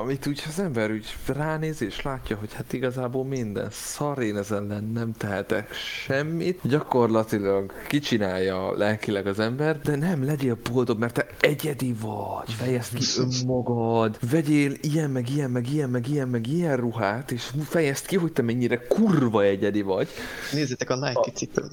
amit 0.00 0.26
úgy 0.26 0.42
az 0.46 0.58
ember 0.58 0.90
úgy 0.90 1.16
ránéz 1.26 1.82
és 1.82 2.02
látja, 2.02 2.36
hogy 2.36 2.52
hát 2.52 2.72
igazából 2.72 3.24
minden 3.24 3.68
szar, 3.70 4.22
én 4.22 4.36
ezen 4.36 4.90
nem 4.92 5.12
tehetek 5.12 5.71
semmit, 5.72 6.60
gyakorlatilag 6.62 7.72
kicsinálja 7.88 8.76
lelkileg 8.76 9.26
az 9.26 9.38
ember, 9.38 9.80
de 9.80 9.96
nem 9.96 10.24
legyél 10.24 10.58
boldog, 10.72 10.98
mert 10.98 11.14
te 11.14 11.26
egyedi 11.40 11.94
vagy, 12.00 12.52
fejezd 12.52 12.94
ki 12.94 13.04
önmagad, 13.20 14.18
vegyél 14.30 14.72
ilyen, 14.80 15.10
meg 15.10 15.30
ilyen, 15.30 15.50
meg 15.50 15.72
ilyen, 15.72 15.90
meg 15.90 16.08
ilyen, 16.08 16.28
meg 16.28 16.46
ilyen 16.46 16.76
ruhát, 16.76 17.30
és 17.30 17.50
fejezd 17.64 18.06
ki, 18.06 18.16
hogy 18.16 18.32
te 18.32 18.42
mennyire 18.42 18.86
kurva 18.86 19.42
egyedi 19.42 19.82
vagy. 19.82 20.08
Nézzétek 20.52 20.90
a 20.90 20.96
Nike 20.96 21.30
cipőm. 21.34 21.68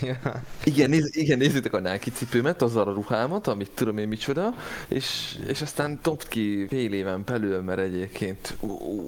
igen, 0.64 0.90
néz, 0.90 1.16
igen, 1.16 1.38
nézzétek 1.38 1.72
a 1.72 1.78
Nike 1.80 2.10
cipőmet, 2.10 2.62
azzal 2.62 2.88
a 2.88 2.92
ruhámat, 2.92 3.46
amit 3.46 3.70
tudom 3.74 3.98
én 3.98 4.08
micsoda, 4.08 4.54
és, 4.88 5.38
és 5.46 5.62
aztán 5.62 5.98
topt 6.02 6.28
ki 6.28 6.66
fél 6.68 6.92
éven 6.92 7.22
belül, 7.26 7.60
mert 7.60 7.78
egyébként 7.78 8.56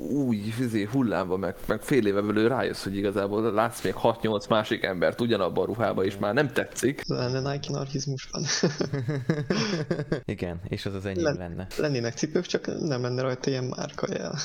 új 0.08 0.36
fizé 0.36 0.88
hullámba, 0.92 1.36
meg, 1.36 1.54
meg 1.66 1.82
fél 1.82 2.06
éve 2.06 2.20
belül 2.20 2.48
rájössz, 2.48 2.82
hogy 2.82 2.96
igazából 2.96 3.52
látsz 3.52 3.82
még 3.82 3.94
hat 3.94 4.21
6-8 4.22 4.48
másik 4.48 4.82
embert 4.82 5.20
ugyanabban 5.20 5.64
a 5.64 5.66
ruhába 5.66 6.04
is 6.04 6.16
már 6.16 6.34
nem 6.34 6.52
tetszik. 6.52 7.02
Lenne 7.06 7.52
Nike 7.52 7.72
narchizmusban. 7.72 8.44
Igen, 10.24 10.60
és 10.68 10.86
az 10.86 10.94
az 10.94 11.06
enyém 11.06 11.24
Len- 11.24 11.36
lenne. 11.36 11.66
Lennének 11.76 12.14
cipők, 12.14 12.46
csak 12.46 12.66
nem 12.80 13.02
lenne 13.02 13.22
rajta 13.22 13.50
ilyen 13.50 13.64
márkajel. 13.64 14.34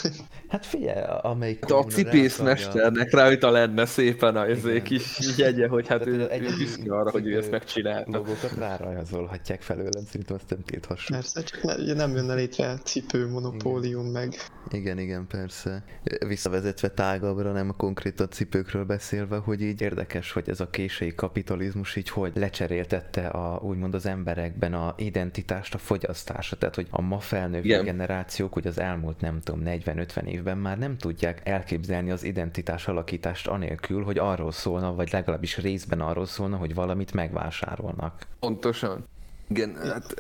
Hát 0.47 0.65
figyelj, 0.65 1.03
amelyik... 1.21 1.59
Hát 1.61 1.71
a 1.71 1.83
cipészmesternek 1.83 3.13
rajta 3.13 3.49
lenne 3.49 3.85
szépen 3.85 4.35
a 4.35 4.45
kis 4.81 5.37
jegye, 5.37 5.67
hogy 5.67 5.87
hát 5.87 6.03
Tehát 6.03 6.41
ő, 6.41 6.45
ő 6.45 6.55
büszke 6.57 6.95
arra, 6.95 7.11
hogy 7.11 7.27
ő 7.27 7.37
ezt 7.37 7.51
megcsinálta. 7.51 8.11
Logókat 8.11 8.51
rárajzolhatják 8.57 9.61
felőlem, 9.61 10.05
szerintem 10.05 10.35
azt 10.35 10.49
nem 10.49 10.63
tilthassuk. 10.65 11.15
Persze, 11.15 11.43
csak 11.43 11.63
ne, 11.63 11.75
ugye 11.75 11.93
nem 11.93 12.15
jönne 12.15 12.33
létre 12.33 12.77
cipő, 12.83 13.29
monopólium, 13.29 14.05
meg 14.05 14.35
Igen, 14.69 14.99
igen, 14.99 15.27
persze. 15.27 15.83
Visszavezetve 16.27 16.89
tágabbra, 16.89 17.51
nem 17.51 17.73
konkrétan 17.77 18.29
cipőkről 18.29 18.85
beszélve, 18.85 19.37
hogy 19.37 19.61
így 19.67 19.81
érdekes, 19.81 20.31
hogy 20.31 20.49
ez 20.49 20.59
a 20.59 20.69
késői 20.69 21.15
kapitalizmus 21.15 21.95
így 21.95 22.09
hogy 22.09 22.31
lecseréltette 22.35 23.27
a, 23.27 23.59
úgymond 23.61 23.93
az 23.93 24.05
emberekben 24.05 24.73
a 24.73 24.93
identitást, 24.97 25.73
a 25.73 25.77
fogyasztásra. 25.77 26.57
Tehát, 26.57 26.75
hogy 26.75 26.87
a 26.89 27.01
ma 27.01 27.19
felnőtt 27.19 27.63
Igen. 27.63 27.83
generációk, 27.83 28.53
hogy 28.53 28.67
az 28.67 28.79
elmúlt 28.79 29.21
nem 29.21 29.41
tudom, 29.41 29.61
40-50 29.65 30.23
évben 30.23 30.57
már 30.57 30.77
nem 30.77 30.97
tudják 30.97 31.41
elképzelni 31.43 32.11
az 32.11 32.23
identitás 32.23 32.87
alakítást 32.87 33.47
anélkül, 33.47 34.03
hogy 34.03 34.17
arról 34.17 34.51
szólna, 34.51 34.95
vagy 34.95 35.11
legalábbis 35.11 35.57
részben 35.57 36.01
arról 36.01 36.25
szólna, 36.25 36.57
hogy 36.57 36.73
valamit 36.73 37.13
megvásárolnak. 37.13 38.27
Pontosan. 38.39 39.05
Igen, 39.47 39.75
hát 39.75 40.13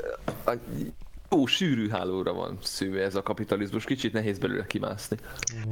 ó, 1.35 1.45
sűrű 1.45 1.89
hálóra 1.89 2.33
van 2.33 2.57
szűve 2.61 3.01
ez 3.01 3.15
a 3.15 3.23
kapitalizmus, 3.23 3.83
kicsit 3.83 4.13
nehéz 4.13 4.37
belőle 4.37 4.65
kimászni. 4.65 5.17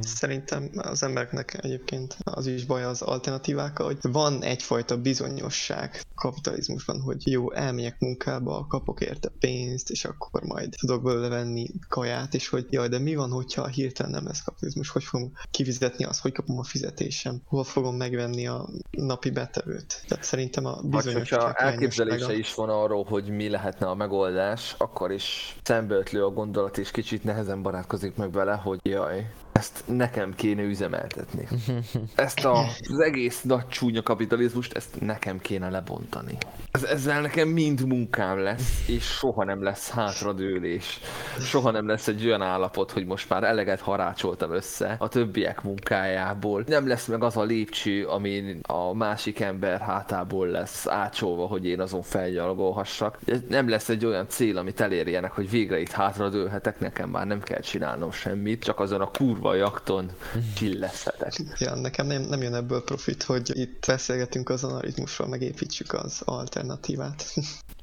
Szerintem 0.00 0.70
az 0.76 1.02
embereknek 1.02 1.64
egyébként 1.64 2.16
az 2.24 2.46
is 2.46 2.64
baj 2.64 2.84
az 2.84 3.02
alternatívákkal, 3.02 3.86
hogy 3.86 3.98
van 4.02 4.42
egyfajta 4.42 5.00
bizonyosság 5.00 6.04
kapitalizmusban, 6.14 7.00
hogy 7.00 7.30
jó, 7.30 7.52
elmegyek 7.52 7.98
munkába, 7.98 8.66
kapok 8.68 9.00
érte 9.00 9.28
pénzt, 9.38 9.90
és 9.90 10.04
akkor 10.04 10.42
majd 10.42 10.74
tudok 10.80 11.02
belőle 11.02 11.28
venni 11.28 11.66
kaját, 11.88 12.34
és 12.34 12.48
hogy 12.48 12.66
jaj, 12.70 12.88
de 12.88 12.98
mi 12.98 13.14
van, 13.14 13.30
hogyha 13.30 13.66
hirtelen 13.66 14.12
nem 14.12 14.26
lesz 14.26 14.42
kapitalizmus, 14.42 14.88
hogy 14.88 15.04
fogom 15.04 15.32
kifizetni 15.50 16.04
azt, 16.04 16.20
hogy 16.20 16.32
kapom 16.32 16.58
a 16.58 16.64
fizetésem, 16.64 17.40
hol 17.44 17.64
fogom 17.64 17.96
megvenni 17.96 18.46
a 18.46 18.68
napi 18.90 19.30
betevőt. 19.30 20.02
Tehát 20.08 20.24
szerintem 20.24 20.64
a 20.64 20.80
bizonyosság 20.82 21.40
hogyha 21.40 21.52
elképzelése 21.52 22.36
is 22.36 22.54
van 22.54 22.68
arról, 22.68 23.04
hogy 23.04 23.28
mi 23.28 23.48
lehetne 23.48 23.86
a 23.86 23.94
megoldás, 23.94 24.74
akkor 24.78 25.12
is 25.12 25.45
szembeötlő 25.62 26.24
a 26.24 26.30
gondolat, 26.30 26.78
és 26.78 26.90
kicsit 26.90 27.24
nehezen 27.24 27.62
barátkozik 27.62 28.16
meg 28.16 28.30
vele, 28.30 28.54
hogy 28.54 28.78
jaj, 28.82 29.30
ezt 29.56 29.82
nekem 29.86 30.34
kéne 30.34 30.62
üzemeltetni. 30.62 31.48
Ezt 32.14 32.44
a, 32.44 32.58
az 32.88 32.98
egész 33.04 33.42
nagy 33.42 33.66
csúnya 33.66 34.02
kapitalizmust, 34.02 34.76
ezt 34.76 35.00
nekem 35.00 35.38
kéne 35.38 35.70
lebontani. 35.70 36.36
Ez, 36.70 36.82
ezzel 36.82 37.20
nekem 37.20 37.48
mind 37.48 37.86
munkám 37.86 38.38
lesz, 38.38 38.84
és 38.88 39.04
soha 39.04 39.44
nem 39.44 39.62
lesz 39.62 39.90
hátradőlés. 39.90 41.00
Soha 41.40 41.70
nem 41.70 41.88
lesz 41.88 42.08
egy 42.08 42.26
olyan 42.26 42.42
állapot, 42.42 42.90
hogy 42.90 43.06
most 43.06 43.28
már 43.28 43.44
eleget 43.44 43.80
harácsoltam 43.80 44.52
össze 44.52 44.96
a 44.98 45.08
többiek 45.08 45.62
munkájából. 45.62 46.64
Nem 46.66 46.88
lesz 46.88 47.06
meg 47.06 47.22
az 47.22 47.36
a 47.36 47.42
lépcső, 47.42 48.06
ami 48.06 48.56
a 48.62 48.94
másik 48.94 49.40
ember 49.40 49.80
hátából 49.80 50.46
lesz 50.46 50.86
ácsolva, 50.86 51.46
hogy 51.46 51.66
én 51.66 51.80
azon 51.80 52.02
felgyalogolhassak. 52.02 53.18
Nem 53.48 53.68
lesz 53.68 53.88
egy 53.88 54.04
olyan 54.06 54.28
cél, 54.28 54.58
amit 54.58 54.80
elérjenek, 54.80 55.32
hogy 55.32 55.50
végre 55.50 55.80
itt 55.80 55.90
hátradőlhetek, 55.90 56.80
nekem 56.80 57.10
már 57.10 57.26
nem 57.26 57.40
kell 57.40 57.60
csinálnom 57.60 58.10
semmit, 58.10 58.64
csak 58.64 58.80
azon 58.80 59.00
a 59.00 59.10
kurva 59.10 59.45
jakton 59.54 60.12
csilleszhetek. 60.56 61.32
Ja, 61.58 61.74
nekem 61.74 62.06
nem, 62.06 62.22
nem 62.22 62.42
jön 62.42 62.54
ebből 62.54 62.84
profit, 62.84 63.22
hogy 63.22 63.58
itt 63.58 63.84
beszélgetünk 63.86 64.48
az 64.48 64.64
analizmusról, 64.64 65.28
megépítsük 65.28 65.92
az 65.92 66.22
alternatívát. 66.24 67.34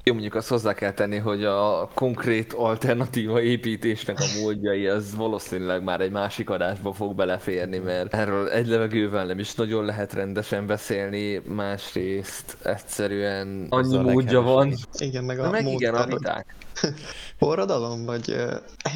Jó, 0.06 0.12
mondjuk 0.12 0.34
azt 0.34 0.48
hozzá 0.48 0.74
kell 0.74 0.92
tenni, 0.92 1.16
hogy 1.16 1.44
a 1.44 1.88
konkrét 1.94 2.52
alternatíva 2.52 3.40
építésnek 3.40 4.18
a 4.20 4.40
módjai 4.40 4.86
az 4.86 5.14
valószínűleg 5.14 5.82
már 5.82 6.00
egy 6.00 6.10
másik 6.10 6.50
adásba 6.50 6.92
fog 6.92 7.14
beleférni, 7.14 7.78
mert 7.78 8.14
erről 8.14 8.48
egy 8.48 8.66
levegővel 8.66 9.26
nem 9.26 9.38
is 9.38 9.54
nagyon 9.54 9.84
lehet 9.84 10.12
rendesen 10.12 10.66
beszélni, 10.66 11.42
másrészt 11.46 12.56
egyszerűen 12.62 13.66
annyi 13.70 13.96
módja 13.98 14.40
van. 14.40 14.74
Igen, 14.98 15.24
meg 15.24 15.36
Na 15.36 15.46
a 15.46 15.50
meg 15.50 15.66
igen, 15.66 15.94
a 15.94 16.06
viták. 16.06 16.54
forradalom, 17.38 18.04
vagy, 18.04 18.30
ö, 18.30 18.54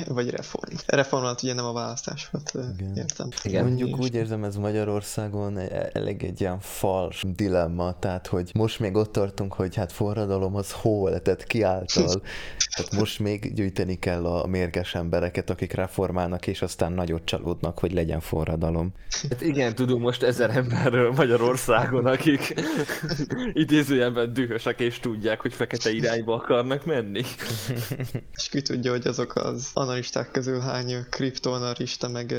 vagy 0.08 0.30
reform. 0.30 0.74
Reform 0.86 1.24
alatt 1.24 1.42
ugye 1.42 1.54
nem 1.54 1.64
a 1.64 1.72
választás 1.72 2.28
volt, 2.30 2.50
ö, 2.54 2.62
Igen. 2.78 2.96
értem. 2.96 3.28
Igen. 3.42 3.64
Mondjuk 3.64 3.98
úgy 3.98 4.14
érzem, 4.14 4.44
ez 4.44 4.56
Magyarországon 4.56 5.58
e- 5.58 5.90
elég 5.92 6.22
egy 6.22 6.40
ilyen 6.40 6.58
fals 6.60 7.24
dilemma, 7.36 7.98
tehát 7.98 8.26
hogy 8.26 8.50
most 8.54 8.80
még 8.80 8.96
ott 8.96 9.12
tartunk, 9.12 9.52
hogy 9.52 9.74
hát 9.74 9.92
forradalom 9.92 10.54
az 10.56 10.72
hol, 10.72 10.97
tehát 11.04 11.44
ki 11.44 11.62
által. 11.62 12.22
Tehát 12.76 12.92
most 12.92 13.18
még 13.18 13.54
gyűjteni 13.54 13.98
kell 13.98 14.26
a 14.26 14.46
mérges 14.46 14.94
embereket, 14.94 15.50
akik 15.50 15.72
reformálnak, 15.72 16.46
és 16.46 16.62
aztán 16.62 16.92
nagyot 16.92 17.24
csalódnak, 17.24 17.78
hogy 17.78 17.92
legyen 17.92 18.20
forradalom. 18.20 18.92
Hát 19.30 19.40
igen, 19.40 19.74
tudunk 19.74 20.02
most 20.02 20.22
ezer 20.22 20.56
emberről 20.56 21.12
Magyarországon, 21.12 22.06
akik 22.06 22.54
idézőjelben 23.52 24.32
dühösek 24.32 24.80
és 24.80 25.00
tudják, 25.00 25.40
hogy 25.40 25.52
fekete 25.52 25.90
irányba 25.90 26.34
akarnak 26.34 26.84
menni. 26.84 27.22
És 28.34 28.48
ki 28.50 28.62
tudja, 28.62 28.90
hogy 28.90 29.06
azok 29.06 29.36
az 29.36 29.70
analisták 29.74 30.30
közül 30.30 30.60
hány 30.60 31.06
kriptoanalista, 31.10 32.08
meg 32.08 32.34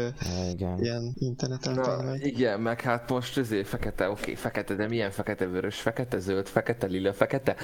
igen. 0.52 0.80
ilyen 0.82 1.14
interneten 1.18 1.74
Na, 1.74 2.16
igen, 2.16 2.60
meg 2.60 2.82
hát 2.82 3.10
most 3.10 3.38
ezért 3.38 3.68
fekete, 3.68 4.10
oké, 4.10 4.36
fekete, 4.36 4.76
de 4.76 4.88
milyen 4.88 5.12
fekete, 5.12 5.46
vörös, 5.46 5.80
fekete, 5.80 6.20
zöld, 6.20 6.48
fekete, 6.48 6.88
lila, 6.88 7.14
fekete? 7.14 7.56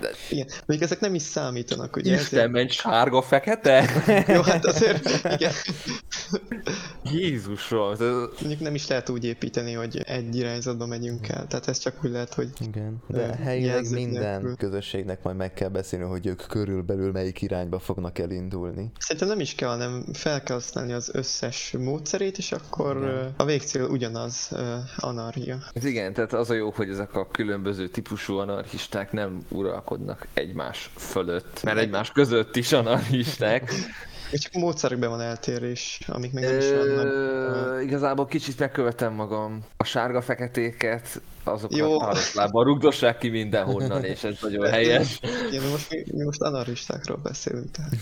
De 0.00 0.10
Igen, 0.36 0.48
még 0.66 0.82
ezek 0.82 1.00
nem 1.00 1.14
is 1.14 1.22
számítanak, 1.22 1.96
ugye? 1.96 2.14
Isten 2.14 2.50
menj, 2.50 2.68
sárga, 2.68 3.22
fekete? 3.22 3.84
Jó, 4.28 4.42
hát 4.42 4.64
azért, 4.64 5.08
igen. 5.32 5.52
Jézusom, 7.12 7.92
ez, 7.92 7.98
Mondjuk 8.40 8.60
nem 8.60 8.74
is 8.74 8.86
lehet 8.86 9.08
úgy 9.08 9.24
építeni, 9.24 9.72
hogy 9.72 9.96
egy 10.06 10.36
irányzatba 10.36 10.86
megyünk 10.86 11.28
el. 11.28 11.46
Tehát 11.46 11.68
ez 11.68 11.78
csak 11.78 12.04
úgy 12.04 12.10
lehet, 12.10 12.34
hogy 12.34 12.48
Igen, 12.60 13.02
de 13.06 13.36
helyileg 13.36 13.90
minden 13.90 14.40
nélkül. 14.40 14.56
közösségnek 14.56 15.22
majd 15.22 15.36
meg 15.36 15.52
kell 15.52 15.68
beszélni, 15.68 16.04
hogy 16.04 16.26
ők 16.26 16.42
körülbelül 16.48 17.12
melyik 17.12 17.42
irányba 17.42 17.78
fognak 17.78 18.18
elindulni. 18.18 18.90
Szerintem 18.98 19.28
nem 19.28 19.40
is 19.40 19.54
kell, 19.54 19.68
hanem 19.68 20.04
fel 20.12 20.42
kell 20.42 20.56
használni 20.56 20.92
az 20.92 21.10
összes 21.12 21.74
módszerét, 21.78 22.38
és 22.38 22.52
akkor 22.52 22.96
Igen. 22.96 23.34
a 23.36 23.44
végcél 23.44 23.84
ugyanaz, 23.84 24.50
anarchia. 24.96 25.58
ez 25.74 25.84
igen, 25.84 26.12
tehát 26.12 26.32
az 26.32 26.50
a 26.50 26.54
jó, 26.54 26.70
hogy 26.70 26.88
ezek 26.88 27.14
a 27.14 27.26
különböző 27.26 27.88
típusú 27.88 28.36
anarchisták 28.36 29.12
nem 29.12 29.44
uralkodnak 29.48 30.26
egymás 30.34 30.90
fölött, 30.96 31.62
mert 31.62 31.78
egymás 31.78 32.12
között 32.12 32.56
is 32.56 32.72
anarchisták. 32.72 33.72
És 34.30 34.40
csak 34.40 34.52
módszerekben 34.52 35.10
van 35.10 35.20
eltérés, 35.20 36.00
amik 36.06 36.32
még 36.32 36.44
nem 36.44 36.58
is 36.58 36.70
vannak. 36.70 37.82
igazából 37.82 38.26
kicsit 38.26 38.58
megkövetem 38.58 39.12
magam. 39.12 39.64
A 39.76 39.84
sárga-feketéket, 39.84 41.20
azokat 41.46 41.76
Jó. 41.76 42.00
hároszlába 42.00 42.62
rugdossák 42.62 43.18
ki 43.18 43.28
mindenhonnan, 43.28 44.04
és 44.04 44.24
ez 44.24 44.36
nagyon 44.40 44.70
helyes. 44.70 45.20
Igen, 45.22 45.62
de 45.62 45.68
most 45.70 45.90
mi, 45.90 46.04
mi 46.12 46.24
most 46.24 46.42
anarchistákról 46.42 47.16
beszélünk. 47.16 47.70
Tehát 47.70 47.92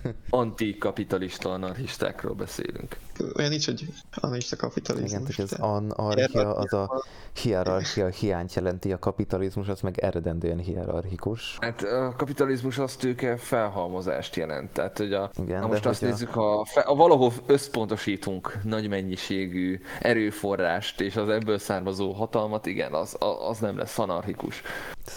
Antikapitalista 0.30 1.52
anarchistákról 1.52 2.34
beszélünk. 2.34 2.96
olyan 3.36 3.50
nincs, 3.50 3.64
hogy 3.66 3.84
anarchista 4.20 4.56
kapitalizmus. 4.56 5.10
Igen, 5.10 5.24
tehát 5.24 5.52
az 5.52 5.58
anarchia, 5.60 6.54
az 6.54 6.72
a 6.72 7.04
hierarchia 7.42 8.06
hiányt 8.08 8.54
jelenti, 8.54 8.92
a 8.92 8.98
kapitalizmus 8.98 9.68
az 9.68 9.80
meg 9.80 9.98
eredendően 9.98 10.58
hierarchikus. 10.58 11.56
Hát 11.60 11.82
a 11.82 12.14
kapitalizmus 12.16 12.78
az 12.78 12.96
tőke 12.96 13.36
felhalmozást 13.36 14.36
jelent. 14.36 14.72
Tehát, 14.72 14.98
hogy 14.98 15.12
a, 15.12 15.30
Igen, 15.42 15.60
na 15.60 15.66
most 15.66 15.86
azt 15.86 15.98
hogy 16.00 16.08
a- 16.08 16.10
nézzük, 16.10 16.36
a, 16.36 16.64
fe, 16.64 16.80
a 16.80 16.94
valahol 16.94 17.32
összpontosítunk 17.46 18.58
nagy 18.64 18.88
mennyiségű 18.88 19.80
erőforrást, 20.00 21.00
és 21.00 21.16
az 21.16 21.28
ebből 21.28 21.58
származó 21.58 22.12
hatalmat, 22.12 22.66
igen, 22.66 22.77
az, 22.86 23.14
a- 23.18 23.48
az 23.48 23.58
nem 23.58 23.78
lesz 23.78 23.98
anarchikus. 23.98 24.62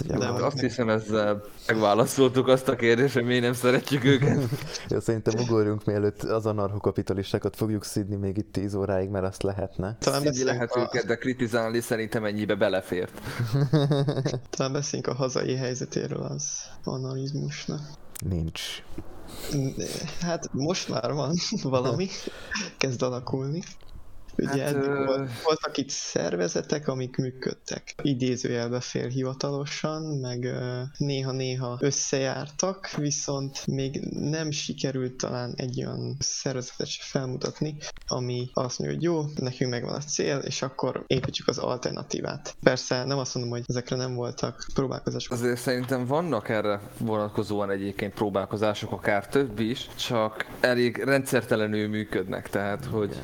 De 0.08 0.28
hogy 0.28 0.42
Azt 0.42 0.56
nem. 0.56 0.66
hiszem 0.66 0.90
ezzel 0.90 1.44
megválaszoltuk 1.68 2.48
azt 2.48 2.68
a 2.68 2.76
kérdést, 2.76 3.14
hogy 3.14 3.24
miért 3.24 3.44
nem 3.44 3.54
szeretjük 3.54 4.04
őket. 4.04 4.44
Jó, 4.90 5.00
szerintem 5.00 5.40
ugorjunk, 5.40 5.86
mielőtt 5.86 6.24
az 6.24 6.46
anarchokapitalistákat 6.46 7.56
fogjuk 7.56 7.84
szidni 7.84 8.16
még 8.16 8.38
itt 8.38 8.52
10 8.52 8.76
óráig, 8.76 9.10
mert 9.10 9.26
azt 9.26 9.44
lehetne. 9.44 9.98
Talán 10.00 10.24
beszéljünk, 10.24 10.56
lehet 10.56 10.72
a, 10.72 10.80
őket, 10.80 11.06
de 11.06 11.16
kritizálni 11.16 11.80
szerintem 11.80 12.26
ennyibe 12.26 12.56
belefért. 12.56 13.22
talán 14.56 14.72
beszéljünk 14.74 15.14
a 15.14 15.16
hazai 15.16 15.56
helyzetéről 15.56 16.22
az 16.22 16.70
analizmusnak. 16.84 17.80
Nincs. 18.30 18.62
Hát 20.22 20.50
most 20.54 20.90
már 20.90 21.14
van 21.14 21.36
valami, 21.64 22.08
kezd 22.78 23.02
alakulni. 23.02 23.62
Ugye 24.42 24.64
hát, 24.64 24.74
ö... 24.74 25.06
volt, 25.06 25.42
voltak 25.44 25.78
itt 25.78 25.90
szervezetek, 25.90 26.88
amik 26.88 27.18
működtek 27.18 27.96
idézőjelbe 28.02 28.80
félhivatalosan, 28.80 30.02
meg 30.02 30.54
néha-néha 30.98 31.78
összejártak, 31.80 32.90
viszont 32.90 33.68
még 33.68 34.00
nem 34.12 34.52
sikerült 34.52 35.18
talán 35.18 35.54
egy 35.56 35.86
olyan 35.86 36.16
szervezetet 36.20 36.88
se 36.88 37.04
felmutatni, 37.04 37.78
ami 38.08 38.50
azt 38.54 38.80
mondja, 38.80 38.98
hogy 38.98 39.06
jó, 39.06 39.24
nekünk 39.36 39.72
megvan 39.72 39.94
a 39.94 40.00
cél, 40.00 40.38
és 40.38 40.62
akkor 40.62 41.04
építjük 41.08 41.48
az 41.48 41.58
alternatívát. 41.58 42.56
Persze 42.64 43.04
nem 43.04 43.18
azt 43.18 43.34
mondom, 43.36 43.54
hogy 43.54 43.64
ezekre 43.68 43.96
nem 43.96 44.16
voltak 44.16 44.66
próbálkozások. 44.74 45.32
Azért 45.32 45.60
szerintem 45.60 46.06
vannak 46.06 46.50
erre 46.50 46.82
vonatkozóan 46.98 47.72
egyébként 47.72 48.14
próbálkozások, 48.14 48.92
akár 48.92 49.28
több 49.28 49.60
is, 49.60 49.90
csak 49.96 50.46
elég 50.60 50.98
rendszertelenül 50.98 51.88
működnek, 51.88 52.50
tehát 52.50 52.86
hogy 52.86 53.22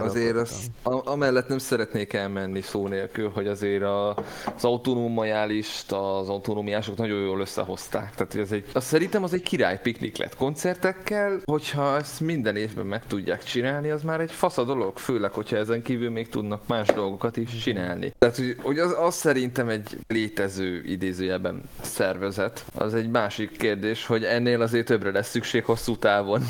azért 0.00 0.36
az, 0.36 0.49
a, 0.82 1.10
amellett 1.10 1.48
nem 1.48 1.58
szeretnék 1.58 2.12
elmenni 2.12 2.60
szó 2.60 2.86
nélkül, 2.86 3.30
hogy 3.34 3.46
azért 3.46 3.82
a, 3.82 4.08
az 4.54 4.64
autonómiálist, 4.64 5.92
az 5.92 6.28
autonómiások 6.28 6.96
nagyon 6.96 7.20
jól 7.20 7.40
összehozták. 7.40 8.14
Tehát 8.14 8.34
ez 8.34 8.52
egy, 8.52 8.64
azt 8.72 8.86
szerintem 8.86 9.22
az 9.22 9.32
egy 9.32 9.42
király 9.42 9.80
piknik 9.80 10.16
lett 10.16 10.36
koncertekkel, 10.36 11.40
hogyha 11.44 11.96
ezt 11.96 12.20
minden 12.20 12.56
évben 12.56 12.86
meg 12.86 13.06
tudják 13.06 13.42
csinálni, 13.42 13.90
az 13.90 14.02
már 14.02 14.20
egy 14.20 14.30
fasz 14.30 14.58
a 14.58 14.64
dolog, 14.64 14.98
főleg, 14.98 15.32
hogyha 15.32 15.56
ezen 15.56 15.82
kívül 15.82 16.10
még 16.10 16.28
tudnak 16.28 16.66
más 16.66 16.86
dolgokat 16.86 17.36
is 17.36 17.58
csinálni. 17.58 18.12
Tehát, 18.18 18.36
hogy, 18.36 18.56
hogy 18.62 18.78
az, 18.78 18.94
az 18.98 19.14
szerintem 19.14 19.68
egy 19.68 19.98
létező 20.06 20.82
idézőjelben 20.84 21.62
szervezet. 21.80 22.64
Az 22.74 22.94
egy 22.94 23.10
másik 23.10 23.56
kérdés, 23.56 24.06
hogy 24.06 24.24
ennél 24.24 24.62
azért 24.62 24.86
többre 24.86 25.10
lesz 25.10 25.30
szükség 25.30 25.64
hosszú 25.64 25.96
távon. 25.96 26.42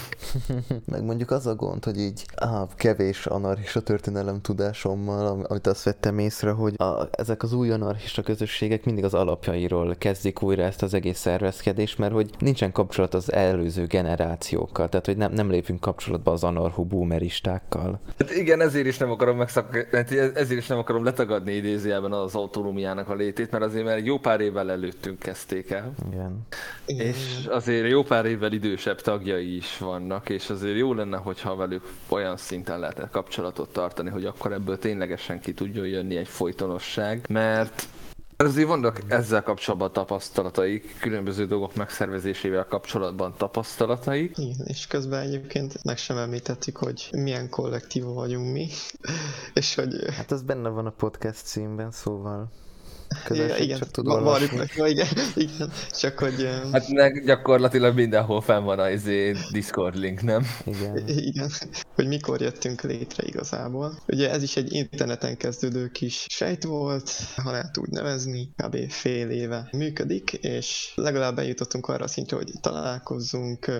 Meg 0.93 1.03
mondjuk 1.03 1.31
az 1.31 1.47
a 1.47 1.55
gond, 1.55 1.85
hogy 1.85 1.99
így 1.99 2.25
á, 2.37 2.67
kevés 2.77 3.27
anarchista 3.81 4.11
történelem 4.11 4.41
tudásommal, 4.41 5.45
amit 5.49 5.67
azt 5.67 5.85
vettem 5.85 6.19
észre, 6.19 6.51
hogy 6.51 6.75
a, 6.77 7.09
ezek 7.11 7.43
az 7.43 7.53
új 7.53 7.71
anarchista 7.71 8.23
közösségek 8.23 8.85
mindig 8.85 9.05
az 9.05 9.15
alapjairól 9.15 9.95
kezdik 9.99 10.43
újra 10.43 10.63
ezt 10.63 10.83
az 10.83 10.95
egész 10.95 11.19
szervezkedést, 11.19 11.99
mert 11.99 12.13
hogy 12.13 12.31
nincsen 12.39 12.73
kapcsolat 12.73 13.15
az 13.15 13.33
előző 13.33 13.87
generációkkal, 13.87 14.89
tehát 14.89 15.07
hogy 15.07 15.17
nem, 15.17 15.33
nem 15.33 15.51
lépünk 15.51 15.81
kapcsolatba 15.81 16.33
az 16.33 16.45
anarcho 16.45 16.85
boomeristákkal. 16.85 18.01
Hát 18.19 18.31
igen, 18.31 18.61
ezért 18.61 18.87
is 18.87 18.99
nem 18.99 19.11
akarom 19.11 19.37
megszak... 19.37 19.87
Hát 19.93 20.11
ezért 20.13 20.61
is 20.61 20.67
nem 20.67 20.79
akarom 20.79 21.05
letagadni 21.05 21.53
idézőjelben 21.53 22.13
az 22.13 22.35
autonómiának 22.35 23.09
a 23.09 23.15
létét, 23.15 23.51
mert 23.51 23.65
azért 23.65 23.85
mert 23.85 24.07
jó 24.07 24.19
pár 24.19 24.41
évvel 24.41 24.71
előttünk 24.71 25.19
kezdték 25.19 25.71
el. 25.71 25.93
Igen. 26.13 26.47
És 26.87 27.47
azért 27.49 27.89
jó 27.89 28.03
pár 28.03 28.25
évvel 28.25 28.53
idősebb 28.53 29.01
tagjai 29.01 29.57
is 29.57 29.79
vannak, 29.79 30.29
és 30.29 30.51
azért 30.51 30.77
jó 30.77 30.95
lenne, 30.95 31.17
hogyha 31.17 31.57
velük 31.57 31.83
olyan 32.09 32.37
szinten 32.37 32.79
lehetne 32.79 33.09
kapcsolatot 33.11 33.70
tartani, 33.71 34.11
hogy 34.11 34.25
akkor 34.25 34.53
ebből 34.53 34.79
ténylegesen 34.79 35.41
ki 35.41 35.55
tudjon 35.55 35.87
jönni 35.87 36.17
egy 36.17 36.29
folytonosság, 36.29 37.25
mert 37.29 37.89
Azért 38.45 38.69
vannak 38.69 39.01
ezzel 39.09 39.43
kapcsolatban 39.43 39.93
tapasztalataik, 39.93 40.97
különböző 41.01 41.47
dolgok 41.47 41.75
megszervezésével 41.75 42.65
kapcsolatban 42.65 43.35
tapasztalataik. 43.37 44.39
Igen, 44.39 44.67
és 44.67 44.87
közben 44.87 45.21
egyébként 45.21 45.85
meg 45.85 45.99
sem 45.99 46.17
említettük, 46.17 46.77
hogy 46.77 47.09
milyen 47.13 47.49
kollektíva 47.49 48.13
vagyunk 48.13 48.53
mi, 48.53 48.69
és 49.55 49.75
hogy... 49.75 50.15
Hát 50.17 50.33
ez 50.33 50.43
benne 50.43 50.69
van 50.69 50.87
a 50.87 50.91
podcast 50.91 51.47
címben, 51.47 51.91
szóval 51.91 52.51
közösség, 53.25 53.59
ja, 53.59 53.65
igen, 53.65 53.79
csak 53.79 53.91
tud 53.91 54.07
olvasni. 54.07 54.67
Ja, 54.77 54.87
igen, 54.87 55.07
igen, 55.35 55.73
csak 55.91 56.19
hogy... 56.19 56.49
Hát 56.73 56.89
meg 56.89 57.25
gyakorlatilag 57.25 57.95
mindenhol 57.95 58.41
fenn 58.41 58.65
van 58.65 58.79
az 58.79 58.93
izé 58.93 59.35
Discord 59.53 59.97
link, 59.97 60.23
nem? 60.23 60.47
Igen. 60.65 61.09
Igen, 61.09 61.51
hogy 61.95 62.07
mikor 62.07 62.41
jöttünk 62.41 62.83
létre 62.83 63.27
igazából. 63.27 63.99
Ugye 64.07 64.31
ez 64.31 64.43
is 64.43 64.57
egy 64.57 64.73
interneten 64.73 65.37
kezdődő 65.37 65.89
kis 65.89 66.27
sejt 66.29 66.65
volt, 66.65 67.11
ha 67.37 67.51
lehet 67.51 67.79
úgy 67.79 67.91
nevezni, 67.91 68.49
kb. 68.57 68.91
fél 68.91 69.29
éve 69.29 69.69
működik, 69.73 70.33
és 70.33 70.93
legalább 70.95 71.39
eljutottunk 71.39 71.87
arra 71.87 72.05
a 72.05 72.09
szintre, 72.09 72.37
hogy 72.37 72.51
találkozzunk, 72.61 73.71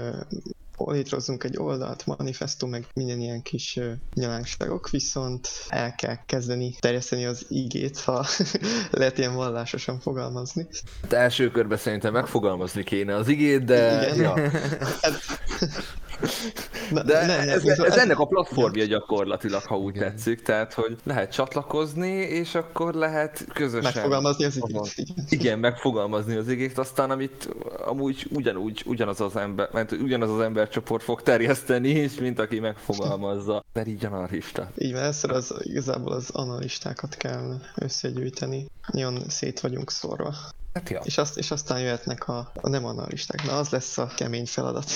létrehozzunk 0.87 1.45
egy 1.45 1.57
oldalt, 1.57 2.07
manifestum, 2.07 2.71
meg 2.71 2.87
minden 2.95 3.21
ilyen 3.21 3.43
kis 3.43 3.77
uh, 3.77 3.93
nyalánkságok, 4.15 4.91
viszont 4.91 5.49
el 5.69 5.95
kell 5.95 6.17
kezdeni 6.27 6.75
terjeszteni 6.79 7.25
az 7.27 7.47
igét, 7.49 7.99
ha 7.99 8.27
lehet 8.91 9.19
ilyen 9.19 9.35
vallásosan 9.35 10.01
fogalmazni. 10.01 10.67
Hát 11.03 11.13
első 11.13 11.51
körben 11.51 11.79
szerintem 11.79 12.13
megfogalmazni 12.13 12.85
kéne 12.85 13.15
az 13.15 13.29
igét, 13.29 13.65
de... 13.65 14.11
Igen. 14.15 14.17
Ja. 14.17 14.35
Hát, 15.03 15.13
de 16.93 17.27
nem, 17.27 17.27
nem, 17.27 17.49
ez, 17.49 17.65
ez, 17.65 17.79
ez 17.79 17.97
ennek 17.97 18.19
a 18.19 18.25
platformja 18.25 18.85
gyakorlatilag, 18.85 19.63
ha 19.63 19.79
úgy 19.79 19.97
Igen. 19.97 20.09
tetszik, 20.09 20.43
tehát 20.43 20.73
hogy 20.73 20.97
lehet 21.05 21.33
csatlakozni, 21.33 22.11
és 22.11 22.55
akkor 22.55 22.95
lehet 22.95 23.45
közösen... 23.53 23.93
Megfogalmazni 23.93 24.45
az 24.45 24.57
igét. 24.57 25.15
Igen, 25.29 25.59
megfogalmazni 25.59 26.37
az 26.37 26.49
igét, 26.49 26.79
aztán 26.79 27.11
amit 27.11 27.49
amúgy 27.87 28.27
ugyanúgy, 28.31 28.83
ugyanaz 28.87 29.21
az 29.21 29.37
ember, 29.37 29.69
mert 29.73 29.93
ugyanaz 29.93 30.31
az 30.31 30.41
embercsoport 30.41 31.03
fog 31.03 31.23
terjeszteni 31.23 31.89
is, 31.89 32.15
mint 32.15 32.39
aki 32.39 32.59
megfogalmazza. 32.59 33.65
Mert 33.73 33.89
így 33.89 34.05
anarchista. 34.05 34.71
Így 34.77 34.93
van, 34.93 35.03
először 35.03 35.31
az, 35.31 35.55
igazából 35.63 36.13
az 36.13 36.31
analistákat 36.31 37.17
kell 37.17 37.61
összegyűjteni. 37.75 38.67
Nagyon 38.93 39.23
szét 39.29 39.61
vagyunk 39.61 39.91
szorva. 39.91 40.35
Hát 40.73 40.91
ja. 40.91 41.01
és, 41.05 41.19
azt, 41.19 41.39
és 41.39 41.51
aztán 41.51 41.81
jöhetnek 41.81 42.29
a, 42.29 42.51
a 42.55 42.69
nem 42.69 42.85
analisták. 42.85 43.45
Na, 43.47 43.59
az 43.59 43.69
lesz 43.69 43.99
a 43.99 44.07
kemény 44.17 44.47
feladat. 44.47 44.91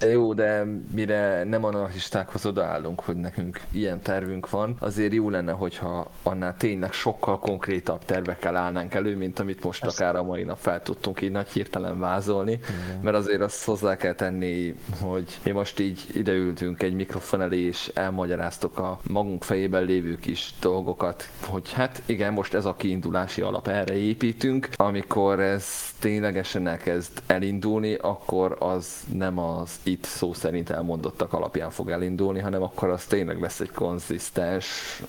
jó, 0.12 0.34
de 0.34 0.64
mire 0.92 1.44
nem 1.44 1.64
analistákhoz 1.64 2.46
odaállunk, 2.46 3.00
hogy 3.00 3.16
nekünk 3.16 3.60
ilyen 3.70 4.02
tervünk 4.02 4.50
van, 4.50 4.76
azért 4.78 5.12
jó 5.12 5.30
lenne, 5.30 5.52
hogyha 5.52 6.10
annál 6.22 6.56
tényleg 6.56 6.92
sokkal 6.92 7.38
konkrétabb 7.38 8.04
tervekkel 8.04 8.56
állnánk 8.56 8.94
elő, 8.94 9.16
mint 9.16 9.38
amit 9.38 9.64
most 9.64 9.80
Persze. 9.80 10.04
akár 10.04 10.16
a 10.16 10.22
mai 10.22 10.42
nap 10.42 10.58
fel 10.58 10.82
tudtunk 10.82 11.20
így 11.20 11.30
nagy 11.30 11.48
hirtelen 11.48 11.98
vázolni, 11.98 12.52
Igen. 12.52 13.00
mert 13.02 13.16
azért 13.16 13.40
azt 13.40 13.64
hozzá 13.64 13.96
kell 13.96 14.14
tenni, 14.14 14.74
hogy 15.00 15.38
mi 15.42 15.50
most 15.50 15.80
így 15.80 16.06
ideültünk 16.12 16.82
egy 16.82 16.94
mikrofon 16.94 17.40
elé, 17.40 17.60
és 17.60 17.90
elmagyaráztok 17.94 18.78
a 18.78 19.00
magunk 19.02 19.44
fejében 19.44 19.84
lévő 19.84 20.16
kis 20.16 20.54
dolgokat, 20.60 21.28
hogy 21.46 21.72
hát 21.72 22.02
igen, 22.06 22.32
most 22.32 22.54
ez 22.54 22.64
a 22.64 22.74
kiindulási 22.74 23.40
alap, 23.40 23.68
erre 23.68 23.94
építünk, 23.96 24.68
amikor 24.90 25.40
ez 25.40 25.66
ténylegesen 25.98 26.66
elkezd 26.66 27.22
elindulni, 27.26 27.94
akkor 27.94 28.56
az 28.58 28.86
nem 29.12 29.38
az 29.38 29.70
itt 29.82 30.04
szó 30.04 30.32
szerint 30.32 30.70
elmondottak 30.70 31.32
alapján 31.32 31.70
fog 31.70 31.90
elindulni, 31.90 32.40
hanem 32.40 32.62
akkor 32.62 32.88
az 32.88 33.04
tényleg 33.04 33.40
lesz 33.40 33.60
egy 33.60 33.70
konzisztens 33.70 34.66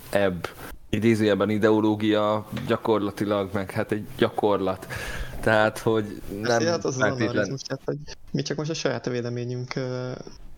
ebb 0.09 0.47
idézőjelben 0.89 1.49
ideológia 1.49 2.47
gyakorlatilag, 2.67 3.49
meg 3.53 3.71
hát 3.71 3.91
egy 3.91 4.07
gyakorlat. 4.17 4.87
Tehát, 5.39 5.77
hogy 5.77 6.21
nem 6.41 6.65
hát 6.65 6.85
az 6.85 6.95
feltétlen... 6.97 7.51
Az 7.51 7.61
hát, 7.67 7.81
hogy 7.85 7.97
mi 8.31 8.41
csak 8.41 8.57
most 8.57 8.69
a 8.69 8.73
saját 8.73 9.05
véleményünk 9.05 9.73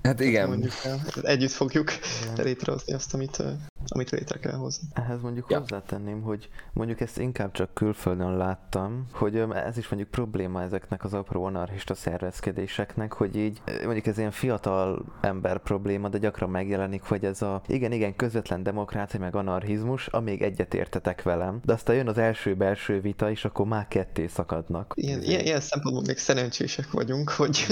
Hát 0.04 0.20
igen. 0.20 0.48
Mondjuk 0.48 0.74
el. 0.84 1.02
Együtt 1.22 1.52
fogjuk 1.52 1.92
létrehozni 2.36 2.94
azt, 2.94 3.14
amit, 3.14 3.44
amit 3.88 4.10
létre 4.10 4.40
kell 4.40 4.56
hozni. 4.58 4.88
Ehhez 4.94 5.22
mondjuk 5.22 5.52
ja. 5.52 5.60
hozzátenném, 5.60 6.22
hogy 6.22 6.50
mondjuk 6.74 7.02
ezt 7.02 7.18
inkább 7.20 7.52
csak 7.52 7.74
külföldön 7.74 8.38
láttam, 8.38 9.08
hogy 9.12 9.44
ez 9.66 9.78
is 9.78 9.90
mondjuk 9.90 10.12
probléma 10.12 10.62
ezeknek 10.62 11.04
az 11.04 11.14
apró 11.14 11.44
anarchista 11.44 11.94
szervezkedéseknek, 11.94 13.14
hogy 13.14 13.36
így 13.36 13.62
mondjuk 13.84 14.06
ez 14.06 14.18
ilyen 14.18 14.32
fiatal 14.32 15.06
ember 15.22 15.58
probléma, 15.58 16.10
de 16.10 16.18
gyakran 16.18 16.50
megjelenik, 16.50 17.02
hogy 17.02 17.26
ez 17.26 17.42
a 17.42 17.62
igen, 17.68 17.92
igen, 17.92 18.16
közvetlen 18.16 18.64
demokrácia 18.64 19.20
meg 19.20 19.36
anarchizmus, 19.36 20.08
amíg 20.08 20.42
egyetértetek 20.42 21.24
velem, 21.24 21.60
de 21.66 21.74
aztán 21.74 21.96
jön 21.96 22.08
az 22.08 22.18
első 22.18 22.56
belső 22.56 23.02
vita, 23.02 23.30
és 23.30 23.46
akkor 23.46 23.66
már 23.66 23.88
ketté 23.88 24.28
szakadnak. 24.28 24.94
Ilyen, 24.96 25.22
ilyen, 25.22 25.42
ilyen 25.42 25.60
szempontból 25.60 26.04
még 26.08 26.18
szerencsések 26.18 26.92
vagyunk, 26.92 27.30
hogy 27.30 27.66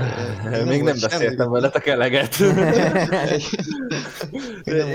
még 0.66 0.82
nem 0.82 0.96
beszéltem 1.00 1.50
veletek 1.50 1.86
eleget. 1.86 2.36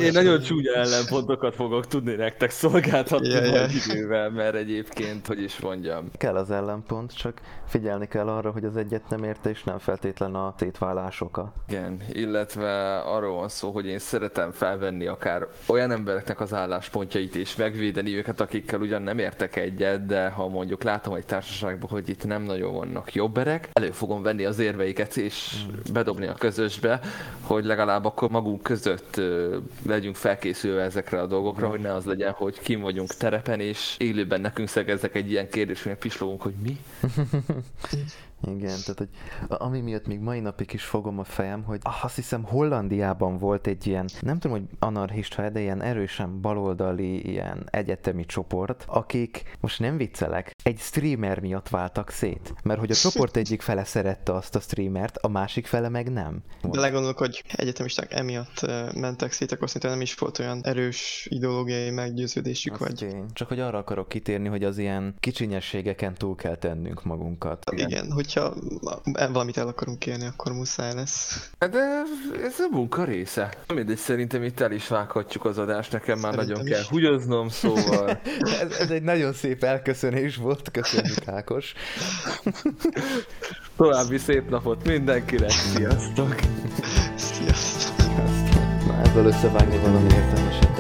Én 0.01 0.11
nagyon 0.11 0.40
csúnya 0.41 0.73
ellenpontokat 0.73 1.55
fogok 1.55 1.87
tudni 1.87 2.15
nektek 2.15 2.49
szolgáltatni 2.49 3.27
yeah, 3.27 3.51
yeah. 3.51 3.75
idővel, 3.75 4.29
mert 4.29 4.55
egyébként, 4.55 5.27
hogy 5.27 5.41
is 5.41 5.59
mondjam. 5.59 6.09
Kell 6.17 6.35
az 6.35 6.51
ellenpont, 6.51 7.15
csak 7.15 7.41
figyelni 7.67 8.07
kell 8.07 8.27
arra, 8.27 8.51
hogy 8.51 8.65
az 8.65 8.77
egyet 8.77 9.09
nem 9.09 9.23
érte, 9.23 9.49
és 9.49 9.63
nem 9.63 9.77
feltétlen 9.77 10.35
a 10.35 10.53
szétválás 10.57 11.21
oka. 11.21 11.53
Igen, 11.67 12.01
illetve 12.11 12.97
arról 12.99 13.35
van 13.35 13.49
szó, 13.49 13.71
hogy 13.71 13.85
én 13.85 13.99
szeretem 13.99 14.51
felvenni 14.51 15.05
akár 15.05 15.47
olyan 15.65 15.91
embereknek 15.91 16.39
az 16.39 16.53
álláspontjait, 16.53 17.35
és 17.35 17.55
megvédeni 17.55 18.15
őket, 18.15 18.41
akikkel 18.41 18.79
ugyan 18.79 19.01
nem 19.01 19.19
értek 19.19 19.55
egyet, 19.55 20.05
de 20.05 20.29
ha 20.29 20.47
mondjuk 20.47 20.83
látom 20.83 21.13
egy 21.13 21.25
társaságban, 21.25 21.89
hogy 21.89 22.09
itt 22.09 22.25
nem 22.25 22.43
nagyon 22.43 22.73
vannak 22.73 23.13
jobberek, 23.13 23.69
elő 23.73 23.91
fogom 23.91 24.21
venni 24.21 24.45
az 24.45 24.59
érveiket, 24.59 25.17
és 25.17 25.63
mm. 25.65 25.93
bedobni 25.93 26.27
a 26.27 26.33
közösbe, 26.33 26.99
hogy 27.41 27.65
legalább 27.65 28.05
akkor 28.05 28.29
magunk 28.29 28.63
között 28.63 29.21
legyünk 29.87 30.15
felkészülve 30.31 30.81
ezekre 30.81 31.21
a 31.21 31.25
dolgokra, 31.25 31.67
hogy 31.67 31.79
ne 31.79 31.93
az 31.93 32.05
legyen, 32.05 32.31
hogy 32.31 32.59
kim 32.59 32.81
vagyunk 32.81 33.13
terepen, 33.13 33.59
és 33.59 33.95
élőben 33.97 34.41
nekünk 34.41 34.67
szegeznek 34.67 35.15
egy 35.15 35.31
ilyen 35.31 35.49
kérdés, 35.49 35.83
hogy 35.83 35.95
pislogunk, 35.95 36.41
hogy 36.41 36.53
mi? 36.63 36.77
Igen, 38.47 38.77
tehát 38.85 38.97
hogy 38.97 39.09
ami 39.47 39.79
miatt 39.79 40.07
még 40.07 40.19
mai 40.19 40.39
napig 40.39 40.73
is 40.73 40.83
fogom 40.83 41.19
a 41.19 41.23
fejem, 41.23 41.63
hogy 41.63 41.79
azt 42.01 42.15
hiszem 42.15 42.43
Hollandiában 42.43 43.37
volt 43.37 43.67
egy 43.67 43.87
ilyen, 43.87 44.09
nem 44.21 44.39
tudom, 44.39 44.57
hogy 44.57 44.67
anarchista, 44.79 45.49
de 45.49 45.59
ilyen 45.59 45.81
erősen 45.81 46.41
baloldali 46.41 47.29
ilyen 47.29 47.67
egyetemi 47.71 48.25
csoport, 48.25 48.83
akik, 48.87 49.57
most 49.59 49.79
nem 49.79 49.97
viccelek, 49.97 50.55
egy 50.63 50.79
streamer 50.79 51.39
miatt 51.39 51.69
váltak 51.69 52.09
szét. 52.09 52.53
Mert 52.63 52.79
hogy 52.79 52.91
a 52.91 52.95
csoport 52.95 53.37
egyik 53.37 53.61
fele 53.61 53.83
szerette 53.83 54.33
azt 54.33 54.55
a 54.55 54.59
streamert, 54.59 55.17
a 55.17 55.27
másik 55.27 55.65
fele 55.65 55.89
meg 55.89 56.11
nem. 56.11 56.43
De 56.61 56.79
legondolok, 56.79 57.17
hogy 57.17 57.43
egyetemisták 57.55 58.13
emiatt 58.13 58.61
mentek 58.93 59.31
szét, 59.31 59.51
akkor 59.51 59.67
szerintem 59.67 59.91
nem 59.91 60.01
is 60.01 60.13
volt 60.13 60.39
olyan 60.39 60.59
erős 60.63 61.27
ideológiai 61.29 61.89
meggyőződésük, 61.89 62.77
vagy... 62.77 62.93
Tény. 62.93 63.25
Csak 63.33 63.47
hogy 63.47 63.59
arra 63.59 63.77
akarok 63.77 64.09
kitérni, 64.09 64.47
hogy 64.47 64.63
az 64.63 64.77
ilyen 64.77 65.15
kicsinyességeken 65.19 66.13
túl 66.13 66.35
kell 66.35 66.55
tennünk 66.55 67.03
magunkat. 67.03 67.63
Igen, 67.71 67.89
Igen 67.89 68.11
hogyha 68.33 68.53
valamit 69.31 69.57
el 69.57 69.67
akarunk 69.67 70.05
élni, 70.05 70.25
akkor 70.25 70.51
muszáj 70.51 70.93
lesz. 70.93 71.49
De 71.59 72.03
ez 72.43 72.59
a 72.59 72.67
munka 72.71 73.03
része. 73.03 73.53
Mindegy, 73.73 73.97
szerintem 73.97 74.43
itt 74.43 74.59
el 74.59 74.71
is 74.71 74.87
vághatjuk 74.87 75.45
az 75.45 75.57
adást, 75.57 75.91
nekem 75.91 76.19
már 76.19 76.33
szerintem 76.33 76.55
nagyon 76.57 76.67
is. 76.67 76.73
kell 76.73 76.83
húgyoznom, 76.89 77.49
szóval... 77.49 78.09
ez, 78.61 78.71
ez 78.79 78.89
egy 78.89 79.03
nagyon 79.03 79.33
szép 79.33 79.63
elköszönés 79.63 80.35
volt, 80.35 80.71
köszönjük 80.71 81.27
Ákos. 81.27 81.73
További 83.77 84.17
szép 84.17 84.49
napot 84.49 84.87
mindenkinek, 84.87 85.49
sziasztok! 85.49 86.35
Sziasztok! 87.15 87.97
Na 88.87 89.01
ebből 89.01 89.25
összevágni 89.25 89.77
valami 89.77 90.13
értelmeset, 90.13 90.70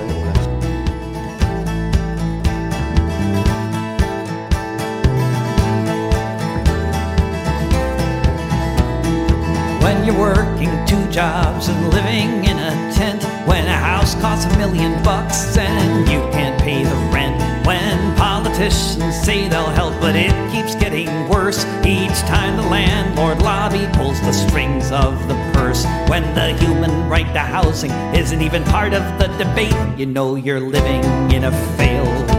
you're 10.11 10.19
working 10.19 10.69
two 10.85 11.09
jobs 11.11 11.67
and 11.67 11.93
living 11.93 12.45
in 12.45 12.57
a 12.57 12.93
tent. 12.93 13.23
When 13.47 13.65
a 13.65 13.77
house 13.77 14.15
costs 14.15 14.51
a 14.53 14.57
million 14.57 15.01
bucks 15.03 15.57
and 15.57 16.07
you 16.09 16.19
can't 16.31 16.59
pay 16.61 16.83
the 16.83 16.95
rent. 17.13 17.39
When 17.65 18.15
politicians 18.15 19.15
say 19.21 19.47
they'll 19.47 19.69
help 19.69 19.99
but 20.01 20.15
it 20.15 20.31
keeps 20.51 20.75
getting 20.75 21.09
worse. 21.29 21.65
Each 21.85 22.19
time 22.27 22.57
the 22.57 22.63
landlord 22.63 23.41
lobby 23.41 23.87
pulls 23.93 24.19
the 24.21 24.33
strings 24.33 24.91
of 24.91 25.27
the 25.27 25.35
purse. 25.53 25.85
When 26.09 26.23
the 26.35 26.53
human 26.57 27.09
right 27.09 27.31
to 27.33 27.39
housing 27.39 27.91
isn't 28.13 28.41
even 28.41 28.63
part 28.65 28.93
of 28.93 29.03
the 29.19 29.27
debate 29.37 29.75
You 29.97 30.05
know 30.05 30.35
you're 30.35 30.59
living 30.59 31.03
in 31.31 31.45
a 31.45 31.51
failed 31.77 32.30